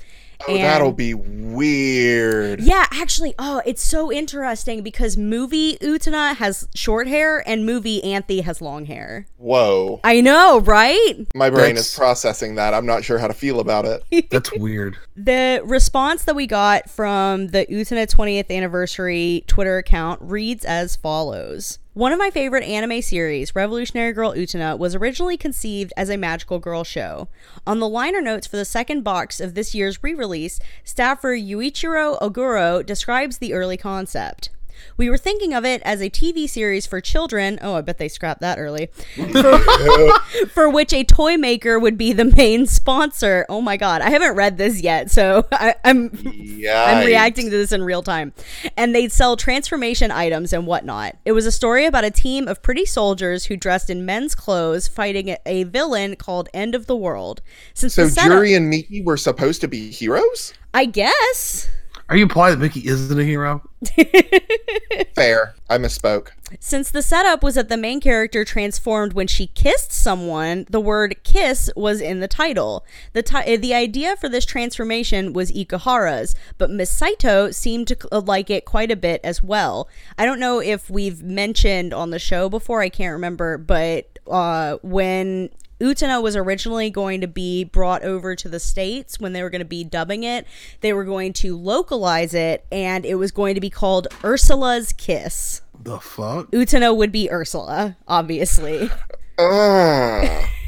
Oh, 0.49 0.55
and 0.55 0.65
that'll 0.65 0.93
be 0.93 1.15
weird. 1.15 2.61
Yeah, 2.61 2.87
actually, 2.91 3.35
oh, 3.39 3.63
it's 3.67 3.83
so 3.83 4.11
interesting 4.11 4.83
because 4.83 5.17
movie 5.17 5.77
Utena 5.79 6.37
has 6.37 6.69
short 6.75 7.07
hair 7.07 7.47
and 7.49 7.67
movie 7.67 8.03
Anthy 8.03 8.41
has 8.41 8.61
long 8.61 8.87
hair. 8.87 9.27
Whoa. 9.37 10.01
I 10.05 10.21
know, 10.21 10.61
right? 10.61 11.15
My 11.35 11.51
brain 11.51 11.75
That's... 11.75 11.89
is 11.89 11.95
processing 11.95 12.55
that. 12.55 12.75
I'm 12.75 12.87
not 12.87 13.05
sure 13.05 13.19
how 13.19 13.29
to 13.29 13.35
feel 13.35 13.61
about 13.61 13.85
it. 13.85 14.31
That's 14.31 14.53
weird. 14.53 14.97
The 15.17 15.61
response 15.65 16.25
that 16.25 16.35
we 16.35 16.47
got 16.47 16.89
from 16.89 17.49
the 17.49 17.67
Utena 17.67 18.07
20th 18.07 18.51
anniversary 18.51 19.45
Twitter 19.47 19.79
account 19.79 20.21
reads 20.23 20.65
as 20.65 20.97
follows. 20.97 21.79
One 21.95 22.13
of 22.13 22.21
my 22.21 22.31
favorite 22.31 22.63
anime 22.63 23.03
series, 23.03 23.57
Revolutionary 23.57 24.13
Girl 24.13 24.33
Utena, 24.33 24.79
was 24.79 24.95
originally 24.95 25.37
conceived 25.37 25.93
as 25.97 26.09
a 26.09 26.17
magical 26.17 26.61
girl 26.61 26.85
show. 26.85 27.27
On 27.67 27.81
the 27.81 27.89
liner 27.89 28.21
notes 28.21 28.47
for 28.47 28.57
the 28.57 28.65
second 28.65 29.03
box 29.03 29.41
of 29.41 29.55
this 29.55 29.75
year's 29.75 30.01
re 30.01 30.15
release, 30.15 30.61
staffer 30.85 31.37
Yuichiro 31.37 32.17
Oguro 32.21 32.87
describes 32.87 33.39
the 33.39 33.53
early 33.53 33.77
concept. 33.77 34.51
We 34.97 35.09
were 35.09 35.19
thinking 35.19 35.55
of 35.55 35.65
it 35.65 35.83
as 35.85 36.01
a 36.01 36.11
TV 36.11 36.49
series 36.49 36.87
for 36.87 37.01
children. 37.01 37.59
Oh, 37.63 37.75
I 37.75 37.81
bet 37.81 37.99
they 37.99 38.09
scrapped 38.09 38.41
that 38.41 38.59
early. 38.59 38.89
For, 39.15 39.59
for, 40.49 40.71
which 40.71 40.93
a 40.93 41.05
toy 41.05 41.37
maker 41.37 41.79
would 41.79 41.97
be 41.97 42.13
the 42.13 42.25
main 42.25 42.67
sponsor. 42.67 43.47
Oh 43.49 43.61
my 43.61 43.77
god, 43.77 44.03
I 44.03 44.11
haven't 44.11 44.37
read 44.37 44.59
this 44.59 44.81
yet, 44.81 45.11
so 45.11 45.47
I, 45.53 45.75
am 45.85 46.11
I'm, 46.15 47.01
I'm 47.01 47.07
reacting 47.07 47.47
to 47.47 47.57
this 47.57 47.73
in 47.73 47.83
real 47.83 48.03
time. 48.03 48.33
And 48.77 48.95
they'd 48.95 49.13
sell 49.13 49.37
transformation 49.37 50.11
items 50.11 50.53
and 50.53 50.67
whatnot. 50.67 51.17
It 51.25 51.33
was 51.33 51.47
a 51.47 51.53
story 51.53 51.87
about 51.87 52.05
a 52.05 52.11
team 52.11 52.49
of 52.49 52.63
pretty 52.63 52.85
soldiers 52.85 53.47
who 53.47 53.57
dressed 53.57 53.91
in 53.91 54.05
men's 54.05 54.35
clothes 54.35 54.89
fighting 54.89 55.37
a 55.47 55.65
villain 55.65 56.17
called 56.17 56.49
End 56.53 56.75
of 56.75 56.87
the 56.87 56.97
World. 56.97 57.43
Since 57.75 57.95
so, 57.95 58.09
setup, 58.09 58.31
Juri 58.31 58.55
and 58.55 58.69
Miki 58.69 59.03
were 59.03 59.17
supposed 59.17 59.61
to 59.63 59.69
be 59.69 59.91
heroes. 59.91 60.55
I 60.73 60.85
guess. 60.85 61.69
Are 62.11 62.17
you 62.17 62.25
implying 62.25 62.59
that 62.59 62.61
Miki 62.61 62.89
isn't 62.89 63.19
a 63.19 63.23
hero? 63.23 63.63
Fair. 65.15 65.55
I 65.69 65.79
misspoke. 65.79 66.31
Since 66.59 66.91
the 66.91 67.03
setup 67.03 67.45
was 67.45 67.55
that 67.55 67.69
the 67.69 67.77
main 67.77 68.01
character 68.01 68.45
transformed 68.45 69.13
when 69.13 69.29
she 69.29 69.47
kissed 69.47 69.93
someone, 69.93 70.67
the 70.69 70.81
word 70.81 71.23
kiss 71.23 71.71
was 71.77 72.01
in 72.01 72.19
the 72.19 72.27
title. 72.27 72.85
The, 73.13 73.23
ti- 73.23 73.55
the 73.55 73.75
idea 73.75 74.17
for 74.17 74.29
this 74.29 74.45
transformation 74.45 75.33
was 75.33 75.53
Ikuhara's, 75.53 76.35
but 76.59 76.69
Miss 76.69 76.91
Saito 76.91 77.53
seemed 77.53 77.87
to 77.87 77.97
like 78.11 78.51
it 78.51 78.65
quite 78.65 78.91
a 78.91 78.97
bit 78.97 79.21
as 79.23 79.45
well. 79.45 79.89
I 80.19 80.27
don't 80.27 80.41
know 80.41 80.59
if 80.59 80.91
we've 80.91 81.23
mentioned 81.23 81.95
on 81.95 82.11
the 82.11 82.19
show 82.19 82.49
before, 82.49 82.83
I 82.83 82.89
can't 82.89 83.13
remember, 83.13 83.57
but 83.57 84.19
uh, 84.27 84.79
when 84.83 85.51
Utena 85.81 86.23
was 86.23 86.37
originally 86.37 86.91
going 86.91 87.21
to 87.23 87.27
be 87.27 87.65
brought 87.65 88.03
over 88.03 88.37
to 88.37 88.49
the 88.49 88.61
States 88.61 89.19
when 89.19 89.33
they 89.33 89.43
were 89.43 89.51
going 89.51 89.61
to 89.61 89.65
be 89.65 89.83
dubbing 89.83 90.25
it. 90.25 90.47
They 90.81 90.93
were 90.93 91.05
going 91.05 91.33
to 91.35 91.57
localize 91.57 92.35
it 92.35 92.67
and 92.71 93.07
it 93.07 93.15
was 93.15 93.31
going 93.31 93.55
to 93.55 93.61
be 93.61 93.71
called 93.71 94.09
Ursula's 94.23 94.93
Kiss. 94.93 95.63
The 95.83 95.99
fuck? 95.99 96.51
Utena 96.51 96.95
would 96.95 97.11
be 97.11 97.31
Ursula, 97.31 97.97
obviously. 98.07 98.91
Uh. 99.39 100.47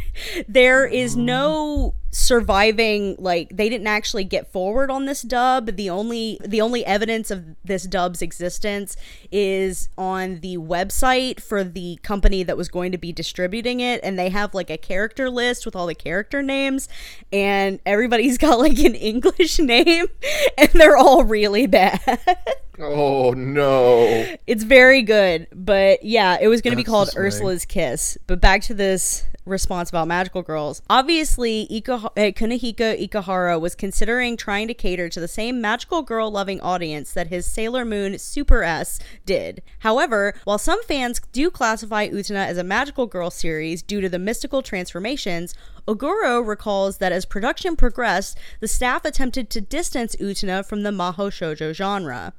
there 0.49 0.87
is 0.87 1.17
no 1.17 1.95
surviving 2.15 3.17
like 3.19 3.49
they 3.57 3.71
didn't 3.71 3.87
actually 3.87 4.23
get 4.23 4.47
forward 4.53 4.91
on 4.91 5.07
this 5.07 5.23
dub. 5.23 5.77
The 5.77 5.89
only 5.89 6.39
the 6.45 6.61
only 6.61 6.85
evidence 6.85 7.31
of 7.31 7.57
this 7.65 7.85
dub's 7.85 8.21
existence 8.21 8.97
is 9.31 9.89
on 9.97 10.41
the 10.41 10.59
website 10.59 11.41
for 11.41 11.65
the 11.65 11.99
company 12.03 12.43
that 12.43 12.57
was 12.57 12.69
going 12.69 12.93
to 12.93 12.99
be 12.99 13.13
distributing 13.13 13.81
it 13.81 13.99
and 14.05 14.19
they 14.19 14.29
have 14.29 14.53
like 14.53 14.69
a 14.69 14.77
character 14.77 15.31
list 15.31 15.65
with 15.65 15.75
all 15.75 15.87
the 15.87 15.95
character 15.95 16.43
names 16.43 16.89
and 17.33 17.81
everybody's 17.87 18.37
got 18.43 18.59
like 18.59 18.79
an 18.79 18.95
english 18.95 19.59
name 19.59 20.07
and 20.59 20.69
they're 20.75 20.97
all 20.97 21.25
really 21.25 21.67
bad. 21.67 22.01
Oh 22.79 23.33
no. 23.33 24.37
It's 24.47 24.65
very 24.65 25.03
good 25.03 25.47
but 25.55 26.05
yeah 26.05 26.37
it 26.41 26.49
was 26.49 26.61
going 26.61 26.73
to 26.73 26.77
be 26.77 26.85
called 26.85 27.11
ursula's 27.17 27.65
kiss 27.65 28.19
but 28.27 28.41
back 28.41 28.61
to 28.63 28.75
this 28.75 29.25
response 29.45 29.89
about 29.89 30.09
magical 30.09 30.43
girls. 30.43 30.83
Obviously, 30.89 31.63
uh, 31.63 31.99
Kunihiko 32.17 33.09
Ikuhara 33.09 33.61
was 33.61 33.75
considering 33.75 34.37
trying 34.37 34.69
to 34.69 34.75
cater 34.75 35.09
to 35.09 35.21
the 35.21 35.29
same 35.29 35.61
magical 35.61 36.03
girl 36.03 36.31
loving 36.31 36.61
audience 36.61 37.13
that 37.13 37.29
his 37.29 37.47
Sailor 37.47 37.85
Moon 37.85 38.19
Super 38.19 38.63
S 38.63 39.01
did. 39.27 39.63
However, 39.81 40.35
while 40.45 40.59
some 40.59 40.83
fans 40.85 41.21
do 41.33 41.51
classify 41.51 42.09
Utena 42.09 42.47
as 42.47 42.59
a 42.59 42.65
magical 42.65 43.07
girl 43.07 43.31
series 43.31 43.83
due 43.83 44.01
to 44.01 44.09
the 44.09 44.19
mystical 44.19 44.63
transformations, 44.63 45.55
Oguro 45.89 46.47
recalls 46.47 46.99
that 46.99 47.11
as 47.11 47.25
production 47.25 47.75
progressed, 47.75 48.39
the 48.61 48.69
staff 48.69 49.05
attempted 49.05 49.51
to 49.51 49.61
distance 49.61 50.15
Utena 50.17 50.65
from 50.65 50.85
the 50.85 50.91
Maho 50.91 51.29
Shoujo 51.29 51.75
genre. 51.75 52.33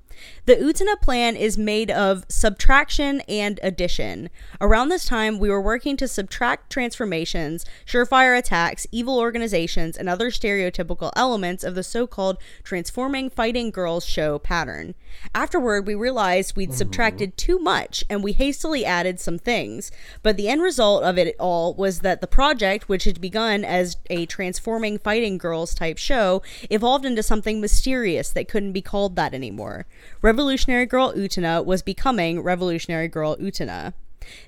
The 0.45 0.55
Utena 0.55 0.99
plan 0.99 1.37
is 1.37 1.57
made 1.57 1.89
of 1.89 2.25
subtraction 2.27 3.21
and 3.29 3.59
addition. 3.63 4.29
Around 4.59 4.89
this 4.89 5.05
time, 5.05 5.39
we 5.39 5.49
were 5.49 5.61
working 5.61 5.95
to 5.97 6.07
subtract 6.07 6.69
transformations, 6.69 7.65
surefire 7.85 8.37
attacks, 8.37 8.85
evil 8.91 9.19
organizations, 9.19 9.97
and 9.97 10.09
other 10.09 10.29
stereotypical 10.29 11.11
elements 11.15 11.63
of 11.63 11.75
the 11.75 11.83
so 11.83 12.05
called 12.05 12.37
transforming 12.63 13.29
fighting 13.29 13.71
girls 13.71 14.05
show 14.05 14.37
pattern. 14.37 14.95
Afterward, 15.33 15.87
we 15.87 15.95
realized 15.95 16.55
we'd 16.55 16.73
subtracted 16.73 17.37
too 17.37 17.59
much 17.59 18.03
and 18.09 18.23
we 18.23 18.33
hastily 18.33 18.83
added 18.83 19.19
some 19.19 19.37
things. 19.39 19.91
But 20.21 20.37
the 20.37 20.49
end 20.49 20.61
result 20.61 21.03
of 21.03 21.17
it 21.17 21.35
all 21.39 21.73
was 21.73 21.99
that 21.99 22.19
the 22.19 22.27
project, 22.27 22.89
which 22.89 23.05
had 23.05 23.21
begun 23.21 23.63
as 23.63 23.97
a 24.09 24.25
transforming 24.25 24.97
fighting 24.97 25.37
girls 25.37 25.73
type 25.73 25.97
show, 25.97 26.41
evolved 26.69 27.05
into 27.05 27.23
something 27.23 27.61
mysterious 27.61 28.29
that 28.31 28.47
couldn't 28.47 28.73
be 28.73 28.81
called 28.81 29.15
that 29.15 29.33
anymore. 29.33 29.85
Revolutionary 30.21 30.85
Girl 30.85 31.13
Utena 31.13 31.63
was 31.63 31.81
becoming 31.81 32.41
Revolutionary 32.41 33.07
Girl 33.07 33.35
Utena. 33.37 33.93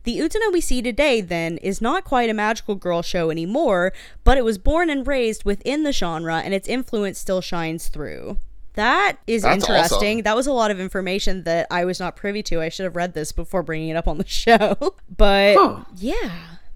The 0.03 0.18
Utena 0.18 0.53
we 0.53 0.62
see 0.62 0.82
today, 0.82 1.22
then, 1.22 1.58
is 1.58 1.82
not 1.82 2.06
quite 2.06 2.30
a 2.30 2.34
magical 2.34 2.76
girl 2.76 3.01
show 3.01 3.30
anymore, 3.30 3.91
but 4.24 4.38
it 4.38 4.45
was 4.45 4.58
born 4.58 4.89
and 4.89 5.06
raised 5.06 5.43
within 5.43 5.84
the 5.84 5.91
genre, 5.91 6.38
and 6.38 6.53
its 6.53 6.68
influence 6.68 7.20
still 7.20 7.41
shines 7.41 7.89
through. 7.89 8.38
That 8.76 9.18
is 9.26 9.43
That's 9.43 9.64
interesting. 9.64 10.18
Awesome. 10.18 10.24
That 10.24 10.36
was 10.36 10.47
a 10.47 10.53
lot 10.53 10.72
of 10.72 10.80
information 10.80 11.43
that 11.43 11.68
I 11.72 11.86
was 11.86 11.99
not 11.99 12.16
privy 12.16 12.43
to. 12.43 12.62
I 12.62 12.70
should 12.70 12.84
have 12.84 12.95
read 12.95 13.14
this 13.14 13.32
before 13.32 13.64
bringing 13.64 13.89
it 13.89 13.95
up 13.95 14.08
on 14.08 14.18
the 14.18 14.28
show. 14.28 14.95
but 15.16 15.56
huh. 15.58 15.84
yeah, 15.97 16.32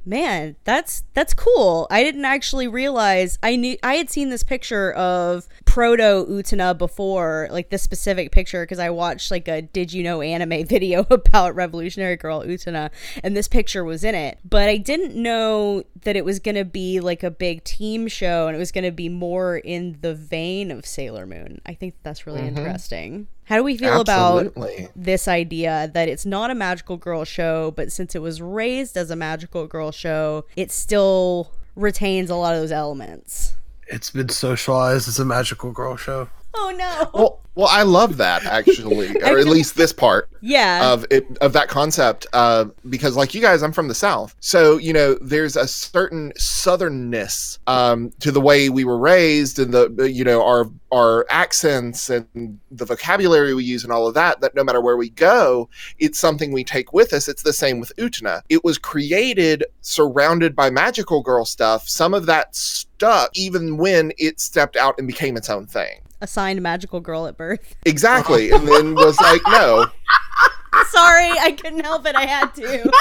man, 0.09 0.55
that's 0.63 1.03
that's 1.13 1.33
cool. 1.33 1.87
I 1.91 2.03
didn't 2.03 2.25
actually 2.25 2.67
realize 2.67 3.37
I 3.43 3.55
knew 3.55 3.77
I 3.83 3.95
had 3.95 4.09
seen 4.09 4.29
this 4.29 4.43
picture 4.43 4.91
of 4.93 5.47
proto 5.65 6.25
Utena 6.27 6.75
before, 6.75 7.47
like 7.51 7.69
this 7.69 7.83
specific 7.83 8.31
picture, 8.31 8.63
because 8.63 8.79
I 8.79 8.89
watched 8.89 9.29
like 9.29 9.47
a 9.47 9.61
Did 9.61 9.93
You 9.93 10.03
Know 10.03 10.21
anime 10.21 10.65
video 10.67 11.05
about 11.09 11.55
Revolutionary 11.55 12.17
Girl 12.17 12.41
Utena, 12.41 12.89
and 13.23 13.37
this 13.37 13.47
picture 13.47 13.85
was 13.85 14.03
in 14.03 14.15
it. 14.15 14.39
But 14.43 14.67
I 14.67 14.77
didn't 14.77 15.15
know 15.15 15.83
that 16.01 16.15
it 16.15 16.25
was 16.25 16.39
gonna 16.39 16.65
be 16.65 16.99
like 16.99 17.21
a 17.23 17.31
big 17.31 17.63
team 17.63 18.07
show, 18.07 18.47
and 18.47 18.55
it 18.55 18.59
was 18.59 18.71
gonna 18.71 18.91
be 18.91 19.09
more 19.09 19.57
in 19.57 19.99
the 20.01 20.15
vein 20.15 20.71
of 20.71 20.85
Sailor 20.85 21.27
Moon. 21.27 21.61
I 21.65 21.75
think 21.75 21.93
that's 22.01 22.25
really 22.25 22.41
mm-hmm. 22.41 22.57
interesting. 22.57 23.27
How 23.49 23.55
do 23.55 23.63
we 23.63 23.77
feel 23.77 24.01
Absolutely. 24.01 24.75
about 24.77 24.91
this 24.95 25.27
idea 25.27 25.89
that 25.95 26.07
it's 26.07 26.23
not 26.23 26.51
a 26.51 26.55
magical 26.55 26.97
girl 26.97 27.25
show, 27.25 27.71
but 27.71 27.91
since 27.91 28.13
it 28.13 28.21
was 28.21 28.43
raised 28.43 28.95
as 28.95 29.09
a 29.09 29.15
magical 29.15 29.65
girl 29.65 29.91
show, 29.91 30.45
it 30.55 30.71
still 30.71 31.51
retains 31.75 32.29
a 32.29 32.35
lot 32.35 32.53
of 32.53 32.61
those 32.61 32.71
elements? 32.71 33.55
It's 33.87 34.11
been 34.11 34.29
socialized 34.29 35.07
as 35.07 35.17
a 35.17 35.25
magical 35.25 35.71
girl 35.71 35.97
show. 35.97 36.29
Oh 36.53 36.75
no. 36.77 37.09
Well, 37.11 37.39
well, 37.59 37.67
I 37.69 37.83
love 37.83 38.15
that 38.17 38.45
actually, 38.45 39.09
or 39.21 39.37
at 39.37 39.45
least 39.45 39.75
this 39.75 39.91
part. 39.91 40.29
Yeah. 40.39 40.93
Of 40.93 41.05
it 41.11 41.37
of 41.39 41.51
that 41.51 41.67
concept, 41.67 42.25
uh, 42.31 42.65
because 42.89 43.17
like 43.17 43.35
you 43.35 43.41
guys, 43.41 43.61
I'm 43.61 43.73
from 43.73 43.89
the 43.89 43.95
South, 43.95 44.33
so 44.39 44.77
you 44.77 44.93
know 44.93 45.15
there's 45.15 45.57
a 45.57 45.67
certain 45.67 46.31
southernness 46.37 47.59
um, 47.67 48.11
to 48.21 48.31
the 48.31 48.39
way 48.39 48.69
we 48.69 48.85
were 48.85 48.97
raised, 48.97 49.59
and 49.59 49.73
the 49.73 50.09
you 50.09 50.23
know 50.23 50.41
our 50.41 50.71
our 50.93 51.25
accents 51.29 52.09
and 52.09 52.59
the 52.71 52.85
vocabulary 52.85 53.53
we 53.53 53.65
use 53.65 53.83
and 53.83 53.91
all 53.91 54.07
of 54.07 54.13
that. 54.13 54.39
That 54.39 54.55
no 54.55 54.63
matter 54.63 54.79
where 54.79 54.95
we 54.95 55.09
go, 55.09 55.69
it's 55.97 56.17
something 56.17 56.53
we 56.53 56.63
take 56.63 56.93
with 56.93 57.11
us. 57.11 57.27
It's 57.27 57.43
the 57.43 57.51
same 57.51 57.81
with 57.81 57.91
Utena. 57.97 58.41
It 58.47 58.63
was 58.63 58.77
created 58.77 59.65
surrounded 59.81 60.55
by 60.55 60.69
magical 60.69 61.21
girl 61.21 61.43
stuff. 61.43 61.89
Some 61.89 62.13
of 62.13 62.25
that 62.27 62.55
stuck 62.55 63.31
even 63.35 63.75
when 63.75 64.13
it 64.17 64.39
stepped 64.39 64.77
out 64.77 64.95
and 64.97 65.07
became 65.07 65.35
its 65.35 65.49
own 65.49 65.67
thing 65.67 65.99
assigned 66.21 66.61
magical 66.61 66.99
girl 66.99 67.27
at 67.27 67.37
birth. 67.37 67.75
Exactly. 67.85 68.51
and 68.51 68.67
then 68.67 68.95
was 68.95 69.19
like, 69.19 69.41
no. 69.47 69.85
Sorry, 70.89 71.31
I 71.31 71.51
couldn't 71.59 71.83
help 71.83 72.05
it. 72.05 72.15
I 72.15 72.25
had 72.25 72.53
to. 72.55 72.91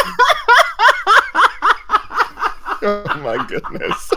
oh 2.83 3.21
my 3.23 3.45
goodness. 3.47 4.11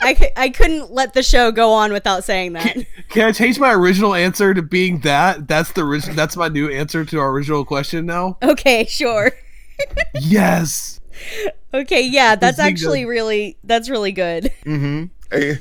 I, 0.00 0.32
I 0.36 0.48
couldn't 0.50 0.90
let 0.90 1.14
the 1.14 1.22
show 1.22 1.52
go 1.52 1.72
on 1.72 1.92
without 1.92 2.24
saying 2.24 2.54
that. 2.54 2.72
Can, 2.72 2.86
can 3.08 3.28
I 3.28 3.32
change 3.32 3.58
my 3.58 3.72
original 3.72 4.14
answer 4.14 4.54
to 4.54 4.62
being 4.62 5.00
that? 5.00 5.48
That's 5.48 5.72
the 5.72 6.12
that's 6.14 6.36
my 6.36 6.48
new 6.48 6.70
answer 6.70 7.04
to 7.04 7.18
our 7.18 7.30
original 7.30 7.64
question 7.64 8.06
now. 8.06 8.38
Okay, 8.42 8.86
sure. 8.86 9.32
yes. 10.20 11.00
Okay, 11.72 12.06
yeah, 12.06 12.36
that's 12.36 12.58
actually 12.58 13.04
really 13.04 13.58
that's 13.64 13.88
really 13.88 14.12
good. 14.12 14.52
Mm-hmm. 14.64 15.04
I 15.32 15.58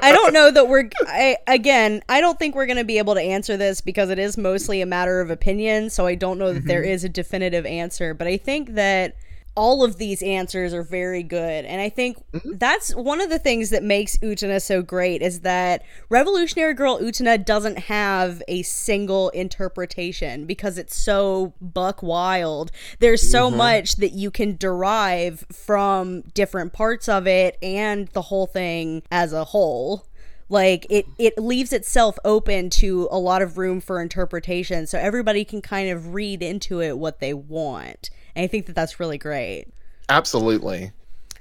don't 0.00 0.32
know 0.32 0.50
that 0.50 0.68
we're 0.68 0.88
I, 1.06 1.36
again, 1.46 2.02
I 2.08 2.20
don't 2.20 2.38
think 2.38 2.54
we're 2.54 2.66
going 2.66 2.78
to 2.78 2.84
be 2.84 2.98
able 2.98 3.14
to 3.14 3.20
answer 3.20 3.56
this 3.56 3.80
because 3.80 4.10
it 4.10 4.18
is 4.18 4.36
mostly 4.36 4.80
a 4.80 4.86
matter 4.86 5.20
of 5.20 5.30
opinion, 5.30 5.90
so 5.90 6.06
I 6.06 6.14
don't 6.14 6.38
know 6.38 6.52
that 6.52 6.60
mm-hmm. 6.60 6.68
there 6.68 6.82
is 6.82 7.04
a 7.04 7.08
definitive 7.08 7.66
answer, 7.66 8.14
but 8.14 8.26
I 8.26 8.36
think 8.36 8.74
that 8.74 9.16
all 9.58 9.82
of 9.82 9.96
these 9.96 10.22
answers 10.22 10.72
are 10.72 10.84
very 10.84 11.24
good. 11.24 11.64
And 11.64 11.80
I 11.80 11.88
think 11.88 12.16
mm-hmm. 12.30 12.52
that's 12.58 12.94
one 12.94 13.20
of 13.20 13.28
the 13.28 13.40
things 13.40 13.70
that 13.70 13.82
makes 13.82 14.16
Utena 14.18 14.62
so 14.62 14.82
great 14.82 15.20
is 15.20 15.40
that 15.40 15.82
Revolutionary 16.08 16.74
Girl 16.74 17.00
Utena 17.00 17.44
doesn't 17.44 17.76
have 17.80 18.40
a 18.46 18.62
single 18.62 19.30
interpretation 19.30 20.46
because 20.46 20.78
it's 20.78 20.94
so 20.94 21.54
buck 21.60 22.04
wild. 22.04 22.70
There's 23.00 23.28
so 23.28 23.48
mm-hmm. 23.48 23.56
much 23.56 23.96
that 23.96 24.12
you 24.12 24.30
can 24.30 24.56
derive 24.56 25.44
from 25.50 26.20
different 26.34 26.72
parts 26.72 27.08
of 27.08 27.26
it 27.26 27.58
and 27.60 28.06
the 28.10 28.22
whole 28.22 28.46
thing 28.46 29.02
as 29.10 29.32
a 29.32 29.46
whole 29.46 30.06
like 30.50 30.86
it 30.88 31.04
it 31.18 31.36
leaves 31.36 31.72
itself 31.74 32.18
open 32.24 32.70
to 32.70 33.06
a 33.10 33.18
lot 33.18 33.42
of 33.42 33.58
room 33.58 33.80
for 33.80 34.00
interpretation 34.00 34.86
so 34.86 34.98
everybody 34.98 35.44
can 35.44 35.60
kind 35.60 35.90
of 35.90 36.14
read 36.14 36.42
into 36.42 36.80
it 36.80 36.96
what 36.96 37.20
they 37.20 37.34
want 37.34 38.08
and 38.38 38.44
I 38.44 38.46
think 38.46 38.66
that 38.66 38.76
that's 38.76 39.00
really 39.00 39.18
great. 39.18 39.66
Absolutely. 40.08 40.92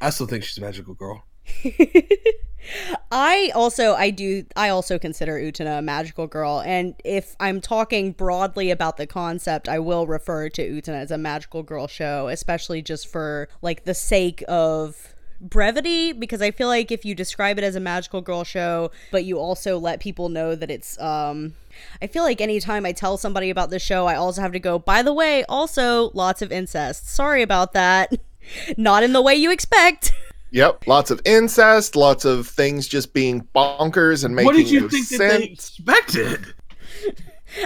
I 0.01 0.09
still 0.09 0.25
think 0.25 0.43
she's 0.43 0.57
a 0.57 0.61
magical 0.61 0.95
girl. 0.95 1.23
I 3.11 3.51
also 3.55 3.93
I 3.93 4.09
do 4.09 4.45
I 4.55 4.69
also 4.69 4.97
consider 4.99 5.39
Utena 5.39 5.77
a 5.77 5.81
magical 5.81 6.27
girl 6.27 6.61
and 6.65 6.95
if 7.05 7.35
I'm 7.39 7.61
talking 7.61 8.11
broadly 8.11 8.71
about 8.71 8.97
the 8.97 9.07
concept 9.07 9.69
I 9.69 9.79
will 9.79 10.05
refer 10.05 10.49
to 10.49 10.69
Utena 10.69 11.01
as 11.01 11.11
a 11.11 11.17
magical 11.17 11.63
girl 11.63 11.87
show 11.87 12.27
especially 12.27 12.81
just 12.81 13.07
for 13.07 13.47
like 13.61 13.85
the 13.85 13.93
sake 13.93 14.43
of 14.49 15.15
brevity 15.39 16.13
because 16.13 16.41
I 16.41 16.51
feel 16.51 16.67
like 16.67 16.91
if 16.91 17.05
you 17.05 17.15
describe 17.15 17.57
it 17.57 17.63
as 17.63 17.75
a 17.75 17.79
magical 17.79 18.21
girl 18.21 18.43
show, 18.43 18.91
but 19.11 19.23
you 19.23 19.39
also 19.39 19.77
let 19.77 19.99
people 19.99 20.29
know 20.29 20.55
that 20.55 20.71
it's 20.71 20.99
um 20.99 21.53
I 22.01 22.07
feel 22.07 22.23
like 22.23 22.41
anytime 22.41 22.85
I 22.85 22.91
tell 22.91 23.17
somebody 23.17 23.49
about 23.49 23.69
the 23.69 23.79
show, 23.79 24.05
I 24.07 24.15
also 24.15 24.41
have 24.41 24.51
to 24.53 24.59
go, 24.59 24.79
by 24.79 25.01
the 25.01 25.13
way, 25.13 25.43
also 25.45 26.11
lots 26.13 26.41
of 26.41 26.51
incest. 26.51 27.09
Sorry 27.09 27.41
about 27.41 27.73
that. 27.73 28.13
Not 28.77 29.03
in 29.03 29.13
the 29.13 29.21
way 29.21 29.35
you 29.35 29.51
expect. 29.51 30.13
Yep, 30.51 30.87
lots 30.87 31.11
of 31.11 31.21
incest, 31.25 31.95
lots 31.95 32.23
of 32.23 32.47
things 32.47 32.87
just 32.87 33.13
being 33.13 33.47
bonkers 33.53 34.23
and 34.23 34.35
making 34.35 34.45
what 34.45 34.55
did 34.55 34.69
you 34.69 34.81
no 34.81 34.89
think 34.89 35.05
sense. 35.05 35.19
that 35.19 35.37
they 35.39 35.43
expected? 35.43 36.53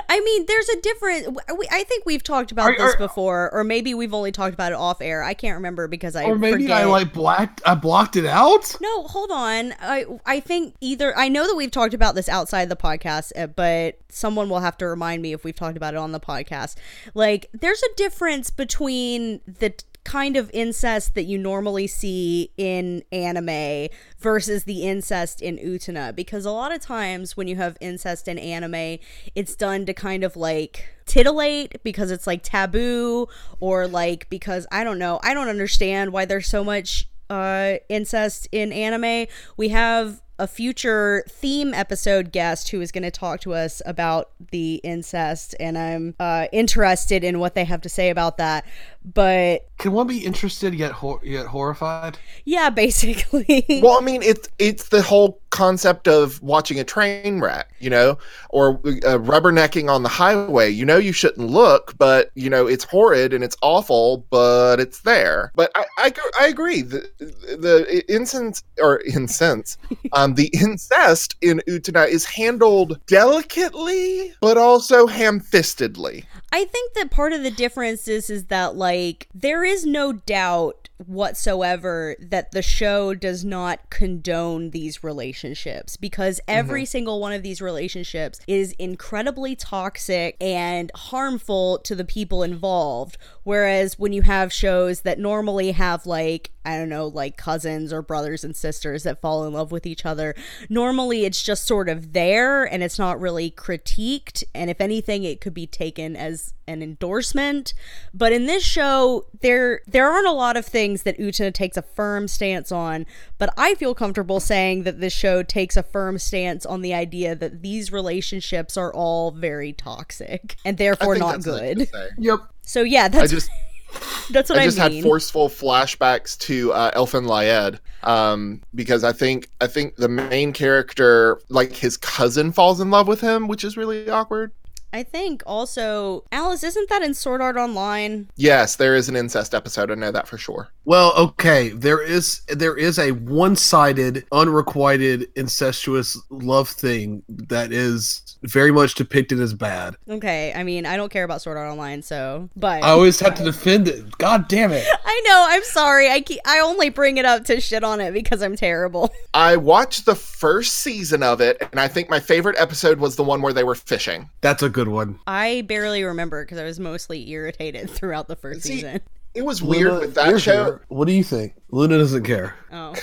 I 0.09 0.19
mean, 0.21 0.45
there's 0.47 0.69
a 0.69 0.81
different. 0.81 1.37
we- 1.57 1.67
I 1.71 1.83
think 1.83 2.05
we've 2.05 2.23
talked 2.23 2.51
about 2.51 2.71
Are- 2.71 2.77
this 2.77 2.95
are- 2.95 2.97
before, 2.97 3.49
or 3.53 3.63
maybe 3.63 3.93
we've 3.93 4.13
only 4.13 4.31
talked 4.31 4.53
about 4.53 4.71
it 4.71 4.75
off 4.75 5.01
air. 5.01 5.23
I 5.23 5.33
can't 5.33 5.55
remember 5.55 5.87
because 5.87 6.15
I 6.15 6.25
or 6.25 6.35
maybe 6.37 6.63
forget. 6.63 6.81
I 6.81 6.85
like 6.85 7.13
blacked 7.13 7.61
I 7.65 7.75
blocked 7.75 8.15
it 8.15 8.25
out? 8.25 8.75
No, 8.81 9.03
hold 9.03 9.31
on. 9.31 9.73
I 9.79 10.05
I 10.25 10.39
think 10.39 10.75
either 10.81 11.17
I 11.17 11.27
know 11.29 11.47
that 11.47 11.55
we've 11.55 11.71
talked 11.71 11.93
about 11.93 12.15
this 12.15 12.29
outside 12.29 12.69
the 12.69 12.75
podcast, 12.75 13.31
uh, 13.37 13.47
but 13.47 13.97
someone 14.09 14.49
will 14.49 14.59
have 14.59 14.77
to 14.77 14.87
remind 14.87 15.21
me 15.21 15.33
if 15.33 15.43
we've 15.43 15.55
talked 15.55 15.77
about 15.77 15.93
it 15.93 15.97
on 15.97 16.11
the 16.11 16.19
podcast. 16.19 16.75
Like, 17.13 17.47
there's 17.53 17.81
a 17.81 17.95
difference 17.95 18.49
between 18.49 19.41
the 19.47 19.73
kind 20.03 20.35
of 20.35 20.49
incest 20.53 21.13
that 21.15 21.23
you 21.23 21.37
normally 21.37 21.87
see 21.87 22.51
in 22.57 23.03
anime 23.11 23.87
versus 24.19 24.63
the 24.63 24.83
incest 24.83 25.41
in 25.41 25.57
Utena. 25.57 26.15
because 26.15 26.45
a 26.45 26.51
lot 26.51 26.73
of 26.73 26.81
times 26.81 27.37
when 27.37 27.47
you 27.47 27.55
have 27.55 27.77
incest 27.79 28.27
in 28.27 28.39
anime 28.39 28.97
it's 29.35 29.55
done 29.55 29.85
to 29.85 29.93
kind 29.93 30.23
of 30.23 30.35
like 30.35 30.89
titillate 31.05 31.81
because 31.83 32.09
it's 32.09 32.25
like 32.25 32.41
taboo 32.41 33.27
or 33.59 33.87
like 33.87 34.29
because 34.29 34.65
I 34.71 34.83
don't 34.83 34.97
know 34.97 35.19
I 35.23 35.33
don't 35.33 35.49
understand 35.49 36.11
why 36.11 36.25
there's 36.25 36.47
so 36.47 36.63
much 36.63 37.07
uh, 37.31 37.77
incest 37.87 38.47
in 38.51 38.73
anime. 38.73 39.27
We 39.55 39.69
have 39.69 40.21
a 40.41 40.47
future 40.47 41.23
theme 41.29 41.71
episode 41.71 42.31
guest 42.31 42.69
who 42.69 42.81
is 42.81 42.91
going 42.91 43.03
to 43.03 43.11
talk 43.11 43.39
to 43.41 43.53
us 43.53 43.79
about 43.85 44.31
the 44.49 44.81
incest, 44.83 45.53
and 45.59 45.77
I'm 45.77 46.15
uh, 46.19 46.47
interested 46.51 47.23
in 47.23 47.37
what 47.37 47.53
they 47.53 47.63
have 47.63 47.79
to 47.81 47.89
say 47.89 48.09
about 48.09 48.37
that. 48.37 48.65
But 49.05 49.67
Can 49.77 49.93
one 49.93 50.07
be 50.07 50.25
interested 50.25 50.73
yet 50.73 50.91
hor- 50.91 51.21
yet 51.23 51.45
horrified? 51.45 52.17
yeah, 52.45 52.69
basically. 52.69 53.65
Well, 53.81 53.97
I 53.97 54.01
mean, 54.01 54.21
it's 54.21 54.47
it's 54.59 54.89
the 54.89 55.01
whole 55.01 55.39
concept 55.49 56.07
of 56.07 56.41
watching 56.41 56.79
a 56.79 56.83
train 56.83 57.39
wreck, 57.39 57.73
you 57.79 57.89
know, 57.89 58.17
or 58.49 58.75
uh, 58.85 59.17
rubbernecking 59.17 59.89
on 59.89 60.03
the 60.03 60.09
highway. 60.09 60.69
You 60.69 60.85
know, 60.85 60.97
you 60.97 61.11
shouldn't 61.13 61.49
look, 61.49 61.97
but 61.97 62.31
you 62.35 62.49
know, 62.49 62.67
it's 62.67 62.83
horrid 62.83 63.33
and 63.33 63.43
it's 63.43 63.57
awful, 63.61 64.25
but 64.29 64.79
it's 64.79 65.01
there. 65.01 65.51
But 65.55 65.71
I 65.75 65.85
I, 65.97 66.11
I 66.41 66.47
agree. 66.47 66.81
The 66.81 67.09
the 67.19 68.03
incense 68.07 68.63
or 68.79 68.97
incense, 68.97 69.77
um, 70.13 70.30
Um, 70.31 70.35
the 70.35 70.49
incest 70.53 71.35
in 71.41 71.61
Utena 71.67 72.07
is 72.07 72.25
handled 72.25 72.99
delicately, 73.07 74.33
but 74.41 74.57
also 74.57 75.07
ham-fistedly. 75.07 76.25
I 76.53 76.65
think 76.65 76.93
that 76.93 77.11
part 77.11 77.33
of 77.33 77.43
the 77.43 77.51
difference 77.51 78.07
is 78.07 78.29
is 78.29 78.45
that 78.45 78.75
like 78.75 79.27
there 79.33 79.63
is 79.63 79.85
no 79.85 80.11
doubt 80.11 80.89
whatsoever 81.07 82.15
that 82.19 82.51
the 82.51 82.61
show 82.61 83.13
does 83.13 83.43
not 83.43 83.89
condone 83.89 84.71
these 84.71 85.03
relationships 85.03 85.97
because 85.97 86.39
mm-hmm. 86.41 86.59
every 86.59 86.85
single 86.85 87.19
one 87.19 87.33
of 87.33 87.41
these 87.41 87.61
relationships 87.61 88.39
is 88.47 88.73
incredibly 88.73 89.55
toxic 89.55 90.35
and 90.39 90.91
harmful 90.93 91.79
to 91.79 91.95
the 91.95 92.05
people 92.05 92.43
involved 92.43 93.17
whereas 93.43 93.97
when 93.97 94.13
you 94.13 94.21
have 94.21 94.53
shows 94.53 95.01
that 95.01 95.19
normally 95.19 95.71
have 95.71 96.05
like 96.05 96.51
I 96.63 96.77
don't 96.77 96.89
know 96.89 97.07
like 97.07 97.37
cousins 97.37 97.91
or 97.91 98.01
brothers 98.01 98.43
and 98.43 98.55
sisters 98.55 99.03
that 99.03 99.21
fall 99.21 99.45
in 99.45 99.53
love 99.53 99.71
with 99.71 99.85
each 99.85 100.05
other 100.05 100.35
normally 100.69 101.25
it's 101.25 101.41
just 101.41 101.65
sort 101.65 101.89
of 101.89 102.13
there 102.13 102.63
and 102.65 102.83
it's 102.83 102.99
not 102.99 103.19
really 103.19 103.49
critiqued 103.49 104.43
and 104.53 104.69
if 104.69 104.79
anything 104.79 105.23
it 105.23 105.41
could 105.41 105.53
be 105.53 105.65
taken 105.65 106.15
as 106.15 106.53
an 106.67 106.83
endorsement 106.83 107.73
but 108.13 108.31
in 108.31 108.45
this 108.45 108.63
show 108.63 109.25
there 109.41 109.81
there 109.87 110.09
aren't 110.09 110.27
a 110.27 110.31
lot 110.31 110.55
of 110.55 110.65
things 110.65 111.03
that 111.03 111.17
Utena 111.17 111.53
takes 111.53 111.77
a 111.77 111.81
firm 111.81 112.27
stance 112.27 112.71
on 112.71 113.05
but 113.39 113.51
I 113.57 113.73
feel 113.75 113.95
comfortable 113.95 114.39
saying 114.39 114.83
that 114.83 115.01
this 115.01 115.13
show 115.13 115.41
takes 115.41 115.75
a 115.75 115.83
firm 115.83 116.19
stance 116.19 116.65
on 116.65 116.81
the 116.81 116.93
idea 116.93 117.35
that 117.35 117.61
these 117.61 117.91
relationships 117.91 118.77
are 118.77 118.93
all 118.93 119.31
very 119.31 119.73
toxic 119.73 120.55
and 120.63 120.77
therefore 120.77 121.15
not 121.17 121.41
that's 121.41 121.45
good. 121.45 121.89
Yep. 122.17 122.39
So 122.71 122.83
yeah 122.83 123.03
I 123.03 123.07
that's 123.09 123.31
just 123.31 123.49
that's 124.31 124.49
what 124.49 124.57
I, 124.57 124.61
I 124.61 124.65
just 124.65 124.79
mean 124.79 124.93
had 124.93 125.03
forceful 125.03 125.49
flashbacks 125.49 126.37
to 126.39 126.71
uh, 126.71 126.91
Elfen 126.91 127.25
Lied 127.25 127.81
um, 128.03 128.61
because 128.73 129.03
I 129.03 129.11
think 129.11 129.49
I 129.59 129.67
think 129.67 129.97
the 129.97 130.07
main 130.07 130.53
character, 130.53 131.41
like 131.49 131.73
his 131.73 131.97
cousin, 131.97 132.53
falls 132.53 132.79
in 132.79 132.89
love 132.89 133.09
with 133.09 133.19
him, 133.19 133.49
which 133.49 133.65
is 133.65 133.75
really 133.75 134.09
awkward. 134.09 134.53
I 134.93 135.03
think 135.03 135.43
also 135.45 136.25
Alice 136.31 136.63
isn't 136.63 136.89
that 136.89 137.01
in 137.01 137.13
Sword 137.13 137.41
Art 137.41 137.57
Online 137.57 138.27
Yes, 138.35 138.75
there 138.75 138.95
is 138.95 139.09
an 139.09 139.15
incest 139.15 139.53
episode. 139.53 139.91
I 139.91 139.95
know 139.95 140.11
that 140.11 140.27
for 140.27 140.37
sure. 140.37 140.69
Well, 140.83 141.13
okay, 141.15 141.69
there 141.69 142.01
is 142.01 142.41
there 142.47 142.75
is 142.75 142.97
a 142.97 143.11
one-sided, 143.11 144.25
unrequited, 144.31 145.29
incestuous 145.35 146.17
love 146.29 146.69
thing 146.69 147.23
that 147.29 147.71
is 147.71 148.37
very 148.43 148.71
much 148.71 148.95
depicted 148.95 149.39
as 149.39 149.53
bad. 149.53 149.95
Okay, 150.09 150.51
I 150.55 150.63
mean, 150.63 150.87
I 150.87 150.97
don't 150.97 151.11
care 151.11 151.23
about 151.23 151.41
Sword 151.41 151.57
Art 151.57 151.69
Online, 151.69 152.01
so 152.01 152.49
but 152.55 152.83
I 152.83 152.89
always 152.89 153.19
have 153.19 153.35
to 153.35 153.43
defend 153.43 153.87
it. 153.87 154.17
God 154.17 154.47
damn 154.47 154.71
it! 154.71 154.87
I 155.05 155.21
know, 155.27 155.45
I'm 155.49 155.63
sorry. 155.63 156.09
I 156.09 156.21
keep, 156.21 156.39
I 156.45 156.59
only 156.59 156.89
bring 156.89 157.17
it 157.17 157.25
up 157.25 157.45
to 157.45 157.61
shit 157.61 157.83
on 157.83 158.01
it 158.01 158.11
because 158.11 158.41
I'm 158.41 158.55
terrible. 158.55 159.11
I 159.35 159.57
watched 159.57 160.05
the 160.05 160.15
first 160.15 160.73
season 160.75 161.21
of 161.21 161.41
it, 161.41 161.61
and 161.71 161.79
I 161.79 161.87
think 161.87 162.09
my 162.09 162.19
favorite 162.19 162.55
episode 162.57 162.99
was 162.99 163.15
the 163.15 163.23
one 163.23 163.41
where 163.43 163.53
they 163.53 163.63
were 163.63 163.75
fishing. 163.75 164.29
That's 164.41 164.63
a 164.63 164.69
good 164.69 164.80
one. 164.87 165.19
I 165.27 165.61
barely 165.67 166.03
remember 166.03 166.43
because 166.43 166.57
I 166.57 166.63
was 166.63 166.79
mostly 166.79 167.29
irritated 167.29 167.89
throughout 167.91 168.27
the 168.27 168.35
first 168.35 168.61
See, 168.63 168.75
season. 168.75 169.01
It 169.33 169.45
was 169.45 169.61
weird 169.61 169.99
with 170.01 170.15
that 170.15 170.41
show. 170.41 170.65
here. 170.65 170.81
What 170.89 171.05
do 171.07 171.13
you 171.13 171.23
think? 171.23 171.53
Luna 171.69 171.97
doesn't 171.97 172.23
care. 172.23 172.53
Oh. 172.69 172.93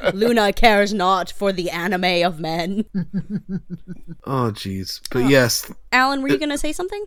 Luna 0.14 0.52
cares 0.52 0.94
not 0.94 1.32
for 1.32 1.52
the 1.52 1.70
anime 1.70 2.24
of 2.26 2.38
men. 2.40 2.84
Oh, 4.24 4.52
jeez. 4.52 5.00
But 5.10 5.28
yes, 5.28 5.68
Alan, 5.90 6.22
were 6.22 6.28
you 6.28 6.38
going 6.38 6.50
to 6.50 6.56
say 6.58 6.72
something? 6.72 7.04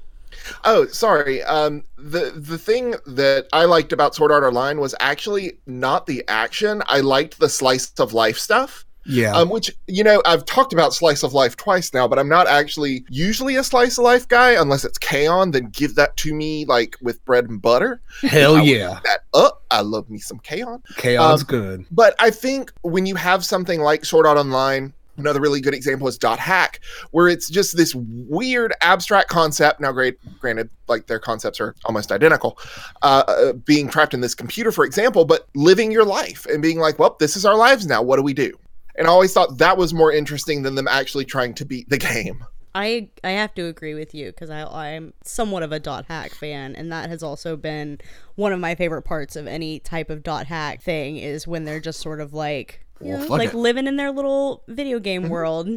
Oh, 0.66 0.86
sorry. 0.88 1.42
Um, 1.44 1.84
the 1.98 2.34
the 2.36 2.58
thing 2.58 2.96
that 3.06 3.48
I 3.54 3.64
liked 3.64 3.94
about 3.94 4.16
Sword 4.16 4.34
Art 4.34 4.44
Online 4.44 4.82
was 4.82 4.94
actually 5.00 5.54
not 5.66 6.08
the 6.08 6.26
action. 6.28 6.84
I 6.88 7.00
liked 7.00 7.40
the 7.40 7.48
slice 7.48 7.94
of 8.00 8.12
life 8.14 8.38
stuff. 8.38 8.85
Yeah. 9.06 9.34
Um, 9.34 9.50
which 9.50 9.72
you 9.88 10.04
know 10.04 10.22
I've 10.26 10.46
talked 10.46 10.74
about 10.74 10.94
slice 10.94 11.24
of 11.24 11.34
life 11.34 11.56
twice 11.56 11.94
now, 11.94 12.08
but 12.08 12.20
I'm 12.20 12.30
not 12.30 12.48
actually 12.48 13.06
usually 13.10 13.56
a 13.56 13.64
slice 13.64 13.98
of 13.98 14.04
life 14.04 14.28
guy 14.28 14.52
unless 14.52 14.84
it's 14.84 14.98
K-On! 14.98 15.52
Then 15.52 15.70
give 15.70 15.96
that 15.96 16.18
to 16.18 16.34
me 16.34 16.66
like 16.66 16.98
with 17.02 17.24
bread 17.26 17.50
and 17.50 17.62
butter. 17.62 18.02
Hell 18.22 18.60
yeah. 18.60 19.00
That 19.04 19.20
up. 19.34 19.64
I 19.72 19.82
love 19.82 20.10
me 20.10 20.20
some 20.20 20.40
K-On! 20.40 20.82
Chaos 20.98 21.42
um, 21.42 21.48
good. 21.48 21.86
But 21.92 22.16
I 22.20 22.30
think 22.30 22.72
when 22.82 23.06
you 23.06 23.16
have 23.16 23.46
something 23.46 23.82
like 23.82 24.06
Sword 24.06 24.26
Art 24.26 24.38
Online, 24.38 24.94
another 25.18 25.40
really 25.40 25.62
good 25.62 25.74
example 25.74 26.08
is 26.08 26.18
Dot 26.18 26.40
Hack, 26.40 26.80
where 27.12 27.28
it's 27.28 27.50
just 27.50 27.78
this 27.78 27.94
weird 27.96 28.74
abstract 28.82 29.30
concept. 29.30 29.80
Now, 29.80 29.92
great, 29.92 30.18
granted, 30.40 30.70
like 30.88 31.08
their 31.08 31.20
concepts 31.20 31.60
are 31.60 31.76
almost 31.86 32.12
identical, 32.12 32.58
uh, 33.02 33.24
uh, 33.28 33.54
being 33.54 33.88
trapped 33.88 34.14
in 34.14 34.22
this 34.22 34.36
computer, 34.36 34.72
for 34.72 34.86
example, 34.86 35.26
but 35.26 35.48
living 35.56 35.92
your 35.92 36.06
life 36.06 36.46
and 36.48 36.62
being 36.62 36.80
like, 36.80 37.00
well, 37.00 37.16
this 37.20 37.36
is 37.36 37.46
our 37.46 37.56
lives 37.56 37.86
now. 37.86 38.02
What 38.02 38.18
do 38.18 38.24
we 38.24 38.34
do? 38.34 38.58
And 38.98 39.08
I 39.08 39.10
always 39.10 39.34
thought 39.34 39.58
that 39.58 39.78
was 39.78 39.94
more 39.94 40.12
interesting 40.12 40.64
than 40.64 40.76
them 40.76 40.88
actually 40.88 41.26
trying 41.26 41.54
to 41.56 41.66
beat 41.66 41.90
the 41.90 41.98
game. 41.98 42.46
I 42.74 43.10
I 43.24 43.32
have 43.32 43.54
to 43.56 43.68
agree 43.68 43.94
with 43.94 44.14
you 44.14 44.28
because 44.32 44.50
I 44.50 44.64
I'm 44.66 45.14
somewhat 45.24 45.64
of 45.64 45.72
a 45.72 45.80
dot 45.80 46.06
hack 46.10 46.32
fan, 46.34 46.76
and 46.76 46.92
that 46.92 47.10
has 47.10 47.24
also 47.24 47.56
been 47.56 48.00
one 48.36 48.52
of 48.52 48.60
my 48.60 48.76
favorite 48.76 49.04
parts 49.04 49.36
of 49.38 49.48
any 49.48 49.80
type 49.80 50.10
of 50.10 50.24
dot 50.24 50.48
hack 50.48 50.82
thing 50.82 51.18
is 51.18 51.48
when 51.48 51.64
they're 51.64 51.80
just 51.80 52.02
sort 52.02 52.20
of 52.20 52.34
like 52.34 52.86
you 53.02 53.12
Well, 53.14 53.20
know, 53.22 53.28
like 53.28 53.50
it. 53.54 53.56
living 53.56 53.88
in 53.88 53.96
their 53.96 54.12
little 54.12 54.64
video 54.68 55.00
game 55.00 55.30
world. 55.30 55.70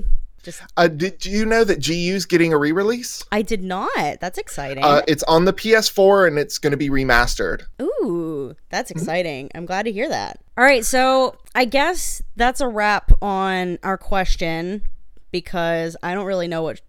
Just 0.43 0.63
Uh, 0.77 0.87
did 0.87 1.27
you 1.27 1.45
know 1.45 1.65
that 1.65 1.85
GU's 1.85 2.25
getting 2.25 2.53
a 2.53 2.57
re-release? 2.59 3.25
I 3.33 3.43
did 3.43 3.63
not. 3.65 4.21
That's 4.21 4.39
exciting. 4.39 4.85
Uh, 4.85 5.03
it's 5.09 5.25
on 5.25 5.45
the 5.47 5.53
PS4 5.53 6.29
and 6.29 6.39
it's 6.39 6.59
going 6.59 6.71
to 6.71 6.77
be 6.77 6.89
remastered. 6.91 7.63
Ooh, 7.83 8.38
that's 8.71 8.91
Mm-hmm. 8.91 8.99
exciting. 9.01 9.51
I'm 9.55 9.67
glad 9.67 9.85
to 9.85 9.93
hear 9.93 10.09
that. 10.09 10.41
All 10.57 10.65
right, 10.65 10.85
so 10.85 11.37
I 11.55 11.65
guess 11.65 12.23
that's 12.37 12.61
a 12.61 12.69
wrap 12.69 13.13
on 13.23 13.79
our 13.83 13.97
question 13.99 14.83
because 15.31 15.97
I 16.03 16.15
don't 16.15 16.25
really 16.27 16.49
know 16.49 16.63
what 16.63 16.81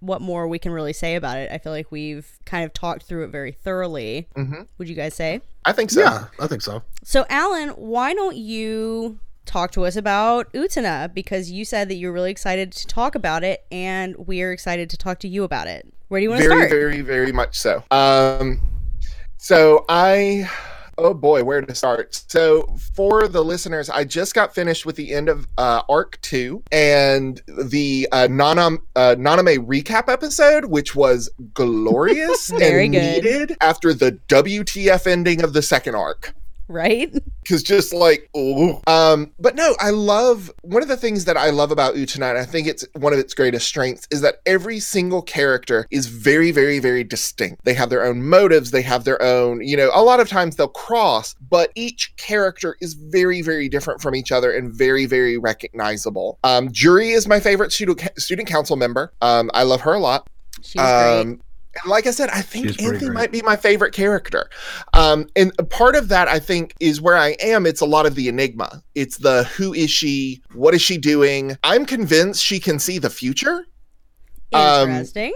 what 0.00 0.20
more 0.20 0.48
we 0.48 0.58
can 0.58 0.72
really 0.72 0.92
say 0.92 1.14
about 1.14 1.38
it. 1.38 1.50
I 1.52 1.58
feel 1.58 1.72
like 1.72 1.90
we've 1.92 2.26
kind 2.44 2.64
of 2.64 2.72
talked 2.72 3.04
through 3.04 3.24
it 3.24 3.28
very 3.28 3.52
thoroughly. 3.52 4.28
hmm 4.34 4.62
Would 4.78 4.88
you 4.88 4.94
guys 4.96 5.14
say? 5.14 5.40
I 5.64 5.72
think 5.72 5.90
so. 5.90 6.00
Yeah, 6.00 6.24
I 6.40 6.46
think 6.46 6.60
so. 6.62 6.82
So, 7.04 7.24
Alan, 7.30 7.70
why 7.70 8.12
don't 8.12 8.36
you 8.36 9.18
talk 9.46 9.70
to 9.72 9.84
us 9.86 9.94
about 9.96 10.52
Utena? 10.52 11.12
Because 11.14 11.50
you 11.50 11.64
said 11.64 11.88
that 11.88 11.94
you're 11.94 12.12
really 12.12 12.30
excited 12.30 12.72
to 12.72 12.86
talk 12.86 13.14
about 13.14 13.44
it, 13.44 13.64
and 13.70 14.16
we're 14.18 14.52
excited 14.52 14.90
to 14.90 14.96
talk 14.96 15.20
to 15.20 15.28
you 15.28 15.44
about 15.44 15.68
it. 15.68 15.86
Where 16.08 16.20
do 16.20 16.24
you 16.24 16.30
want 16.30 16.42
to 16.42 16.48
very 16.48 16.60
start? 16.62 16.70
very 16.70 17.00
very 17.00 17.32
much 17.32 17.58
so 17.58 17.82
um 17.90 18.60
so 19.38 19.84
i 19.88 20.48
Oh 20.96 21.14
boy, 21.14 21.42
where 21.44 21.60
to 21.60 21.74
start? 21.74 22.22
So, 22.28 22.66
for 22.94 23.26
the 23.28 23.42
listeners, 23.44 23.90
I 23.90 24.04
just 24.04 24.34
got 24.34 24.54
finished 24.54 24.86
with 24.86 24.96
the 24.96 25.12
end 25.12 25.28
of 25.28 25.48
uh, 25.58 25.82
Arc 25.88 26.20
2 26.22 26.62
and 26.70 27.40
the 27.46 28.08
uh, 28.12 28.28
Nanam, 28.30 28.78
uh, 28.94 29.16
Nanami 29.18 29.58
recap 29.58 30.08
episode, 30.12 30.66
which 30.66 30.94
was 30.94 31.30
glorious 31.52 32.48
Very 32.58 32.84
and 32.84 32.92
good. 32.94 33.24
needed 33.24 33.56
after 33.60 33.92
the 33.92 34.12
WTF 34.28 35.06
ending 35.06 35.42
of 35.42 35.52
the 35.52 35.62
second 35.62 35.94
arc 35.94 36.34
Right? 36.68 37.12
because 37.44 37.62
just 37.62 37.92
like 37.92 38.28
ooh. 38.36 38.80
um 38.86 39.30
but 39.38 39.54
no 39.54 39.76
i 39.78 39.90
love 39.90 40.50
one 40.62 40.82
of 40.82 40.88
the 40.88 40.96
things 40.96 41.26
that 41.26 41.36
i 41.36 41.50
love 41.50 41.70
about 41.70 41.94
utena 41.94 42.30
and 42.30 42.38
i 42.38 42.44
think 42.44 42.66
it's 42.66 42.84
one 42.94 43.12
of 43.12 43.18
its 43.18 43.34
greatest 43.34 43.66
strengths 43.66 44.08
is 44.10 44.22
that 44.22 44.36
every 44.46 44.80
single 44.80 45.20
character 45.20 45.86
is 45.90 46.06
very 46.06 46.50
very 46.50 46.78
very 46.78 47.04
distinct 47.04 47.62
they 47.64 47.74
have 47.74 47.90
their 47.90 48.02
own 48.02 48.22
motives 48.22 48.70
they 48.70 48.82
have 48.82 49.04
their 49.04 49.20
own 49.22 49.60
you 49.60 49.76
know 49.76 49.90
a 49.92 50.02
lot 50.02 50.20
of 50.20 50.28
times 50.28 50.56
they'll 50.56 50.66
cross 50.68 51.34
but 51.50 51.70
each 51.74 52.16
character 52.16 52.76
is 52.80 52.94
very 52.94 53.42
very 53.42 53.68
different 53.68 54.00
from 54.00 54.14
each 54.14 54.32
other 54.32 54.50
and 54.50 54.72
very 54.72 55.04
very 55.04 55.36
recognizable 55.36 56.38
um 56.44 56.72
juri 56.72 57.10
is 57.10 57.28
my 57.28 57.38
favorite 57.38 57.72
student 57.72 58.00
student 58.16 58.48
council 58.48 58.76
member 58.76 59.12
um 59.20 59.50
i 59.52 59.62
love 59.62 59.82
her 59.82 59.92
a 59.92 60.00
lot 60.00 60.26
She's 60.62 60.80
great. 60.80 61.40
Um, 61.74 61.80
and 61.82 61.90
like 61.90 62.06
I 62.06 62.10
said, 62.10 62.30
I 62.30 62.42
think 62.42 62.80
Anthy 62.82 63.06
great. 63.06 63.12
might 63.12 63.32
be 63.32 63.42
my 63.42 63.56
favorite 63.56 63.92
character. 63.92 64.48
Um, 64.92 65.26
and 65.36 65.52
part 65.70 65.96
of 65.96 66.08
that, 66.08 66.28
I 66.28 66.38
think, 66.38 66.74
is 66.80 67.00
where 67.00 67.16
I 67.16 67.36
am. 67.40 67.66
It's 67.66 67.80
a 67.80 67.86
lot 67.86 68.06
of 68.06 68.14
the 68.14 68.28
enigma. 68.28 68.82
It's 68.94 69.18
the 69.18 69.44
who 69.44 69.74
is 69.74 69.90
she? 69.90 70.42
What 70.52 70.74
is 70.74 70.82
she 70.82 70.98
doing? 70.98 71.56
I'm 71.64 71.84
convinced 71.86 72.42
she 72.42 72.60
can 72.60 72.78
see 72.78 72.98
the 72.98 73.10
future. 73.10 73.66
um, 74.52 74.90
Interesting. 74.90 75.34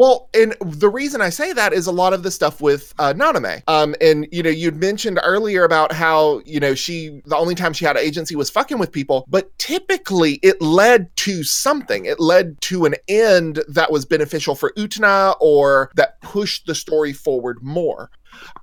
Well, 0.00 0.30
and 0.32 0.54
the 0.62 0.88
reason 0.88 1.20
I 1.20 1.28
say 1.28 1.52
that 1.52 1.74
is 1.74 1.86
a 1.86 1.92
lot 1.92 2.14
of 2.14 2.22
the 2.22 2.30
stuff 2.30 2.62
with 2.62 2.94
uh, 2.98 3.12
Nanami. 3.12 3.62
Um, 3.68 3.94
and 4.00 4.26
you 4.32 4.42
know, 4.42 4.48
you'd 4.48 4.76
mentioned 4.76 5.20
earlier 5.22 5.62
about 5.62 5.92
how 5.92 6.40
you 6.46 6.58
know 6.58 6.74
she 6.74 7.20
the 7.26 7.36
only 7.36 7.54
time 7.54 7.74
she 7.74 7.84
had 7.84 7.98
agency 7.98 8.34
was 8.34 8.48
fucking 8.48 8.78
with 8.78 8.92
people, 8.92 9.26
but 9.28 9.50
typically 9.58 10.40
it 10.42 10.62
led 10.62 11.14
to 11.16 11.44
something. 11.44 12.06
It 12.06 12.18
led 12.18 12.58
to 12.62 12.86
an 12.86 12.94
end 13.08 13.62
that 13.68 13.92
was 13.92 14.06
beneficial 14.06 14.54
for 14.54 14.72
Utena 14.72 15.36
or 15.38 15.90
that 15.96 16.18
pushed 16.22 16.64
the 16.64 16.74
story 16.74 17.12
forward 17.12 17.62
more. 17.62 18.10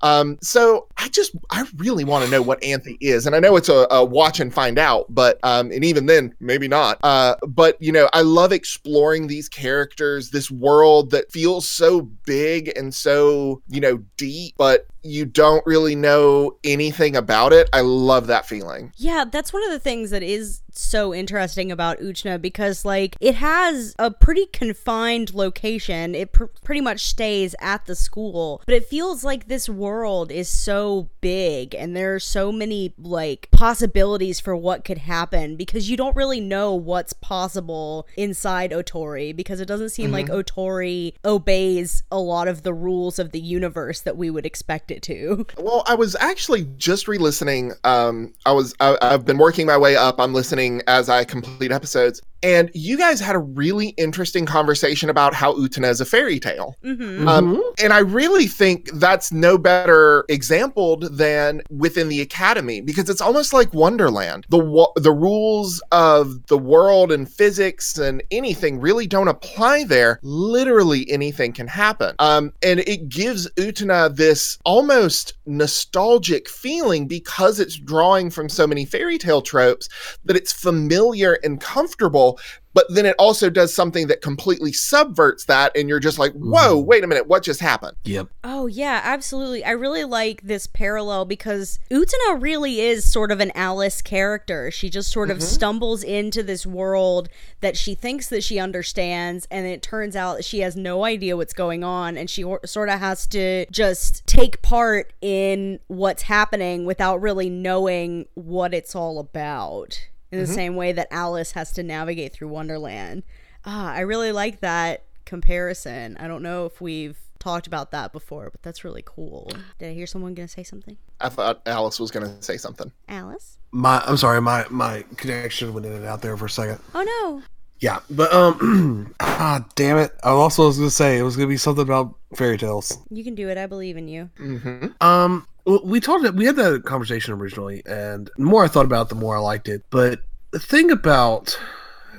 Um, 0.02 0.38
so 0.42 0.88
I 0.98 1.10
just 1.10 1.36
I 1.50 1.66
really 1.78 2.04
want 2.04 2.26
to 2.26 2.32
know 2.32 2.42
what 2.42 2.64
Anthy 2.64 2.98
is, 3.02 3.26
and 3.26 3.36
I 3.36 3.40
know 3.40 3.56
it's 3.56 3.70
a, 3.70 3.88
a 3.92 4.04
watch 4.04 4.40
and 4.40 4.54
find 4.54 4.78
out, 4.78 5.06
but 5.10 5.40
um, 5.44 5.72
and 5.72 5.84
even 5.84 6.06
then 6.06 6.36
maybe 6.40 6.68
not. 6.68 7.00
Uh, 7.04 7.36
but 7.48 7.82
you 7.82 7.92
know 7.92 8.10
I 8.14 8.22
love 8.22 8.52
exploring 8.52 9.28
these 9.28 9.50
characters, 9.50 10.30
this 10.30 10.52
world 10.52 11.12
that 11.12 11.32
feels 11.32 11.68
so 11.68 12.02
big 12.02 12.72
and 12.78 12.94
so 12.94 13.62
you 13.68 13.82
know 13.82 13.98
deep, 14.18 14.56
but 14.58 14.88
you 15.08 15.26
don't 15.26 15.66
really 15.66 15.96
know 15.96 16.58
anything 16.64 17.16
about 17.16 17.54
it. 17.54 17.70
I 17.74 17.82
love 17.82 18.28
that 18.28 18.46
feeling. 18.46 18.92
Yeah, 18.98 19.26
that's 19.30 19.54
one 19.54 19.64
of 19.64 19.72
the 19.72 19.80
things 19.80 20.12
that 20.12 20.24
is 20.24 20.62
so 20.78 21.14
interesting 21.14 21.72
about 21.72 22.00
Utena 22.00 22.42
because, 22.42 22.86
like, 22.86 23.16
it 23.20 23.36
has 23.36 23.96
a 23.98 24.12
pretty 24.12 24.46
confined 24.48 25.34
location. 25.34 26.14
It 26.16 26.32
pr- 26.32 26.46
pretty 26.64 26.82
much 26.82 27.06
stays 27.06 27.56
at 27.60 27.86
the 27.86 27.96
school, 27.96 28.62
but 28.66 28.76
it 28.76 28.86
feels 28.86 29.24
like 29.24 29.48
this 29.48 29.68
world 29.68 30.32
is 30.32 30.50
so 30.50 31.10
big 31.22 31.74
and 31.74 31.96
there 31.96 32.16
are 32.16 32.20
so 32.20 32.52
many, 32.52 32.94
like, 32.98 33.50
possibilities 33.52 34.40
for 34.40 34.56
what 34.56 34.86
could 34.86 35.00
happen 35.00 35.56
because 35.56 35.90
you 35.90 35.98
don't 35.98 36.16
really 36.16 36.40
know 36.40 36.74
what's 36.76 37.14
possible 37.14 38.08
inside 38.16 38.72
Otori 38.72 39.36
because 39.36 39.60
it 39.60 39.68
doesn't 39.68 39.90
seem 39.90 40.12
like 40.12 40.28
mm-hmm. 40.28 40.60
Otori 40.60 41.14
obeys 41.26 42.04
a 42.12 42.20
lot 42.20 42.48
of 42.48 42.64
the 42.64 42.74
rules 42.74 43.20
of 43.20 43.32
the 43.32 43.40
universe 43.40 44.02
that 44.02 44.18
we 44.18 44.30
would 44.30 44.46
expect 44.46 44.92
it 44.92 44.97
to. 45.04 45.46
Well, 45.58 45.84
I 45.88 45.96
was 45.96 46.16
actually 46.20 46.66
just 46.78 47.08
re-listening. 47.08 47.74
Um, 47.84 48.34
I 48.46 48.52
was 48.52 48.74
I, 48.80 48.98
I've 49.02 49.26
been 49.26 49.38
working 49.38 49.66
my 49.66 49.78
way 49.78 49.96
up. 49.96 50.20
I'm 50.20 50.34
listening 50.34 50.82
as 50.88 51.10
I 51.10 51.24
complete 51.24 51.72
episodes, 51.72 52.22
and 52.44 52.70
you 52.74 52.98
guys 52.98 53.20
had 53.20 53.36
a 53.36 53.40
really 53.40 53.90
interesting 53.90 54.46
conversation 54.46 55.10
about 55.10 55.34
how 55.34 55.54
Utena 55.54 55.90
is 55.90 56.02
a 56.02 56.06
fairy 56.06 56.40
tale. 56.40 56.76
Mm-hmm. 56.84 57.28
Um, 57.28 57.64
and 57.82 57.94
I 57.94 58.00
really 58.00 58.48
think 58.48 58.90
that's 58.94 59.32
no 59.32 59.58
better 59.58 60.26
exampled 60.30 61.18
than 61.18 61.62
within 61.70 62.10
the 62.10 62.22
academy 62.22 62.82
because 62.82 63.10
it's 63.10 63.22
almost 63.22 63.54
like 63.54 63.74
Wonderland. 63.74 64.46
The 64.50 64.60
wa- 64.60 64.92
the 64.96 65.12
rules 65.12 65.82
of 65.92 66.46
the 66.48 66.58
world 66.58 67.12
and 67.12 67.32
physics 67.32 67.98
and 67.98 68.24
anything 68.32 68.80
really 68.80 69.08
don't 69.08 69.28
apply 69.28 69.86
there. 69.86 70.20
Literally 70.22 71.10
anything 71.10 71.54
can 71.54 71.68
happen. 71.68 72.16
Um, 72.20 72.54
and 72.62 72.82
it 72.82 73.10
gives 73.10 73.50
Utena 73.52 74.16
this 74.16 74.58
almost 74.66 75.34
nostalgic 75.46 76.50
feeling 76.50 77.08
because 77.08 77.60
it's 77.60 77.76
drawing 77.76 78.30
from 78.30 78.50
so 78.50 78.68
many 78.68 78.86
fairy 78.86 79.18
tale 79.18 79.42
tropes 79.42 79.90
that 80.26 80.36
it's 80.36 80.52
familiar 80.52 81.38
and 81.44 81.60
comfortable 81.60 82.27
but 82.74 82.86
then 82.90 83.06
it 83.08 83.16
also 83.18 83.50
does 83.50 83.74
something 83.74 84.06
that 84.08 84.22
completely 84.22 84.72
subverts 84.72 85.46
that 85.46 85.76
and 85.76 85.90
you're 85.90 86.00
just 86.00 86.20
like 86.20 86.32
whoa 86.34 86.82
Mhm. 86.82 86.86
wait 86.86 87.04
a 87.04 87.08
minute 87.08 87.28
what 87.28 87.44
just 87.44 87.60
happened 87.60 87.96
Yep. 88.04 88.28
Oh 88.44 88.68
yeah, 88.68 89.02
absolutely. 89.04 89.64
I 89.64 89.72
really 89.72 90.04
like 90.04 90.42
this 90.44 90.68
parallel 90.68 91.26
because 91.26 91.80
Utena 91.92 92.42
really 92.42 92.80
is 92.82 93.10
sort 93.12 93.32
of 93.32 93.40
an 93.40 93.52
Alice 93.56 94.02
character. 94.02 94.72
She 94.72 94.90
just 94.90 95.12
sort 95.12 95.30
of 95.30 95.38
Mhm. 95.40 95.44
stumbles 95.44 96.04
into 96.04 96.42
this 96.44 96.66
world 96.66 97.30
that 97.62 97.76
she 97.78 97.94
thinks 97.94 98.28
that 98.30 98.44
she 98.44 98.58
understands 98.60 99.48
and 99.52 99.68
it 99.68 99.82
turns 99.82 100.16
out 100.16 100.38
that 100.38 100.46
she 100.46 100.60
has 100.60 100.76
no 100.76 101.04
idea 101.04 101.36
what's 101.38 101.54
going 101.54 101.84
on 101.84 102.18
and 102.18 102.30
she 102.30 102.44
or- 102.44 102.62
sort 102.66 102.90
of 102.90 103.00
has 103.00 103.28
to 103.28 103.66
just 103.72 104.26
take 104.28 104.62
part 104.62 105.14
in 105.22 105.80
what's 105.88 106.24
happening 106.24 106.86
without 106.86 107.22
really 107.22 107.50
knowing 107.50 108.26
what 108.36 108.74
it's 108.74 108.96
all 108.96 109.20
about. 109.20 110.00
In 110.32 110.40
the 110.40 110.46
Mhm. 110.46 110.56
same 110.56 110.76
way 110.76 110.92
that 110.92 111.08
Alice 111.12 111.54
has 111.54 111.72
to 111.74 111.84
navigate 111.84 112.34
through 112.34 112.50
Wonderland. 112.50 113.24
Ah, 113.66 113.94
I 113.94 114.02
really 114.02 114.32
like 114.32 114.60
that 114.62 115.04
comparison. 115.26 116.18
I 116.20 116.28
don't 116.28 116.42
know 116.44 116.66
if 116.66 116.82
we've 116.82 117.18
talked 117.40 117.68
about 117.68 117.92
that 117.92 118.12
before, 118.12 118.50
but 118.52 118.62
that's 118.64 118.84
really 118.84 119.04
cool. 119.06 119.52
Did 119.80 119.90
I 119.92 119.94
hear 119.94 120.08
someone 120.08 120.34
gonna 120.34 120.48
say 120.48 120.64
something? 120.64 120.98
i 121.20 121.30
thought 121.30 121.64
alice 121.66 122.00
was 122.00 122.12
going 122.12 122.24
to 122.28 122.44
say 122.44 122.58
something 122.58 122.92
Alice? 123.10 123.58
My 123.72 124.04
I'm 124.06 124.18
sorry, 124.18 124.40
my 124.40 124.66
my 124.70 125.04
connection 125.16 125.74
went 125.74 125.86
in 125.86 125.94
and 125.94 126.06
out 126.06 126.22
there 126.22 126.36
for 126.38 126.46
a 126.46 126.50
second. 126.50 126.80
Oh 126.94 127.04
no. 127.04 127.42
Yeah, 127.80 128.00
but 128.10 128.32
um, 128.34 129.14
ah, 129.20 129.64
damn 129.76 129.98
it! 129.98 130.12
I 130.24 130.30
also 130.30 130.66
was 130.66 130.78
gonna 130.78 130.90
say 130.90 131.18
it 131.20 131.24
was 131.24 131.36
gonna 131.36 131.48
be 131.48 131.58
something 131.58 131.84
about 131.84 132.16
fairy 132.36 132.58
tales. 132.58 132.98
You 133.12 133.24
can 133.24 133.36
do 133.36 133.50
it. 133.50 133.58
I 133.58 133.66
believe 133.68 133.98
in 133.98 134.08
you. 134.08 134.30
hmm 134.38 134.88
Um, 135.02 135.48
well, 135.57 135.57
we 135.84 136.00
talked. 136.00 136.34
We 136.34 136.46
had 136.46 136.56
that 136.56 136.84
conversation 136.86 137.34
originally, 137.34 137.82
and 137.86 138.30
the 138.38 138.44
more 138.44 138.64
I 138.64 138.68
thought 138.68 138.86
about 138.86 139.08
it, 139.08 139.10
the 139.10 139.16
more 139.16 139.36
I 139.36 139.40
liked 139.40 139.68
it. 139.68 139.84
But 139.90 140.22
the 140.52 140.60
thing 140.60 140.92
about 140.92 141.60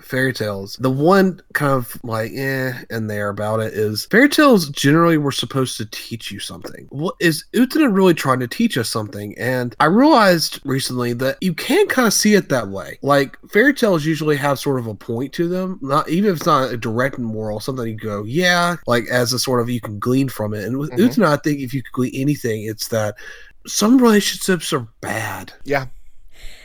fairy 0.09 0.33
tales, 0.33 0.77
the 0.81 0.91
one 0.91 1.41
kind 1.53 1.73
of 1.73 1.99
like 2.03 2.33
eh 2.33 2.73
in 2.91 3.07
there 3.07 3.29
about 3.29 3.61
it 3.61 3.75
is 3.75 4.07
fairy 4.11 4.29
tales 4.29 4.69
generally 4.71 5.19
were 5.19 5.33
supposed 5.33 5.77
to 5.77 5.87
teach 5.87 6.31
you 6.31 6.41
something. 6.41 6.87
What 6.91 7.15
is 7.21 7.45
Utena 7.55 7.95
really 7.95 8.15
trying 8.15 8.41
to 8.41 8.49
teach 8.49 8.77
us 8.79 8.89
something? 8.89 9.37
And 9.39 9.77
I 9.81 9.85
realized 9.87 10.61
recently 10.65 11.13
that 11.15 11.37
you 11.41 11.55
can 11.55 11.87
kind 11.89 12.09
of 12.09 12.15
see 12.15 12.35
it 12.35 12.49
that 12.49 12.69
way. 12.69 12.99
Like 13.03 13.37
fairy 13.51 13.75
tales 13.75 14.05
usually 14.05 14.37
have 14.37 14.59
sort 14.59 14.79
of 14.79 14.87
a 14.87 14.95
point 14.95 15.33
to 15.35 15.49
them, 15.49 15.79
not 15.83 16.09
even 16.09 16.31
if 16.31 16.39
it's 16.39 16.47
not 16.47 16.73
a 16.73 16.77
direct 16.77 17.19
moral, 17.19 17.61
something 17.61 17.87
you 17.87 17.97
go, 17.97 18.25
yeah, 18.25 18.77
like 18.87 19.07
as 19.09 19.33
a 19.33 19.39
sort 19.39 19.61
of 19.61 19.69
you 19.69 19.81
can 19.81 19.99
glean 19.99 20.29
from 20.29 20.55
it. 20.55 20.65
And 20.65 20.79
with 20.79 20.91
Mhm. 20.93 21.09
Utena, 21.09 21.27
I 21.27 21.37
think 21.37 21.61
if 21.61 21.75
you 21.75 21.83
could 21.83 21.93
glean 21.93 22.15
anything, 22.15 22.65
it's 22.65 22.89
that 22.89 23.15
some 23.67 23.99
relationships 23.99 24.73
are 24.73 24.89
bad. 25.03 25.53
yeah 25.65 25.87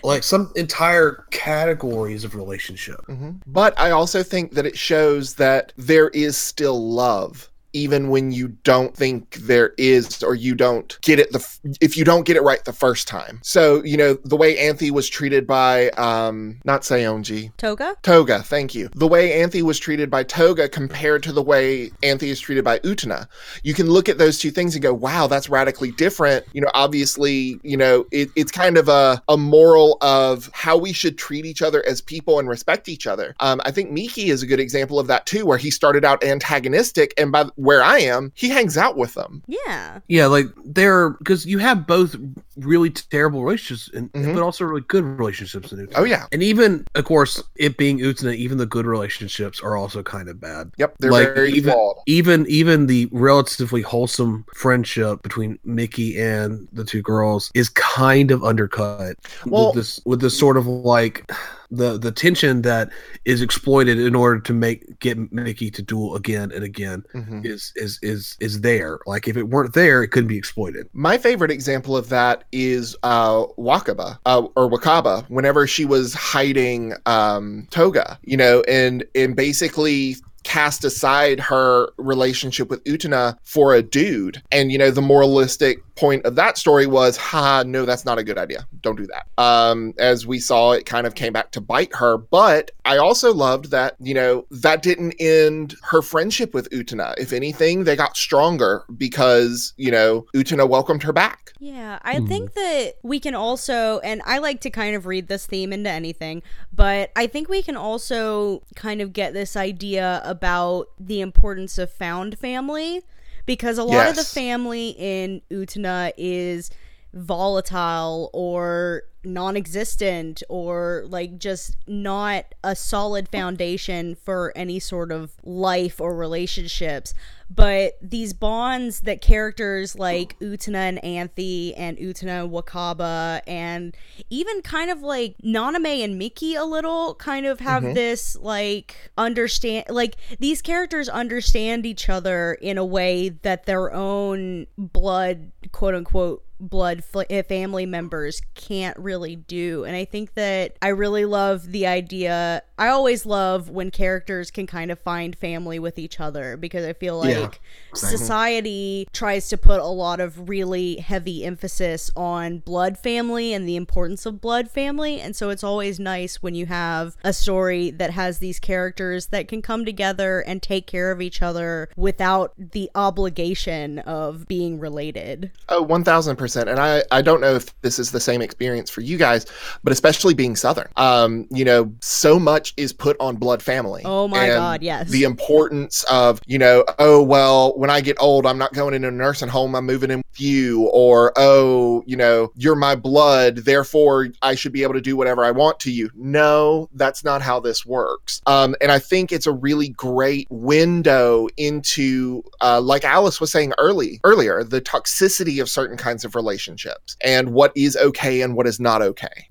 Like 0.04 0.24
some 0.24 0.52
entire 0.56 1.26
categories 1.32 2.24
of 2.24 2.36
relationship. 2.36 3.00
hmm 3.06 3.32
but 3.48 3.78
i 3.80 3.92
also 3.92 4.22
think 4.24 4.52
that 4.54 4.66
it 4.66 4.78
shows 4.78 5.36
that 5.36 5.74
there 5.78 6.10
is 6.10 6.36
still 6.38 6.90
love 6.94 7.50
even 7.74 8.10
when 8.10 8.32
you 8.32 8.50
don't 8.64 8.96
think 8.96 9.36
there 9.36 9.74
is 9.78 10.24
or 10.24 10.36
you 10.36 10.56
don't 10.56 10.98
get 11.02 11.20
it 11.20 11.32
the 11.32 11.40
f- 11.40 11.60
if 11.82 11.98
you 11.98 12.04
don't 12.04 12.26
get 12.26 12.36
it 12.36 12.42
right 12.42 12.64
the 12.66 12.74
first 12.74 13.08
time 13.08 13.40
so 13.44 13.84
you 13.84 13.98
know 13.98 14.14
the 14.24 14.36
way 14.36 14.58
anthy 14.58 14.92
was 14.92 15.10
treated 15.10 15.46
by 15.46 15.90
um 15.92 16.60
not 16.64 16.82
Saionji 16.82 17.56
Toga? 17.58 17.96
Toga, 18.04 18.44
thank 18.44 18.76
you. 18.76 18.90
The 18.96 19.08
way 19.08 19.42
Anthy 19.42 19.62
was 19.62 19.80
treated 19.80 20.10
by 20.10 20.24
Toga 20.24 20.70
compared 20.70 21.24
to 21.24 21.32
the 21.32 21.42
way 21.42 21.92
Anthy 22.04 22.30
is 22.30 22.40
treated 22.40 22.64
by 22.64 22.80
Utena. 22.80 23.28
You 23.64 23.74
can 23.74 23.90
look 23.90 24.10
at 24.10 24.18
those 24.18 24.38
two 24.38 24.52
things 24.52 24.76
and 24.76 24.84
go, 24.84 24.94
wow, 24.94 25.28
that's 25.28 25.50
radically 25.50 25.92
different. 25.92 26.46
You 26.54 26.62
know, 26.62 26.72
obviously, 26.74 27.60
you 27.64 27.78
know, 27.78 28.06
it, 28.12 28.30
it's 28.36 28.52
kind 28.52 28.78
of 28.78 28.90
a, 28.90 29.22
a 29.28 29.38
moral 29.38 29.98
of 30.02 30.50
how 30.54 30.78
we 30.78 30.94
should 30.94 31.18
treat 31.18 31.46
each 31.46 31.62
other 31.62 31.84
as 31.86 32.02
people 32.02 32.40
and 32.40 32.48
respect 32.48 32.90
each 32.90 33.08
other. 33.08 33.36
Um, 33.40 33.62
I 33.66 33.72
think 33.72 33.92
Miki 33.92 34.30
is 34.30 34.44
a 34.44 34.48
good 34.48 34.60
example 34.60 35.00
of 35.00 35.08
that 35.08 35.26
too, 35.26 35.46
where 35.46 35.58
he 35.58 35.72
started 35.72 36.06
out 36.06 36.24
antagonistic 36.24 37.14
and 37.18 37.32
by 37.32 37.46
where 37.64 37.82
I 37.82 38.00
am, 38.00 38.32
he 38.36 38.50
hangs 38.50 38.78
out 38.78 38.98
with 38.98 39.14
them. 39.14 39.42
Yeah. 39.48 40.00
Yeah, 40.08 40.28
like 40.28 40.48
they're 40.66 41.12
because 41.12 41.46
you 41.46 41.60
have 41.60 41.88
both 41.88 42.16
really 42.58 42.90
terrible 42.90 43.44
relationships, 43.44 43.90
and, 43.96 44.12
Mhm. 44.12 44.34
but 44.36 44.44
also 44.44 44.66
really 44.66 44.82
good 44.88 45.04
relationships 45.04 45.72
in 45.72 45.80
Utena. 45.80 45.94
Oh 45.96 46.04
yeah. 46.04 46.26
and 46.32 46.44
even 46.44 46.86
of 46.96 47.06
course, 47.06 47.42
it 47.56 47.78
being 47.78 48.00
Utena, 48.00 48.36
even 48.36 48.58
the 48.58 48.66
good 48.66 48.86
relationships 48.86 49.62
are 49.62 49.76
also 49.78 50.04
kind 50.04 50.28
of 50.30 50.40
bad. 50.40 50.72
Yep. 50.78 50.96
They're 51.00 51.12
Like, 51.12 51.34
very 51.36 51.52
even- 51.54 51.72
flawed. 51.74 51.98
Even 52.06 52.46
even 52.48 52.88
the 52.88 53.08
relatively 53.12 53.82
wholesome 53.82 54.46
friendship 54.54 55.22
between 55.24 55.58
Miki 55.64 56.20
and 56.20 56.68
the 56.74 56.84
two 56.84 57.02
girls 57.02 57.50
is 57.54 57.70
kind 57.70 58.30
of 58.32 58.44
undercut 58.44 59.16
Well- 59.46 59.68
with 59.68 59.76
this 59.76 60.00
with 60.06 60.20
this 60.20 60.38
sort 60.38 60.58
of 60.58 60.68
like 60.68 61.30
the 61.76 61.98
the 61.98 62.12
tension 62.12 62.62
that 62.62 62.90
is 63.26 63.42
exploited 63.42 64.00
in 64.00 64.16
order 64.16 64.40
to 64.40 64.54
make 64.54 65.00
get 65.00 65.18
Miki 65.32 65.72
to 65.72 65.82
duel 65.82 66.16
again 66.16 66.52
and 66.52 66.64
again 66.64 67.04
Mhm. 67.14 67.46
is 67.46 67.72
is 67.76 68.00
is 68.02 68.38
is 68.40 68.62
there. 68.62 69.00
Like 69.06 69.28
if 69.28 69.36
it 69.38 69.44
weren't 69.50 69.74
there, 69.74 70.04
it 70.04 70.10
couldn't 70.10 70.28
be 70.28 70.38
exploited. 70.38 70.88
My 70.94 71.18
favorite 71.18 71.52
example 71.52 71.98
of 71.98 72.10
that 72.10 72.44
is 72.52 72.96
uh, 73.04 73.46
Wakaba 73.58 74.20
uh, 74.26 74.44
or 74.56 74.70
Wakaba. 74.70 75.26
Whenever 75.30 75.66
she 75.68 75.86
was 75.86 76.14
hiding 76.14 76.94
um, 77.06 77.68
Toga, 77.72 78.20
you 78.24 78.38
know, 78.38 78.62
and 78.68 79.04
and 79.16 79.36
basically 79.36 80.16
cast 80.44 80.84
aside 80.84 81.40
her 81.40 81.88
relationship 81.98 82.70
with 82.70 82.84
Utena 82.84 83.38
for 83.44 83.74
a 83.74 83.82
dude. 83.82 84.42
And 84.52 84.74
you 84.74 84.78
know, 84.78 84.92
the 84.92 85.02
moralistic 85.02 85.78
point 85.96 86.26
of 86.26 86.36
that 86.36 86.58
story 86.58 86.88
was, 86.88 87.18
"Ha, 87.18 87.64
no, 87.66 87.86
that's 87.86 88.06
not 88.06 88.18
a 88.18 88.24
good 88.24 88.38
idea. 88.38 88.68
Don't 88.82 88.96
do 88.96 89.08
that." 89.08 89.28
Um, 89.42 89.94
as 90.00 90.26
we 90.26 90.40
saw, 90.40 90.72
it 90.72 90.86
kind 90.86 91.06
of 91.06 91.16
came 91.16 91.34
back 91.34 91.52
to 91.52 91.62
bite 91.62 91.94
her. 91.96 92.18
But 92.18 92.72
I 92.86 92.98
also 92.98 93.34
loved 93.34 93.72
that 93.72 93.96
you 94.00 94.14
know 94.14 94.46
that 94.52 94.82
didn't 94.84 95.16
end 95.20 95.76
her 95.84 96.02
friendship 96.02 96.54
with 96.54 96.70
Utena. 96.72 97.14
If 97.18 97.34
anything, 97.34 97.84
they 97.84 97.96
got 97.96 98.18
stronger 98.18 98.84
because 98.98 99.74
you 99.78 99.92
know 99.92 100.26
Utena 100.36 100.68
welcomed 100.68 101.04
her 101.04 101.14
back. 101.14 101.54
Yeah, 101.60 102.00
I 102.02 102.18
Hmm. 102.20 102.28
think 102.28 102.54
that 102.56 102.96
we 103.04 103.20
can 103.22 103.36
also, 103.36 104.00
and 104.00 104.22
I 104.26 104.40
like 104.40 104.60
to 104.62 104.70
kind 104.70 104.96
of 104.96 105.06
read 105.06 105.28
this 105.30 105.46
theme 105.46 105.72
into 105.72 105.90
anything, 105.90 106.44
but 106.74 107.12
I 107.16 107.26
think 107.28 107.48
we 107.48 107.62
can 107.64 107.78
also 107.78 108.64
kind 108.76 109.00
of 109.02 109.14
get 109.14 109.34
this 109.34 109.56
idea 109.56 110.22
about 110.26 110.88
the 111.00 111.22
importance 111.22 111.78
of 111.78 111.90
found 111.90 112.38
family 112.38 113.02
because 113.46 113.78
a 113.78 113.84
lot 113.84 114.08
of 114.08 114.16
the 114.16 114.24
family 114.24 114.90
in 114.98 115.42
Utena 115.52 116.12
is 116.18 116.72
volatile 117.14 118.30
or 118.34 119.04
non-existent 119.24 120.44
or 120.50 121.04
like 121.08 121.38
just 121.38 121.76
not 121.88 122.46
a 122.64 122.76
solid 122.76 123.30
foundation 123.30 124.16
for 124.16 124.52
any 124.56 124.80
sort 124.80 125.12
of 125.12 125.32
life 125.44 126.00
or 126.02 126.16
relationships 126.16 127.14
but 127.50 127.94
these 128.02 128.34
bonds 128.34 129.02
that 129.02 129.22
characters 129.22 129.96
like 130.00 130.38
Utena 130.40 130.76
and 130.76 131.04
Anthy 131.04 131.76
and 131.76 131.98
Utena 131.98 132.44
and 132.46 132.52
Wakaba 132.52 133.42
and 133.46 133.96
even 134.32 134.62
kind 134.64 134.90
of 134.90 135.02
like 135.04 135.36
Nanami 135.44 136.04
and 136.04 136.18
Miki 136.18 136.56
a 136.56 136.64
little 136.66 137.14
kind 137.16 137.46
of 137.46 137.60
have 137.60 137.84
Mhm. 137.84 137.94
this 137.94 138.36
like 138.38 138.96
understand 139.18 139.86
like 139.90 140.16
these 140.40 140.62
characters 140.64 141.08
understand 141.10 141.86
each 141.86 142.10
other 142.10 142.54
in 142.56 142.78
a 142.80 142.86
way 142.86 143.30
that 143.30 143.66
their 143.66 143.94
own 143.94 144.66
blood 144.78 145.52
quote 145.72 145.94
unquote 145.94 146.44
blood 146.60 147.04
fl- 147.04 147.22
eh, 147.30 147.42
family 147.44 147.86
members 147.86 148.42
can't 148.56 148.98
really 148.98 149.13
do. 149.36 149.84
And 149.86 149.96
i 149.96 150.06
think 150.06 150.34
that 150.36 150.76
i 150.82 150.90
really 150.90 151.26
love 151.26 151.72
the 151.72 151.88
idea. 151.88 152.62
I 152.78 152.88
always 152.88 153.26
love 153.26 153.70
when 153.70 153.92
characters 153.92 154.52
can 154.52 154.68
kind 154.68 154.92
of 154.92 155.00
find 155.00 155.36
family 155.36 155.80
with 155.80 155.98
each 156.00 156.20
other 156.20 156.58
because 156.58 156.86
i 156.86 156.94
feel 156.94 157.18
like 157.18 157.30
Yeah, 157.30 157.50
society 157.94 159.08
tries 159.14 159.48
to 159.50 159.58
put 159.58 159.80
a 159.80 159.86
lot 159.88 160.20
of 160.20 160.50
really 160.50 160.98
heavy 160.98 161.44
emphasis 161.46 162.12
on 162.16 162.60
blood 162.60 162.98
family 162.98 163.54
and 163.54 163.68
the 163.68 163.76
importance 163.76 164.26
of 164.26 164.42
blood 164.42 164.70
family. 164.70 165.20
And 165.20 165.36
so 165.36 165.50
it's 165.50 165.64
always 165.64 166.00
nice 166.00 166.42
when 166.42 166.56
you 166.56 166.66
have 166.66 167.16
a 167.24 167.34
story 167.34 167.92
that 167.92 168.12
has 168.12 168.40
these 168.40 168.60
characters 168.60 169.28
that 169.28 169.48
can 169.48 169.62
come 169.62 169.86
together 169.86 170.40
and 170.42 170.62
take 170.62 170.88
care 170.88 171.12
of 171.12 171.22
each 171.22 171.42
other 171.42 171.90
without 171.96 172.54
the 172.58 172.90
obligation 172.96 174.00
of 174.00 174.48
being 174.48 174.80
related. 174.80 175.52
Oh, 175.70 175.86
1000%. 175.86 176.68
And 176.68 176.80
I, 176.80 177.04
I 177.12 177.22
don't 177.22 177.42
know 177.42 177.56
if 177.56 177.80
this 177.82 178.00
is 178.00 178.12
the 178.12 178.20
same 178.20 178.42
experience 178.42 178.90
for 178.90 179.02
you 179.04 179.18
guys, 179.18 179.46
but 179.84 179.94
especially 179.94 180.34
being 180.34 180.56
Southern. 180.56 180.88
Um, 180.98 181.48
you 181.52 181.66
know, 181.66 181.94
so 182.02 182.40
much 182.40 182.74
is 182.78 182.94
put 182.94 183.18
on 183.20 183.36
blood 183.36 183.62
family. 183.62 184.02
Oh 184.06 184.28
my 184.28 184.46
And 184.46 184.54
God, 184.54 184.84
yes. 184.84 185.10
The 185.10 185.24
importance 185.24 186.04
of, 186.04 186.40
you 186.46 186.58
know, 186.58 186.84
oh, 187.00 187.22
well, 187.22 187.78
when 187.78 187.90
I 187.90 188.02
get 188.02 188.18
old, 188.20 188.46
I'm 188.46 188.58
not 188.58 188.74
going 188.74 188.94
into 188.94 189.08
a 189.08 189.12
nursing 189.12 189.50
home, 189.50 189.76
I'm 189.76 189.86
moving 189.86 190.12
in 190.12 190.18
with 190.18 190.40
you. 190.40 190.88
Or, 190.94 191.34
oh, 191.36 192.04
you 192.06 192.16
know, 192.16 192.52
you're 192.56 192.76
my 192.76 192.96
blood, 192.96 193.58
therefore 193.58 194.30
I 194.42 194.56
should 194.56 194.72
be 194.72 194.84
able 194.84 194.94
to 194.94 195.02
do 195.02 195.16
whatever 195.16 195.44
I 195.44 195.52
want 195.52 195.80
to 195.82 195.92
you. 195.92 196.10
No, 196.16 196.90
that's 196.94 197.24
not 197.24 197.42
how 197.42 197.60
this 197.60 197.86
works. 197.86 198.42
Um, 198.46 198.76
and 198.82 198.92
I 198.92 199.00
think 199.00 199.32
it's 199.32 199.48
a 199.48 199.52
really 199.52 199.90
great 199.90 200.48
window 200.50 201.48
into, 201.58 202.44
uh, 202.62 202.82
like 202.82 203.04
Alice 203.04 203.40
was 203.40 203.52
saying 203.52 203.74
early 203.78 204.20
earlier, 204.24 204.64
the 204.64 204.82
toxicity 204.82 205.62
of 205.62 205.70
certain 205.70 205.98
kinds 205.98 206.26
of 206.26 206.36
relationships 206.36 207.18
and 207.22 207.54
what 207.54 207.72
is 207.76 207.98
okay 207.98 208.42
and 208.42 208.56
what 208.56 208.68
is 208.68 208.80
not 208.80 208.93
okay. 209.02 209.50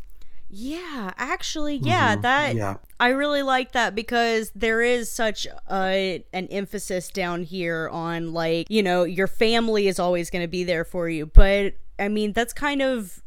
Yeah, 0.54 1.12
actually, 1.16 1.76
yeah, 1.76 2.14
Mhm. 2.16 2.22
that 2.22 2.54
yeah. 2.56 2.76
I 3.00 3.08
really 3.08 3.42
like 3.42 3.72
that 3.72 3.94
because 3.94 4.52
there 4.54 4.82
is 4.82 5.10
such 5.10 5.46
a 5.70 6.24
an 6.32 6.46
emphasis 6.48 7.08
down 7.08 7.42
here 7.44 7.88
on 7.88 8.34
like, 8.34 8.66
you 8.68 8.82
know, 8.82 9.04
your 9.04 9.26
family 9.26 9.88
is 9.88 9.98
always 9.98 10.28
going 10.28 10.42
to 10.44 10.48
be 10.48 10.62
there 10.62 10.84
for 10.84 11.08
you, 11.08 11.26
but 11.26 11.74
I 11.98 12.08
mean, 12.08 12.32
that's 12.32 12.52
kind 12.52 12.82
of 12.82 13.22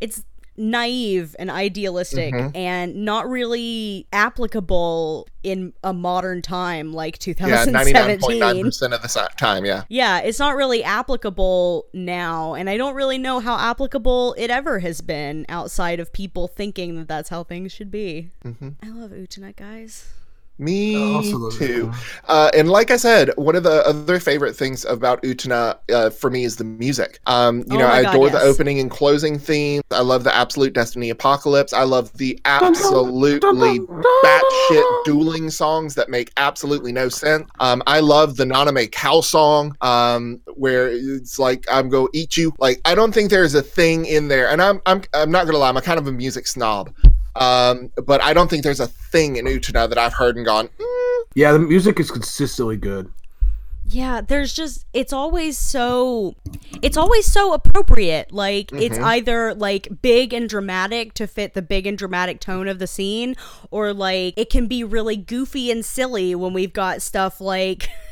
it's 0.00 0.22
naive 0.58 1.34
and 1.38 1.50
idealistic 1.50 2.34
Mhm. 2.34 2.50
and 2.56 2.94
not 3.04 3.28
really 3.28 4.06
applicable 4.12 5.26
in 5.42 5.72
a 5.84 5.92
modern 5.92 6.42
time 6.42 6.92
like 6.92 7.14
Yeah, 7.26 7.34
2017. 7.34 7.94
99.9% 8.40 8.92
of 8.92 9.02
the 9.02 9.28
time. 9.36 9.64
Yeah. 9.64 9.84
Yeah, 9.88 10.18
it's 10.18 10.38
not 10.38 10.56
really 10.56 10.82
applicable 10.84 11.86
now, 11.94 12.54
and 12.54 12.68
I 12.68 12.76
don't 12.76 12.94
really 12.94 13.18
know 13.18 13.38
how 13.40 13.56
applicable 13.56 14.34
it 14.36 14.50
ever 14.50 14.80
has 14.80 15.00
been 15.00 15.46
outside 15.48 16.00
of 16.00 16.12
people 16.12 16.48
thinking 16.48 16.96
that 16.96 17.08
that's 17.08 17.28
how 17.28 17.44
things 17.44 17.72
should 17.72 17.90
be. 17.90 18.30
Mm-hmm. 18.44 18.68
I 18.82 18.88
love 18.88 19.12
Utena, 19.12 19.54
guys. 19.54 20.06
Me 20.58 20.96
I 20.96 21.14
also 21.14 21.38
love 21.38 21.54
it. 21.54 21.66
too. 21.66 21.92
Uh, 22.26 22.50
and 22.54 22.68
like 22.68 22.90
I 22.90 22.96
said, 22.96 23.30
one 23.36 23.54
of 23.54 23.62
the 23.62 23.86
other 23.86 24.18
favorite 24.18 24.54
things 24.54 24.84
about 24.84 25.22
Utena 25.22 25.78
uh, 25.92 26.10
for 26.10 26.30
me 26.30 26.44
is 26.44 26.56
the 26.56 26.64
music. 26.64 27.20
Um, 27.26 27.58
you 27.68 27.76
Oh 27.76 27.78
know, 27.78 27.86
I 27.86 28.02
God, 28.02 28.14
adore 28.14 28.30
the 28.30 28.40
opening 28.40 28.80
and 28.80 28.90
closing 28.90 29.38
themes. 29.38 29.82
I 29.92 30.00
love 30.00 30.24
the 30.24 30.34
Absolute 30.34 30.72
Destiny 30.72 31.10
Apocalypse. 31.10 31.72
I 31.72 31.84
love 31.84 32.12
the 32.14 32.40
absolutely 32.44 33.78
batshit 33.78 35.04
dueling 35.04 35.50
songs 35.50 35.94
that 35.94 36.08
make 36.08 36.32
absolutely 36.36 36.92
no 36.92 37.08
sense. 37.08 37.48
Um, 37.60 37.82
I 37.86 38.00
love 38.00 38.36
the 38.36 38.44
Nanami 38.44 38.90
cow 38.90 39.20
song, 39.20 39.76
um, 39.80 40.40
where 40.54 40.88
it's 40.88 41.38
like 41.38 41.64
I'm 41.70 41.88
go 41.88 42.08
eat 42.12 42.36
you. 42.36 42.52
Like 42.58 42.80
I 42.84 42.94
don't 42.94 43.12
think 43.12 43.30
there's 43.30 43.54
a 43.54 43.62
thing 43.62 44.06
in 44.06 44.28
there, 44.28 44.48
and 44.50 44.60
I'm 44.60 44.80
I'm 44.86 45.02
I'm 45.14 45.30
not 45.30 45.46
gonna 45.46 45.58
lie, 45.58 45.68
I'm 45.68 45.76
a 45.76 45.82
kind 45.82 45.98
of 45.98 46.06
a 46.06 46.12
music 46.12 46.46
snob. 46.46 46.92
Um, 47.38 47.90
but 48.04 48.20
I 48.22 48.32
don't 48.32 48.48
think 48.50 48.62
there's 48.64 48.80
a 48.80 48.86
thing 48.88 49.36
in 49.36 49.44
Utena 49.46 49.88
that 49.88 49.96
I've 49.98 50.14
heard 50.14 50.36
and 50.36 50.44
gone. 50.44 50.68
"Mm, 50.78 51.22
Yeah, 51.34 51.52
the 51.52 51.58
music 51.60 52.00
is 52.00 52.10
consistently 52.10 52.76
good. 52.76 53.10
Yeah, 53.90 54.20
there's 54.20 54.52
just 54.52 54.84
it's 54.92 55.12
always 55.14 55.56
so 55.56 56.34
it's 56.82 56.96
always 56.98 57.24
so 57.26 57.54
appropriate. 57.54 58.32
Like 58.32 58.70
it's 58.72 58.98
Mhm. 58.98 59.04
either 59.04 59.54
like 59.54 59.88
big 60.02 60.34
and 60.34 60.46
dramatic 60.48 61.14
to 61.14 61.26
fit 61.26 61.54
the 61.54 61.62
big 61.62 61.86
and 61.86 61.96
dramatic 61.96 62.38
tone 62.40 62.68
of 62.68 62.80
the 62.80 62.86
scene 62.86 63.34
or 63.70 63.94
like 63.94 64.34
it 64.36 64.50
can 64.50 64.66
be 64.66 64.84
really 64.84 65.16
goofy 65.16 65.70
and 65.70 65.84
silly 65.84 66.34
when 66.34 66.52
we've 66.52 66.72
got 66.74 67.00
stuff 67.00 67.40
like 67.40 67.88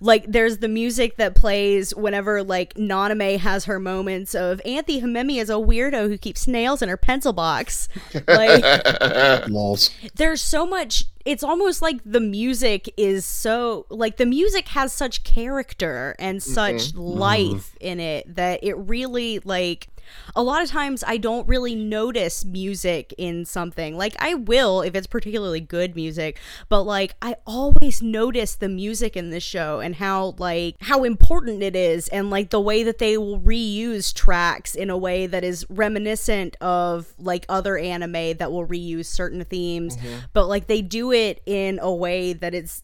like 0.00 0.24
there's 0.26 0.58
the 0.58 0.68
music 0.68 1.16
that 1.16 1.34
plays 1.34 1.94
whenever 1.94 2.42
like 2.42 2.74
Nanami 2.74 3.38
has 3.38 3.64
her 3.66 3.78
moments 3.78 4.34
of 4.34 4.60
Anthy 4.64 5.00
Himemi 5.00 5.40
is 5.40 5.50
a 5.50 5.54
weirdo 5.54 6.08
who 6.08 6.18
keeps 6.18 6.42
snails 6.42 6.82
in 6.82 6.88
her 6.88 6.96
pencil 6.96 7.32
box. 7.32 7.88
Like 8.28 9.48
Lols. 9.48 9.90
there's 10.16 10.40
so 10.40 10.66
much 10.66 11.04
it's 11.24 11.42
almost 11.42 11.82
like 11.82 12.00
the 12.04 12.20
music 12.20 12.92
is 12.96 13.24
so 13.24 13.86
like 13.90 14.16
the 14.16 14.26
music 14.26 14.68
has 14.68 14.92
such 14.92 15.24
character 15.24 16.14
and 16.18 16.42
such 16.42 16.92
mm-hmm. 16.92 17.00
life 17.00 17.46
mm-hmm. 17.48 17.86
in 17.86 18.00
it 18.00 18.34
that 18.34 18.60
it 18.62 18.74
really 18.74 19.40
like 19.40 19.88
a 20.34 20.42
lot 20.42 20.62
of 20.62 20.68
times 20.68 21.04
I 21.06 21.16
don't 21.16 21.48
really 21.48 21.74
notice 21.74 22.44
music 22.44 23.14
in 23.18 23.44
something. 23.44 23.96
Like 23.96 24.14
I 24.18 24.34
will 24.34 24.82
if 24.82 24.94
it's 24.94 25.06
particularly 25.06 25.60
good 25.60 25.94
music, 25.94 26.38
but 26.68 26.82
like 26.82 27.14
I 27.22 27.36
always 27.46 28.02
notice 28.02 28.54
the 28.54 28.68
music 28.68 29.16
in 29.16 29.30
this 29.30 29.42
show 29.42 29.80
and 29.80 29.94
how 29.96 30.34
like 30.38 30.76
how 30.80 31.04
important 31.04 31.62
it 31.62 31.76
is 31.76 32.08
and 32.08 32.30
like 32.30 32.50
the 32.50 32.60
way 32.60 32.82
that 32.82 32.98
they 32.98 33.16
will 33.16 33.40
reuse 33.40 34.14
tracks 34.14 34.74
in 34.74 34.90
a 34.90 34.96
way 34.96 35.26
that 35.26 35.44
is 35.44 35.66
reminiscent 35.68 36.56
of 36.60 37.14
like 37.18 37.44
other 37.48 37.78
anime 37.78 38.36
that 38.38 38.52
will 38.52 38.66
reuse 38.66 39.06
certain 39.06 39.44
themes, 39.44 39.96
mm-hmm. 39.96 40.18
but 40.32 40.46
like 40.46 40.66
they 40.66 40.82
do 40.82 41.12
it 41.12 41.40
in 41.46 41.78
a 41.80 41.92
way 41.92 42.32
that 42.32 42.54
it's 42.54 42.82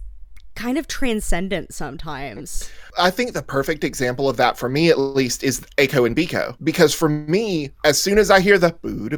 kind 0.54 0.78
of 0.78 0.86
transcendent 0.86 1.74
sometimes. 1.74 2.70
I 2.96 3.10
think 3.10 3.32
the 3.32 3.42
perfect 3.42 3.82
example 3.82 4.28
of 4.28 4.36
that 4.36 4.56
for 4.56 4.68
me, 4.68 4.88
at 4.88 4.98
least, 4.98 5.42
is 5.42 5.60
A-ko 5.78 6.04
and 6.04 6.14
B-ko. 6.14 6.54
Because 6.62 6.94
for 6.94 7.08
me, 7.08 7.70
as 7.84 8.00
soon 8.00 8.18
as 8.18 8.30
I 8.30 8.40
hear 8.40 8.56
the 8.56 8.70
boo, 8.70 9.08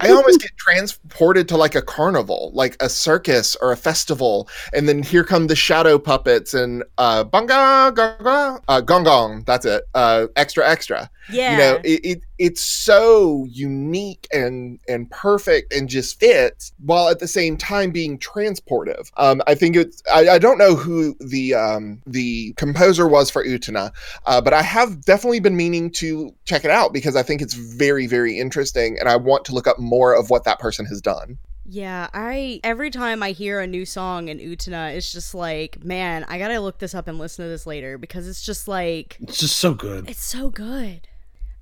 I 0.00 0.10
almost 0.10 0.40
get 0.40 0.56
transported 0.56 1.46
to 1.48 1.56
like 1.58 1.74
a 1.74 1.82
carnival, 1.82 2.52
like 2.54 2.76
a 2.80 2.88
circus 2.88 3.54
or 3.56 3.70
a 3.72 3.76
festival, 3.76 4.48
and 4.72 4.88
then 4.88 5.02
here 5.02 5.24
come 5.24 5.46
the 5.46 5.56
shadow 5.56 5.98
puppets 5.98 6.54
and 6.54 6.82
uh, 6.96 7.22
banga, 7.24 7.92
gong, 7.94 8.60
uh, 8.68 8.80
gong 8.80 9.04
gong. 9.04 9.44
That's 9.46 9.66
it. 9.66 9.84
Uh, 9.94 10.28
extra, 10.36 10.66
extra. 10.66 11.10
Yeah. 11.30 11.52
You 11.52 11.58
know, 11.58 11.80
it, 11.84 12.00
it 12.04 12.22
it's 12.40 12.62
so 12.62 13.44
unique 13.50 14.26
and 14.32 14.80
and 14.88 15.10
perfect 15.10 15.74
and 15.74 15.90
just 15.90 16.18
fits 16.18 16.72
while 16.82 17.08
at 17.10 17.18
the 17.18 17.28
same 17.28 17.58
time 17.58 17.90
being 17.90 18.18
transportive. 18.18 19.10
Um, 19.18 19.42
I 19.46 19.54
think 19.54 19.76
it's 19.76 20.02
I, 20.12 20.30
I 20.30 20.38
don't 20.38 20.56
know 20.56 20.74
who 20.74 21.14
the 21.20 21.54
um, 21.54 22.00
the 22.06 22.54
composer 22.54 23.06
was 23.06 23.30
for 23.30 23.44
Utena, 23.44 23.92
uh, 24.24 24.40
but 24.40 24.54
I 24.54 24.62
have 24.62 25.04
definitely 25.04 25.40
been 25.40 25.56
meaning 25.56 25.90
to 25.92 26.34
check 26.46 26.64
it 26.64 26.70
out 26.70 26.94
because 26.94 27.14
I 27.14 27.22
think 27.22 27.42
it's 27.42 27.54
very 27.54 28.06
very 28.06 28.38
interesting 28.38 28.96
and 28.98 29.06
I 29.08 29.16
want 29.16 29.44
to 29.44 29.52
look 29.52 29.66
up 29.66 29.78
more 29.78 30.14
of 30.14 30.30
what 30.30 30.44
that 30.44 30.58
person 30.58 30.86
has 30.86 31.02
done. 31.02 31.36
Yeah, 31.66 32.08
I 32.14 32.60
every 32.64 32.90
time 32.90 33.22
I 33.22 33.32
hear 33.32 33.60
a 33.60 33.66
new 33.66 33.84
song 33.84 34.28
in 34.28 34.38
Utena, 34.38 34.96
it's 34.96 35.12
just 35.12 35.34
like, 35.34 35.84
man, 35.84 36.24
I 36.26 36.38
gotta 36.38 36.58
look 36.58 36.78
this 36.78 36.94
up 36.94 37.06
and 37.06 37.18
listen 37.18 37.44
to 37.44 37.50
this 37.50 37.66
later 37.66 37.98
because 37.98 38.26
it's 38.26 38.42
just 38.42 38.66
like 38.66 39.18
It's 39.20 39.38
just 39.38 39.56
so 39.56 39.74
good. 39.74 40.08
it's 40.08 40.24
so 40.24 40.48
good. 40.48 41.06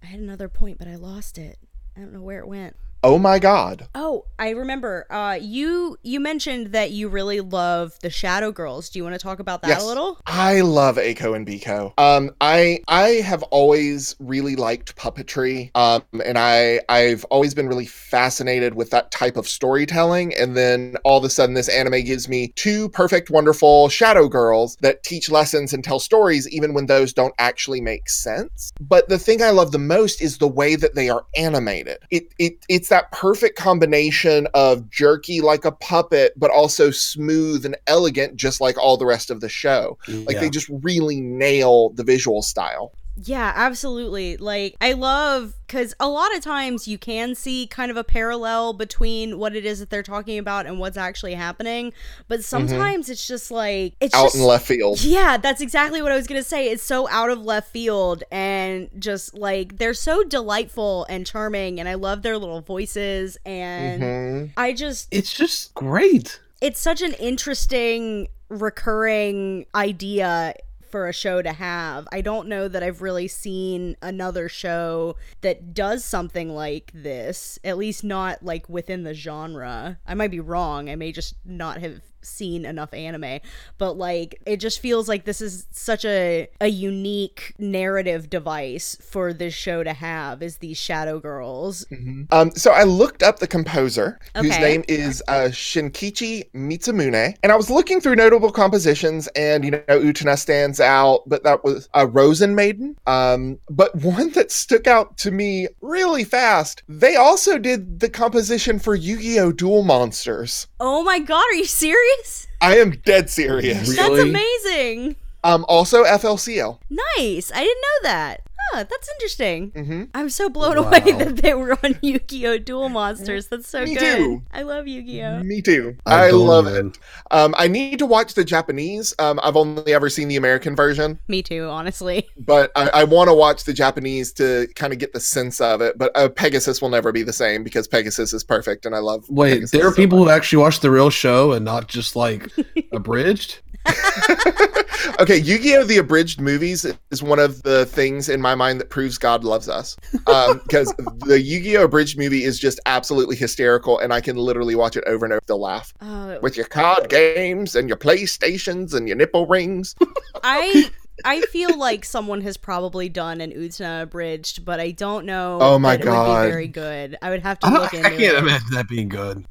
I 0.02 0.06
had 0.06 0.20
another 0.20 0.48
point, 0.48 0.78
but 0.78 0.88
I 0.88 0.96
lost 0.96 1.38
it. 1.38 1.58
I 1.96 2.00
don't 2.00 2.12
know 2.12 2.22
where 2.22 2.38
it 2.40 2.48
went. 2.48 2.76
Oh 3.04 3.16
my 3.16 3.38
god. 3.38 3.88
Oh, 3.94 4.24
I 4.40 4.50
remember. 4.50 5.06
Uh, 5.08 5.38
you 5.40 5.96
you 6.02 6.18
mentioned 6.18 6.68
that 6.72 6.90
you 6.90 7.08
really 7.08 7.40
love 7.40 7.92
the 8.02 8.10
Shadow 8.10 8.50
Girls. 8.50 8.88
Do 8.90 8.98
you 8.98 9.04
want 9.04 9.14
to 9.14 9.20
talk 9.20 9.38
about 9.38 9.62
that 9.62 9.68
Yes. 9.68 9.82
a 9.82 9.86
little? 9.86 10.18
I 10.26 10.62
love 10.62 10.98
A-ko 10.98 11.32
and 11.34 11.46
B-ko. 11.46 11.94
Um, 11.96 12.30
I 12.40 12.80
I 12.88 13.20
have 13.24 13.44
always 13.44 14.16
really 14.18 14.56
liked 14.56 14.96
puppetry. 14.96 15.70
Um, 15.76 16.02
and 16.24 16.36
I 16.38 16.80
I've 16.88 17.24
always 17.26 17.54
been 17.54 17.68
really 17.68 17.86
fascinated 17.86 18.74
with 18.74 18.90
that 18.90 19.12
type 19.12 19.36
of 19.36 19.48
storytelling. 19.48 20.34
And 20.34 20.56
then 20.56 20.96
all 21.04 21.18
of 21.18 21.24
a 21.24 21.30
sudden, 21.30 21.54
this 21.54 21.68
anime 21.68 22.02
gives 22.04 22.28
me 22.28 22.48
two 22.56 22.88
perfect, 22.88 23.30
wonderful 23.30 23.88
shadow 23.90 24.28
girls 24.28 24.76
that 24.80 25.04
teach 25.04 25.30
lessons 25.30 25.72
and 25.72 25.84
tell 25.84 26.00
stories, 26.00 26.48
even 26.48 26.74
when 26.74 26.86
those 26.86 27.12
don't 27.12 27.34
actually 27.38 27.80
make 27.80 28.08
sense. 28.08 28.72
But 28.80 29.08
the 29.08 29.18
thing 29.18 29.40
I 29.40 29.50
love 29.50 29.70
the 29.70 29.78
most 29.78 30.20
is 30.20 30.38
the 30.38 30.48
way 30.48 30.74
that 30.74 30.96
they 30.96 31.08
are 31.08 31.24
animated. 31.36 31.98
It 32.10 32.34
it 32.40 32.54
it's 32.68 32.88
that 32.88 32.97
perfect 33.12 33.58
combination 33.58 34.46
of 34.54 34.88
jerky 34.90 35.40
like 35.40 35.64
a 35.64 35.72
puppet, 35.72 36.32
but 36.36 36.50
also 36.50 36.90
smooth 36.90 37.64
and 37.64 37.76
elegant, 37.86 38.36
just 38.36 38.60
like 38.60 38.78
all 38.78 38.96
the 38.96 39.06
rest 39.06 39.30
of 39.30 39.40
the 39.40 39.48
show. 39.48 39.98
Like 40.08 40.34
Yeah. 40.36 40.40
they 40.40 40.50
just 40.50 40.68
really 40.68 41.20
nail 41.20 41.90
the 41.90 42.04
visual 42.04 42.42
style. 42.42 42.92
Yeah, 43.24 43.52
absolutely. 43.54 44.36
Like, 44.36 44.76
I 44.80 44.92
love 44.92 45.54
because 45.66 45.92
a 46.00 46.08
lot 46.08 46.34
of 46.36 46.42
times 46.42 46.86
you 46.88 46.96
can 46.98 47.34
see 47.34 47.66
kind 47.66 47.90
of 47.90 47.96
a 47.96 48.04
parallel 48.04 48.72
between 48.72 49.38
what 49.38 49.54
it 49.56 49.66
is 49.66 49.80
that 49.80 49.90
they're 49.90 50.02
talking 50.02 50.38
about 50.38 50.66
and 50.66 50.78
what's 50.78 50.96
actually 50.96 51.34
happening, 51.34 51.92
but 52.28 52.42
sometimes 52.44 53.10
it's 53.10 53.26
just 53.26 53.50
like 53.50 53.94
it's 54.00 54.14
Out 54.14 54.24
just 54.26 54.36
in 54.36 54.44
left 54.44 54.66
field. 54.66 55.02
Yeah, 55.02 55.36
that's 55.36 55.60
exactly 55.60 56.00
what 56.00 56.12
I 56.12 56.16
was 56.16 56.26
going 56.26 56.40
to 56.40 56.48
say. 56.48 56.68
It's 56.70 56.82
so 56.82 57.08
out 57.10 57.28
of 57.28 57.42
left 57.44 57.70
field 57.70 58.22
and 58.30 58.88
just 58.98 59.34
like 59.34 59.76
they're 59.78 59.94
so 59.94 60.22
delightful 60.24 61.04
and 61.10 61.26
charming 61.26 61.80
and 61.80 61.88
I 61.88 61.94
love 61.94 62.22
their 62.22 62.38
little 62.38 62.60
voices 62.62 63.36
and 63.44 64.02
Mhm. 64.02 64.50
I 64.56 64.72
just 64.72 65.08
It's 65.10 65.32
just 65.34 65.74
great. 65.74 66.40
it's 66.60 66.80
such 66.80 67.02
an 67.02 67.12
interesting 67.14 68.28
recurring 68.48 69.66
idea 69.74 70.54
for 70.90 71.08
a 71.08 71.12
show 71.12 71.42
to 71.42 71.52
have. 71.52 72.08
I 72.12 72.20
don't 72.20 72.48
know 72.48 72.68
that 72.68 72.82
I've 72.82 73.02
really 73.02 73.28
seen 73.28 73.96
another 74.02 74.48
show 74.48 75.16
that 75.40 75.74
does 75.74 76.04
something 76.04 76.50
like 76.50 76.90
this, 76.94 77.58
at 77.62 77.78
least 77.78 78.04
not 78.04 78.42
like 78.42 78.68
within 78.68 79.02
the 79.02 79.14
genre. 79.14 79.98
I 80.06 80.14
might 80.14 80.30
be 80.30 80.40
wrong. 80.40 80.88
I 80.88 80.96
may 80.96 81.12
just 81.12 81.34
not 81.44 81.80
have 81.80 82.00
seen 82.28 82.64
enough 82.64 82.92
anime, 82.94 83.40
but 83.78 83.94
like 83.94 84.40
it 84.46 84.58
just 84.58 84.80
feels 84.80 85.08
like 85.08 85.24
this 85.24 85.40
is 85.40 85.66
such 85.70 86.04
a 86.04 86.48
a 86.60 86.68
unique 86.68 87.54
narrative 87.58 88.30
device 88.30 88.96
for 89.00 89.32
this 89.32 89.54
show 89.54 89.82
to 89.82 89.92
have 89.92 90.42
is 90.42 90.58
these 90.58 90.78
shadow 90.78 91.18
girls. 91.18 91.86
Um, 92.30 92.50
so 92.52 92.72
I 92.72 92.84
looked 92.84 93.22
up 93.22 93.38
the 93.38 93.46
composer, 93.46 94.18
whose 94.36 94.58
name 94.58 94.84
is 94.88 95.22
uh, 95.28 95.48
Shinkichi 95.50 96.50
Mitsumune, 96.52 97.36
and 97.42 97.52
I 97.52 97.56
was 97.56 97.70
looking 97.70 98.00
through 98.00 98.16
notable 98.16 98.50
compositions, 98.50 99.26
and 99.28 99.64
you 99.64 99.70
know 99.70 99.80
Utena 99.88 100.38
stands 100.38 100.80
out, 100.80 101.22
but 101.26 101.42
that 101.44 101.64
was 101.64 101.88
a 101.94 102.06
Rosen 102.06 102.54
Maiden. 102.54 102.96
Um, 103.06 103.58
but 103.70 103.94
one 104.02 104.30
that 104.30 104.50
stuck 104.50 104.86
out 104.86 105.16
to 105.18 105.30
me 105.30 105.68
really 105.80 106.24
fast. 106.24 106.82
They 106.88 107.16
also 107.16 107.58
did 107.58 108.00
the 108.00 108.08
composition 108.08 108.78
for 108.78 108.94
Yu-Gi-Oh! 108.94 109.52
Duel 109.52 109.82
Monsters. 109.82 110.66
Oh 110.80 111.02
my 111.02 111.18
god, 111.18 111.44
are 111.50 111.54
you 111.54 111.64
serious? 111.64 112.17
I 112.60 112.78
am 112.78 112.90
dead 113.04 113.30
serious. 113.30 113.88
Really? 113.88 113.96
That's 113.96 114.28
amazing. 114.28 115.16
Um, 115.44 115.64
also 115.68 116.04
FLCL. 116.04 116.78
Nice. 116.90 117.52
I 117.54 117.60
didn't 117.62 117.82
know 117.82 118.08
that. 118.08 118.40
Huh, 118.70 118.84
that's 118.88 119.08
interesting. 119.14 119.70
hmm 119.70 120.04
I'm 120.14 120.28
so 120.30 120.48
blown 120.48 120.76
Wow. 120.76 120.88
away 120.88 121.00
that 121.12 121.36
they 121.38 121.54
were 121.54 121.72
on 121.82 121.98
Yu-Gi-Oh! 122.02 122.58
Duel 122.58 122.88
Monsters. 122.88 123.46
That's 123.48 123.68
so 123.68 123.84
Me 123.84 123.94
good. 123.94 124.16
too. 124.16 124.42
I 124.52 124.62
love 124.62 124.86
Yu-Gi-Oh! 124.86 125.42
Me 125.42 125.62
too. 125.62 125.96
I, 126.06 126.28
don't 126.28 126.46
love 126.46 126.66
even- 126.68 126.88
it. 126.88 126.98
Um, 127.30 127.54
I 127.58 127.68
need 127.68 127.98
to 128.00 128.06
watch 128.06 128.34
the 128.34 128.44
Japanese. 128.44 129.14
Um, 129.18 129.40
I've 129.42 129.56
only 129.56 129.92
ever 129.94 130.10
seen 130.10 130.28
the 130.28 130.36
American 130.36 130.76
version. 130.76 131.18
Me 131.28 131.42
too, 131.42 131.64
honestly. 131.68 132.28
but 132.38 132.70
I, 132.76 132.88
I 132.90 133.04
want 133.04 133.28
to 133.28 133.34
watch 133.34 133.64
the 133.64 133.72
Japanese 133.72 134.32
to 134.34 134.68
kind 134.74 134.92
of 134.92 134.98
get 134.98 135.12
the 135.12 135.20
sense 135.20 135.60
of 135.60 135.80
it. 135.80 135.96
But 135.98 136.12
uh, 136.16 136.28
Pegasus 136.28 136.82
will 136.82 136.90
never 136.90 137.12
be 137.12 137.22
the 137.22 137.32
same 137.32 137.64
because 137.64 137.88
Pegasus 137.88 138.32
is 138.32 138.44
perfect, 138.44 138.84
and 138.86 138.94
I 138.94 138.98
love. 138.98 139.24
Wait, 139.28 139.54
Pegasus 139.54 139.70
there 139.70 139.86
are 139.86 139.90
so 139.90 139.96
people 139.96 140.18
who 140.18 140.28
actually 140.30 140.62
watch 140.62 140.80
the 140.80 140.90
real 140.90 141.10
show 141.10 141.52
and 141.52 141.64
not 141.64 141.88
just 141.88 142.16
like 142.16 142.50
abridged? 142.92 143.60
Much. 143.88 145.18
okay, 145.20 145.36
Yu-Gi-Oh! 145.38 145.84
The 145.84 145.98
abridged 145.98 146.40
movies 146.40 146.86
is 147.10 147.22
one 147.22 147.38
of 147.38 147.62
the 147.62 147.86
things 147.86 148.28
in 148.28 148.40
my 148.40 148.54
mind 148.54 148.80
that 148.80 148.90
proves 148.90 149.18
God 149.18 149.44
loves 149.44 149.68
us, 149.68 149.96
um, 150.26 150.58
because 150.64 150.92
the 151.26 151.40
Yu-Gi-Oh! 151.40 151.84
abridged 151.84 152.18
movie 152.18 152.44
is 152.44 152.58
just 152.58 152.80
absolutely 152.86 153.36
hysterical, 153.36 153.98
and 153.98 154.12
I 154.12 154.20
can 154.20 154.36
literally 154.36 154.74
watch 154.74 154.96
it 154.96 155.04
over 155.06 155.24
and 155.24 155.32
over 155.32 155.42
to 155.46 155.56
laugh 155.56 155.92
Oh, 156.00 156.38
with 156.40 156.56
your 156.56 156.66
card 156.66 157.08
games 157.08 157.74
and 157.74 157.88
your 157.88 157.98
PlayStations 157.98 158.94
and 158.94 159.08
your 159.08 159.16
nipple 159.16 159.46
rings. 159.46 159.94
I 160.42 160.90
I 161.24 161.40
feel 161.42 161.76
like 161.76 162.04
someone 162.04 162.42
has 162.42 162.56
probably 162.56 163.08
done 163.08 163.40
an 163.40 163.50
Utena 163.52 164.02
abridged, 164.02 164.64
but 164.64 164.78
I 164.78 164.92
don't 164.92 165.26
know. 165.26 165.58
Oh 165.60 165.78
my 165.78 165.96
that 165.96 166.06
It 166.06 166.08
would 166.08 166.14
God. 166.14 166.44
be 166.44 166.50
very 166.50 166.68
good. 166.68 167.16
I 167.20 167.30
would 167.30 167.42
have 167.42 167.58
to 167.60 167.66
I, 167.66 167.70
look 167.72 167.94
I 167.94 167.96
into 167.98 168.10
can't 168.10 168.20
it. 168.20 168.34
imagine 168.38 168.68
that 168.72 168.88
being 168.88 169.08
good. 169.08 169.44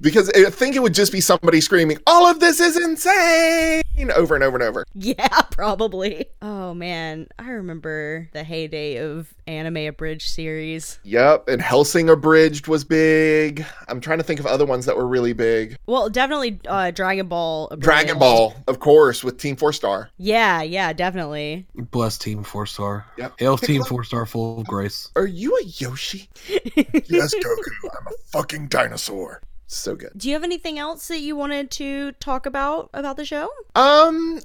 Because 0.00 0.30
I 0.30 0.50
think 0.50 0.76
it 0.76 0.82
would 0.82 0.94
just 0.94 1.12
be 1.12 1.20
somebody 1.20 1.60
screaming, 1.60 1.98
"All 2.06 2.26
of 2.26 2.40
this 2.40 2.60
is 2.60 2.76
insane!" 2.76 3.82
over 4.14 4.34
and 4.34 4.44
over 4.44 4.56
and 4.56 4.62
over. 4.62 4.84
Yeah, 4.94 5.28
probably. 5.50 6.26
Oh 6.42 6.74
man, 6.74 7.28
I 7.38 7.50
remember 7.50 8.28
the 8.32 8.44
heyday 8.44 8.96
of 8.96 9.32
anime 9.46 9.76
abridged 9.78 10.28
series. 10.28 10.98
Yep, 11.04 11.48
and 11.48 11.60
Hellsing 11.60 12.08
Abridged 12.08 12.68
was 12.68 12.84
big. 12.84 13.64
I'm 13.88 14.00
trying 14.00 14.18
to 14.18 14.24
think 14.24 14.40
of 14.40 14.46
other 14.46 14.66
ones 14.66 14.86
that 14.86 14.96
were 14.96 15.06
really 15.06 15.32
big. 15.32 15.76
Well, 15.86 16.08
definitely 16.08 16.60
uh, 16.68 16.90
Dragon 16.90 17.26
Ball. 17.26 17.66
Abridged. 17.66 17.82
Dragon 17.82 18.18
Ball, 18.18 18.54
of 18.68 18.80
course, 18.80 19.24
with 19.24 19.38
Team 19.38 19.56
Four 19.56 19.72
Star. 19.72 20.10
Yeah, 20.18 20.62
yeah, 20.62 20.92
definitely. 20.92 21.66
Bless 21.74 22.18
Team 22.18 22.42
Four 22.42 22.66
Star. 22.66 23.06
Yep. 23.18 23.34
Hail 23.38 23.58
Team 23.58 23.82
Four 23.82 24.04
Star 24.04 24.26
full 24.26 24.60
of 24.60 24.66
grace. 24.66 25.10
Are 25.16 25.26
you 25.26 25.56
a 25.56 25.64
Yoshi? 25.64 26.28
yes, 26.48 27.34
Goku. 27.34 27.90
I'm 27.98 28.06
a 28.06 28.16
fucking 28.32 28.68
dinosaur 28.68 28.89
dinosaur. 28.90 29.40
So 29.72 29.94
good. 29.94 30.10
Do 30.16 30.28
you 30.28 30.34
have 30.34 30.42
anything 30.42 30.80
else 30.80 31.06
that 31.08 31.20
you 31.20 31.36
wanted 31.36 31.70
to 31.72 32.10
talk 32.12 32.44
about 32.44 32.90
about 32.92 33.16
the 33.16 33.24
show? 33.24 33.48
Um, 33.76 34.40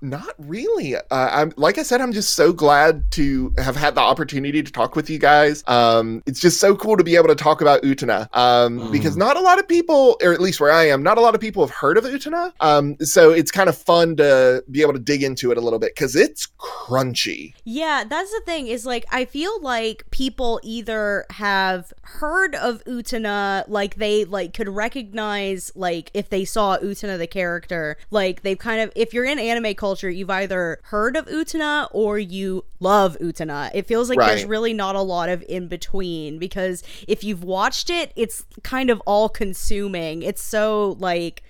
not 0.00 0.34
really. 0.38 0.96
Uh, 0.96 1.02
I'm 1.10 1.52
like 1.56 1.76
I 1.76 1.82
said, 1.82 2.00
I'm 2.00 2.12
just 2.12 2.30
so 2.34 2.50
glad 2.50 3.10
to 3.12 3.52
have 3.58 3.76
had 3.76 3.94
the 3.94 4.00
opportunity 4.00 4.62
to 4.62 4.72
talk 4.72 4.96
with 4.96 5.10
you 5.10 5.18
guys. 5.18 5.62
Um, 5.66 6.22
it's 6.26 6.40
just 6.40 6.60
so 6.60 6.74
cool 6.74 6.96
to 6.96 7.04
be 7.04 7.14
able 7.16 7.28
to 7.28 7.34
talk 7.34 7.60
about 7.60 7.82
Utena. 7.82 8.22
Um, 8.34 8.80
Mm. 8.80 8.92
because 8.92 9.16
not 9.18 9.36
a 9.36 9.40
lot 9.40 9.58
of 9.58 9.68
people, 9.68 10.16
or 10.22 10.32
at 10.32 10.40
least 10.40 10.60
where 10.60 10.72
I 10.72 10.84
am, 10.88 11.02
not 11.02 11.18
a 11.18 11.20
lot 11.20 11.34
of 11.34 11.40
people 11.42 11.66
have 11.66 11.74
heard 11.74 11.98
of 11.98 12.04
Utena. 12.04 12.52
Um, 12.60 12.96
so 13.00 13.30
it's 13.32 13.50
kind 13.50 13.68
of 13.68 13.76
fun 13.76 14.16
to 14.16 14.64
be 14.70 14.80
able 14.80 14.94
to 14.94 14.98
dig 14.98 15.22
into 15.22 15.50
it 15.50 15.58
a 15.58 15.60
little 15.60 15.78
bit 15.78 15.94
because 15.94 16.16
it's 16.16 16.46
crunchy. 16.58 17.52
Yeah, 17.64 18.04
that's 18.08 18.30
the 18.30 18.40
thing 18.46 18.66
is 18.68 18.86
like 18.86 19.04
I 19.10 19.24
feel 19.26 19.60
like 19.60 20.10
people 20.10 20.58
either 20.62 21.26
have 21.30 21.92
heard 22.02 22.54
of 22.54 22.82
Utena, 22.84 23.64
like 23.68 23.96
they 23.96 24.24
like 24.24 24.54
could 24.54 24.69
recognize 24.70 25.72
like 25.74 26.10
if 26.14 26.28
they 26.30 26.44
saw 26.44 26.78
Utena 26.78 27.18
the 27.18 27.26
character, 27.26 27.96
like 28.10 28.42
they've 28.42 28.58
kind 28.58 28.80
of 28.80 28.92
if 28.96 29.12
you're 29.12 29.24
in 29.24 29.38
anime 29.38 29.74
culture, 29.74 30.10
you've 30.10 30.30
either 30.30 30.80
heard 30.84 31.16
of 31.16 31.26
Utena 31.26 31.88
or 31.92 32.18
you 32.18 32.64
love 32.78 33.16
Utena. 33.20 33.70
It 33.74 33.86
feels 33.86 34.08
like 34.08 34.18
right. 34.18 34.28
there's 34.28 34.44
really 34.44 34.72
not 34.72 34.96
a 34.96 35.02
lot 35.02 35.28
of 35.28 35.44
in 35.48 35.68
between 35.68 36.38
because 36.38 36.82
if 37.06 37.24
you've 37.24 37.44
watched 37.44 37.90
it, 37.90 38.12
it's 38.16 38.44
kind 38.62 38.90
of 38.90 39.02
all 39.06 39.28
consuming. 39.28 40.22
It's 40.22 40.42
so 40.42 40.96
like 40.98 41.42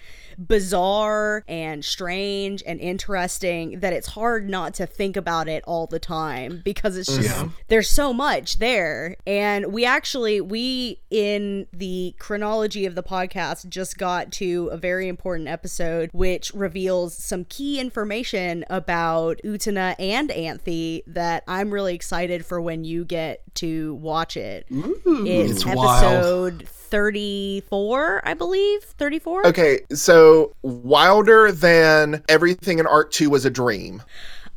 bizarre 0.46 1.44
and 1.48 1.84
strange 1.84 2.62
and 2.66 2.80
interesting 2.80 3.80
that 3.80 3.92
it's 3.92 4.08
hard 4.08 4.48
not 4.48 4.74
to 4.74 4.86
think 4.86 5.16
about 5.16 5.48
it 5.48 5.62
all 5.66 5.86
the 5.86 5.98
time 5.98 6.62
because 6.64 6.96
it's 6.96 7.14
just 7.14 7.28
yeah. 7.28 7.48
there's 7.68 7.88
so 7.88 8.12
much 8.12 8.58
there 8.58 9.16
and 9.26 9.72
we 9.72 9.84
actually 9.84 10.40
we 10.40 10.98
in 11.10 11.66
the 11.72 12.14
chronology 12.18 12.86
of 12.86 12.94
the 12.94 13.02
podcast 13.02 13.68
just 13.68 13.98
got 13.98 14.32
to 14.32 14.68
a 14.72 14.76
very 14.76 15.08
important 15.08 15.48
episode 15.48 16.08
which 16.12 16.52
reveals 16.54 17.14
some 17.14 17.44
key 17.44 17.78
information 17.78 18.64
about 18.70 19.40
Utena 19.44 19.94
and 19.98 20.30
Anthy 20.30 21.02
that 21.06 21.44
I'm 21.46 21.70
really 21.70 21.94
excited 21.94 22.46
for 22.46 22.60
when 22.60 22.84
you 22.84 23.04
get 23.04 23.42
to 23.56 23.94
watch 23.96 24.36
it. 24.36 24.66
Ooh, 24.72 25.26
it's, 25.26 25.52
it's 25.52 25.66
episode 25.66 25.76
wild. 25.76 26.68
34, 26.90 28.22
I 28.26 28.34
believe. 28.34 28.82
34? 28.82 29.46
Okay, 29.46 29.80
so 29.92 30.54
wilder 30.62 31.52
than 31.52 32.22
everything 32.28 32.78
in 32.78 32.86
Arc 32.86 33.10
2 33.12 33.30
was 33.30 33.44
a 33.44 33.50
dream. 33.50 34.02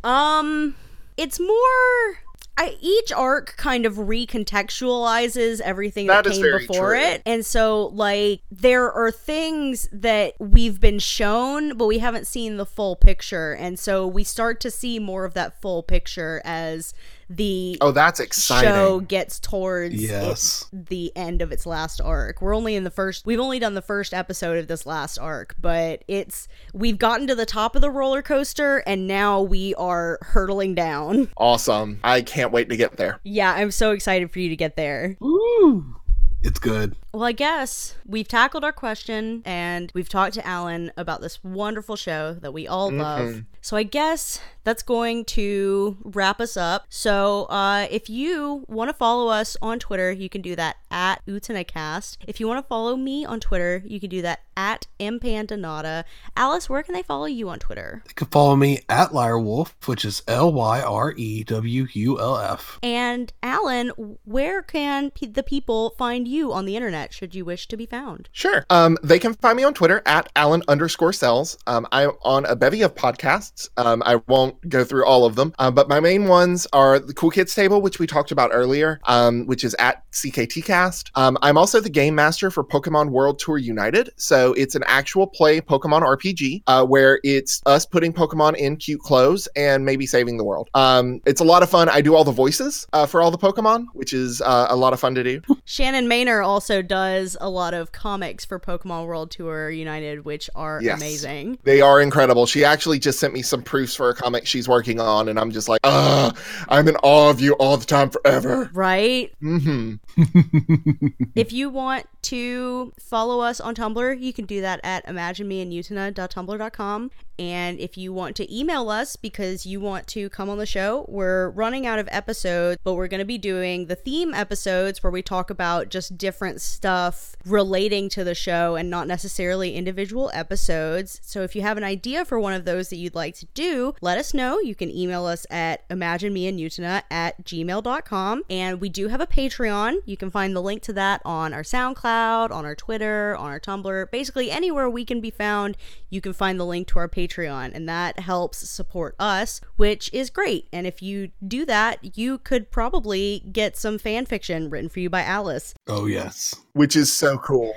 Um, 0.03 0.75
it's 1.17 1.39
more 1.39 2.23
I, 2.55 2.77
each 2.81 3.11
arc 3.11 3.55
kind 3.57 3.85
of 3.87 3.95
recontextualizes 3.95 5.59
everything 5.61 6.05
that, 6.05 6.23
that 6.23 6.33
came 6.33 6.43
before 6.43 6.91
true. 6.91 6.99
it. 6.99 7.23
And 7.25 7.43
so, 7.43 7.87
like, 7.87 8.41
there 8.51 8.91
are 8.91 9.09
things 9.09 9.89
that 9.91 10.35
we've 10.39 10.79
been 10.79 10.99
shown, 10.99 11.75
but 11.75 11.87
we 11.87 11.97
haven't 11.97 12.27
seen 12.27 12.57
the 12.57 12.65
full 12.65 12.95
picture. 12.95 13.53
And 13.53 13.79
so 13.79 14.05
we 14.05 14.23
start 14.23 14.59
to 14.61 14.71
see 14.71 14.99
more 14.99 15.25
of 15.25 15.33
that 15.33 15.59
full 15.61 15.81
picture 15.81 16.43
as 16.45 16.93
the 17.35 17.77
oh 17.81 17.91
that's 17.91 18.19
exciting 18.19 18.69
show 18.69 18.99
gets 18.99 19.39
towards 19.39 19.95
yes. 19.95 20.65
The 20.71 21.11
end 21.15 21.41
of 21.41 21.51
its 21.51 21.65
last 21.65 22.01
arc 22.01 22.41
we're 22.41 22.55
only 22.55 22.75
in 22.75 22.83
the 22.83 22.91
first 22.91 23.25
we've 23.25 23.39
only 23.39 23.59
done 23.59 23.73
the 23.73 23.81
first 23.81 24.13
episode 24.13 24.57
of 24.57 24.67
this 24.67 24.85
last 24.85 25.17
arc 25.17 25.55
but 25.59 26.03
it's 26.07 26.47
we've 26.73 26.97
gotten 26.97 27.27
to 27.27 27.35
the 27.35 27.45
top 27.45 27.75
of 27.75 27.81
the 27.81 27.89
roller 27.89 28.21
coaster 28.21 28.83
and 28.85 29.07
now 29.07 29.41
we 29.41 29.73
are 29.75 30.19
hurtling 30.21 30.75
down 30.75 31.29
awesome 31.37 31.99
i 32.03 32.21
can't 32.21 32.51
wait 32.51 32.69
to 32.69 32.77
get 32.77 32.97
there 32.97 33.19
yeah 33.23 33.53
i'm 33.53 33.71
so 33.71 33.91
excited 33.91 34.31
for 34.31 34.39
you 34.39 34.49
to 34.49 34.55
get 34.55 34.75
there 34.75 35.15
Ooh. 35.23 35.95
It's 36.43 36.59
good. 36.59 36.95
Well, 37.13 37.25
I 37.25 37.31
guess 37.31 37.95
we've 38.07 38.27
tackled 38.27 38.63
our 38.63 38.71
question 38.71 39.43
and 39.45 39.91
we've 39.93 40.09
talked 40.09 40.33
to 40.33 40.47
Alan 40.47 40.91
about 40.97 41.21
this 41.21 41.43
wonderful 41.43 41.95
show 41.95 42.33
that 42.33 42.53
we 42.53 42.67
all 42.67 42.89
love. 42.91 43.29
Mm-hmm. 43.29 43.39
So 43.61 43.77
I 43.77 43.83
guess 43.83 44.39
that's 44.63 44.81
going 44.81 45.25
to 45.25 45.97
wrap 46.03 46.41
us 46.41 46.57
up. 46.57 46.85
So 46.89 47.45
uh, 47.45 47.87
if 47.91 48.09
you 48.09 48.65
want 48.67 48.89
to 48.89 48.93
follow 48.93 49.27
us 49.27 49.55
on 49.61 49.77
Twitter, 49.79 50.11
you 50.11 50.27
can 50.27 50.41
do 50.41 50.55
that 50.55 50.77
at 50.89 51.25
UtenaCast. 51.27 52.17
If 52.27 52.39
you 52.39 52.47
want 52.47 52.63
to 52.63 52.67
follow 52.67 52.95
me 52.95 53.25
on 53.25 53.39
Twitter, 53.39 53.83
you 53.85 53.99
can 53.99 54.09
do 54.09 54.21
that 54.23 54.39
at 54.57 54.87
mpandanata. 54.99 56.03
Alice, 56.35 56.69
where 56.69 56.83
can 56.83 56.93
they 56.93 57.03
follow 57.03 57.25
you 57.25 57.49
on 57.49 57.59
Twitter? 57.59 58.03
They 58.07 58.13
can 58.13 58.27
follow 58.27 58.55
me 58.55 58.81
at 58.89 59.09
Lyrewulf, 59.09 59.73
which 59.85 60.03
is 60.05 60.23
L 60.27 60.51
Y 60.51 60.81
R 60.81 61.13
E 61.15 61.43
W 61.43 61.87
U 61.91 62.19
L 62.19 62.37
F. 62.37 62.79
And 62.83 63.31
Alan, 63.41 63.89
where 64.25 64.61
can 64.61 65.11
p- 65.11 65.25
the 65.25 65.43
people 65.43 65.91
find 65.97 66.27
you 66.27 66.53
on 66.53 66.65
the 66.65 66.75
internet 66.75 67.02
should 67.11 67.35
you 67.35 67.43
wish 67.43 67.67
to 67.67 67.77
be 67.77 67.85
found? 67.85 68.29
Sure. 68.31 68.65
Um, 68.69 68.97
they 69.03 69.19
can 69.19 69.33
find 69.33 69.57
me 69.57 69.63
on 69.63 69.73
Twitter 69.73 70.01
at 70.05 70.29
Alan 70.35 70.63
underscore 70.67 71.13
cells. 71.13 71.57
Um, 71.67 71.87
I'm 71.91 72.11
on 72.21 72.45
a 72.45 72.55
bevy 72.55 72.83
of 72.83 72.95
podcasts 72.95 73.33
podcasts. 73.33 73.69
Um, 73.77 74.03
I 74.05 74.17
won't 74.27 74.69
go 74.69 74.83
through 74.83 75.05
all 75.05 75.25
of 75.25 75.35
them, 75.35 75.53
uh, 75.59 75.71
but 75.71 75.89
my 75.89 75.99
main 75.99 76.27
ones 76.27 76.67
are 76.73 76.99
the 76.99 77.13
Cool 77.13 77.31
Kids 77.31 77.53
Table, 77.53 77.81
which 77.81 77.99
we 77.99 78.07
talked 78.07 78.31
about 78.31 78.51
earlier, 78.53 78.99
um, 79.05 79.45
which 79.45 79.63
is 79.63 79.75
at 79.79 80.03
CKTcast. 80.11 81.11
Um, 81.15 81.37
I'm 81.41 81.57
also 81.57 81.79
the 81.79 81.89
game 81.89 82.15
master 82.15 82.51
for 82.51 82.63
Pokemon 82.63 83.09
World 83.09 83.39
Tour 83.39 83.57
United. 83.57 84.09
So 84.17 84.53
it's 84.53 84.75
an 84.75 84.83
actual 84.87 85.27
play 85.27 85.61
Pokemon 85.61 86.01
RPG 86.01 86.63
uh, 86.67 86.85
where 86.85 87.19
it's 87.23 87.61
us 87.65 87.85
putting 87.85 88.13
Pokemon 88.13 88.55
in 88.55 88.77
cute 88.77 89.01
clothes 89.01 89.47
and 89.55 89.85
maybe 89.85 90.05
saving 90.05 90.37
the 90.37 90.43
world. 90.43 90.69
Um, 90.73 91.21
it's 91.25 91.41
a 91.41 91.45
lot 91.45 91.63
of 91.63 91.69
fun. 91.69 91.89
I 91.89 92.01
do 92.01 92.15
all 92.15 92.23
the 92.23 92.31
voices 92.31 92.87
uh, 92.93 93.05
for 93.05 93.21
all 93.21 93.31
the 93.31 93.37
Pokemon, 93.37 93.85
which 93.93 94.13
is 94.13 94.41
uh, 94.41 94.67
a 94.69 94.75
lot 94.75 94.93
of 94.93 94.99
fun 94.99 95.15
to 95.15 95.23
do. 95.23 95.41
Shannon 95.65 96.07
Maynor 96.07 96.45
also 96.45 96.81
does 96.93 97.35
a 97.41 97.49
lot 97.49 97.73
of 97.73 97.91
comics 97.91 98.45
for 98.45 98.59
Pokemon 98.59 99.07
World 99.07 99.31
Tour 99.31 99.71
United, 99.71 100.25
which 100.25 100.47
are 100.53 100.79
yes, 100.79 100.99
amazing. 100.99 101.57
They 101.63 101.81
are 101.81 101.99
incredible. 101.99 102.45
She 102.45 102.63
actually 102.63 102.99
just 102.99 103.19
sent 103.19 103.33
me 103.33 103.41
some 103.41 103.63
proofs 103.63 103.95
for 103.95 104.09
a 104.09 104.13
comic 104.13 104.45
she's 104.45 104.69
working 104.69 104.99
on, 104.99 105.27
and 105.27 105.39
I'm 105.39 105.49
just 105.49 105.67
like, 105.67 105.81
ah, 105.83 106.33
I'm 106.69 106.87
in 106.87 106.95
awe 106.97 107.31
of 107.31 107.41
you 107.41 107.53
all 107.53 107.77
the 107.77 107.87
time 107.87 108.11
forever. 108.11 108.69
Right? 108.73 109.33
Mm-hmm. 109.41 111.07
if 111.35 111.51
you 111.51 111.71
want 111.71 112.05
to 112.23 112.93
follow 112.99 113.39
us 113.39 113.59
on 113.59 113.73
Tumblr, 113.73 114.21
you 114.21 114.31
can 114.31 114.45
do 114.45 114.61
that 114.61 114.79
at 114.83 115.05
imaginemeandutena.tumblr.com. 115.07 117.11
And 117.39 117.79
if 117.79 117.97
you 117.97 118.13
want 118.13 118.35
to 118.37 118.55
email 118.55 118.89
us 118.89 119.15
because 119.15 119.65
you 119.65 119.79
want 119.79 120.05
to 120.07 120.29
come 120.29 120.49
on 120.49 120.59
the 120.59 120.65
show, 120.65 121.05
we're 121.07 121.49
running 121.49 121.87
out 121.87 121.97
of 121.97 122.07
episodes, 122.11 122.77
but 122.83 122.93
we're 122.93 123.07
going 123.07 123.19
to 123.19 123.25
be 123.25 123.39
doing 123.39 123.87
the 123.87 123.95
theme 123.95 124.33
episodes 124.33 125.01
where 125.01 125.11
we 125.11 125.23
talk 125.23 125.49
about 125.49 125.89
just 125.89 126.17
different 126.17 126.61
stuff 126.83 127.37
relating 127.45 128.09
to 128.09 128.25
the 128.25 128.35
show 128.35 128.75
and 128.75 128.89
not 128.89 129.07
necessarily 129.07 129.73
individual 129.73 130.29
episodes. 130.33 131.21
So 131.23 131.41
if 131.41 131.55
you 131.55 131.61
have 131.61 131.77
an 131.77 131.83
idea 131.85 132.25
for 132.25 132.37
one 132.37 132.51
of 132.51 132.65
those 132.65 132.89
that 132.89 132.97
you'd 132.97 133.15
like 133.15 133.35
to 133.35 133.45
do, 133.53 133.93
let 134.01 134.17
us 134.17 134.33
know. 134.33 134.59
You 134.59 134.75
can 134.75 134.91
email 134.91 135.25
us 135.25 135.45
at 135.49 135.87
imaginemeandutena 135.87 137.03
at 137.09 137.41
gmail.com. 137.45 138.43
And 138.49 138.81
we 138.81 138.89
do 138.89 139.07
have 139.07 139.21
a 139.21 139.27
Patreon. 139.27 139.99
You 140.05 140.17
can 140.17 140.29
find 140.29 140.53
the 140.53 140.61
link 140.61 140.81
to 140.83 140.93
that 140.93 141.21
on 141.23 141.53
our 141.53 141.63
SoundCloud, 141.63 142.51
on 142.51 142.65
our 142.65 142.75
Twitter, 142.75 143.37
on 143.37 143.49
our 143.49 143.61
Tumblr, 143.61 144.11
basically 144.11 144.51
anywhere 144.51 144.89
we 144.89 145.05
can 145.05 145.21
be 145.21 145.29
found, 145.29 145.77
you 146.09 146.19
can 146.19 146.33
find 146.33 146.59
the 146.59 146.65
link 146.65 146.87
to 146.89 146.99
our 146.99 147.07
Patreon, 147.07 147.71
and 147.73 147.87
that 147.87 148.19
helps 148.19 148.69
support 148.69 149.15
us, 149.19 149.61
which 149.77 150.09
is 150.11 150.29
great. 150.29 150.67
And 150.73 150.85
if 150.85 151.01
you 151.01 151.31
do 151.47 151.65
that, 151.65 152.17
you 152.17 152.39
could 152.39 152.71
probably 152.71 153.43
get 153.51 153.77
some 153.77 153.97
fan 153.97 154.25
fiction 154.25 154.69
written 154.69 154.89
for 154.89 154.99
you 154.99 155.09
by 155.09 155.23
Alice. 155.23 155.73
Oh, 155.87 156.05
yes. 156.05 156.55
Which 156.73 156.95
is 156.95 157.13
so 157.13 157.37
cool. 157.37 157.75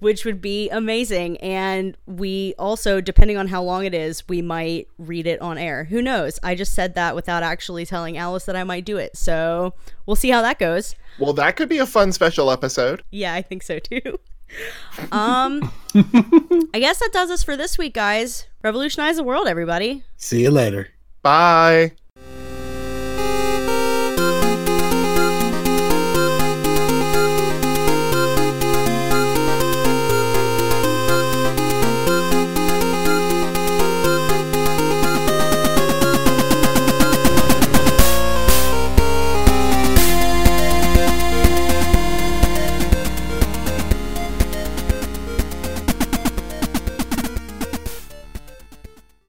Which 0.00 0.24
would 0.24 0.40
be 0.40 0.70
amazing. 0.70 1.36
And 1.38 1.96
we 2.06 2.54
also, 2.58 3.00
depending 3.02 3.36
on 3.36 3.48
how 3.48 3.62
long 3.62 3.84
it 3.84 3.92
is, 3.92 4.26
we 4.26 4.40
might 4.40 4.88
read 4.96 5.26
it 5.26 5.40
on 5.42 5.58
air. 5.58 5.84
Who 5.84 6.00
knows? 6.00 6.38
I 6.42 6.54
just 6.54 6.72
said 6.72 6.94
that 6.94 7.14
without 7.14 7.42
actually 7.42 7.84
telling 7.84 8.16
Alice 8.16 8.46
that 8.46 8.56
I 8.56 8.64
might 8.64 8.86
do 8.86 8.96
it. 8.96 9.18
So 9.18 9.74
we'll 10.06 10.16
see 10.16 10.30
how 10.30 10.40
that 10.40 10.58
goes. 10.58 10.94
Well, 11.18 11.34
that 11.34 11.56
could 11.56 11.68
be 11.68 11.78
a 11.78 11.86
fun 11.86 12.10
special 12.12 12.50
episode. 12.50 13.02
Yeah, 13.10 13.34
I 13.34 13.42
think 13.42 13.62
so 13.62 13.78
too. 13.78 14.18
um 15.12 15.70
I 15.94 16.78
guess 16.80 17.00
that 17.00 17.10
does 17.12 17.30
us 17.30 17.42
for 17.42 17.54
this 17.54 17.76
week, 17.76 17.92
guys. 17.92 18.46
Revolutionize 18.62 19.16
the 19.16 19.24
world, 19.24 19.46
everybody. 19.46 20.04
See 20.16 20.42
you 20.42 20.50
later. 20.50 20.88
Bye. 21.22 21.92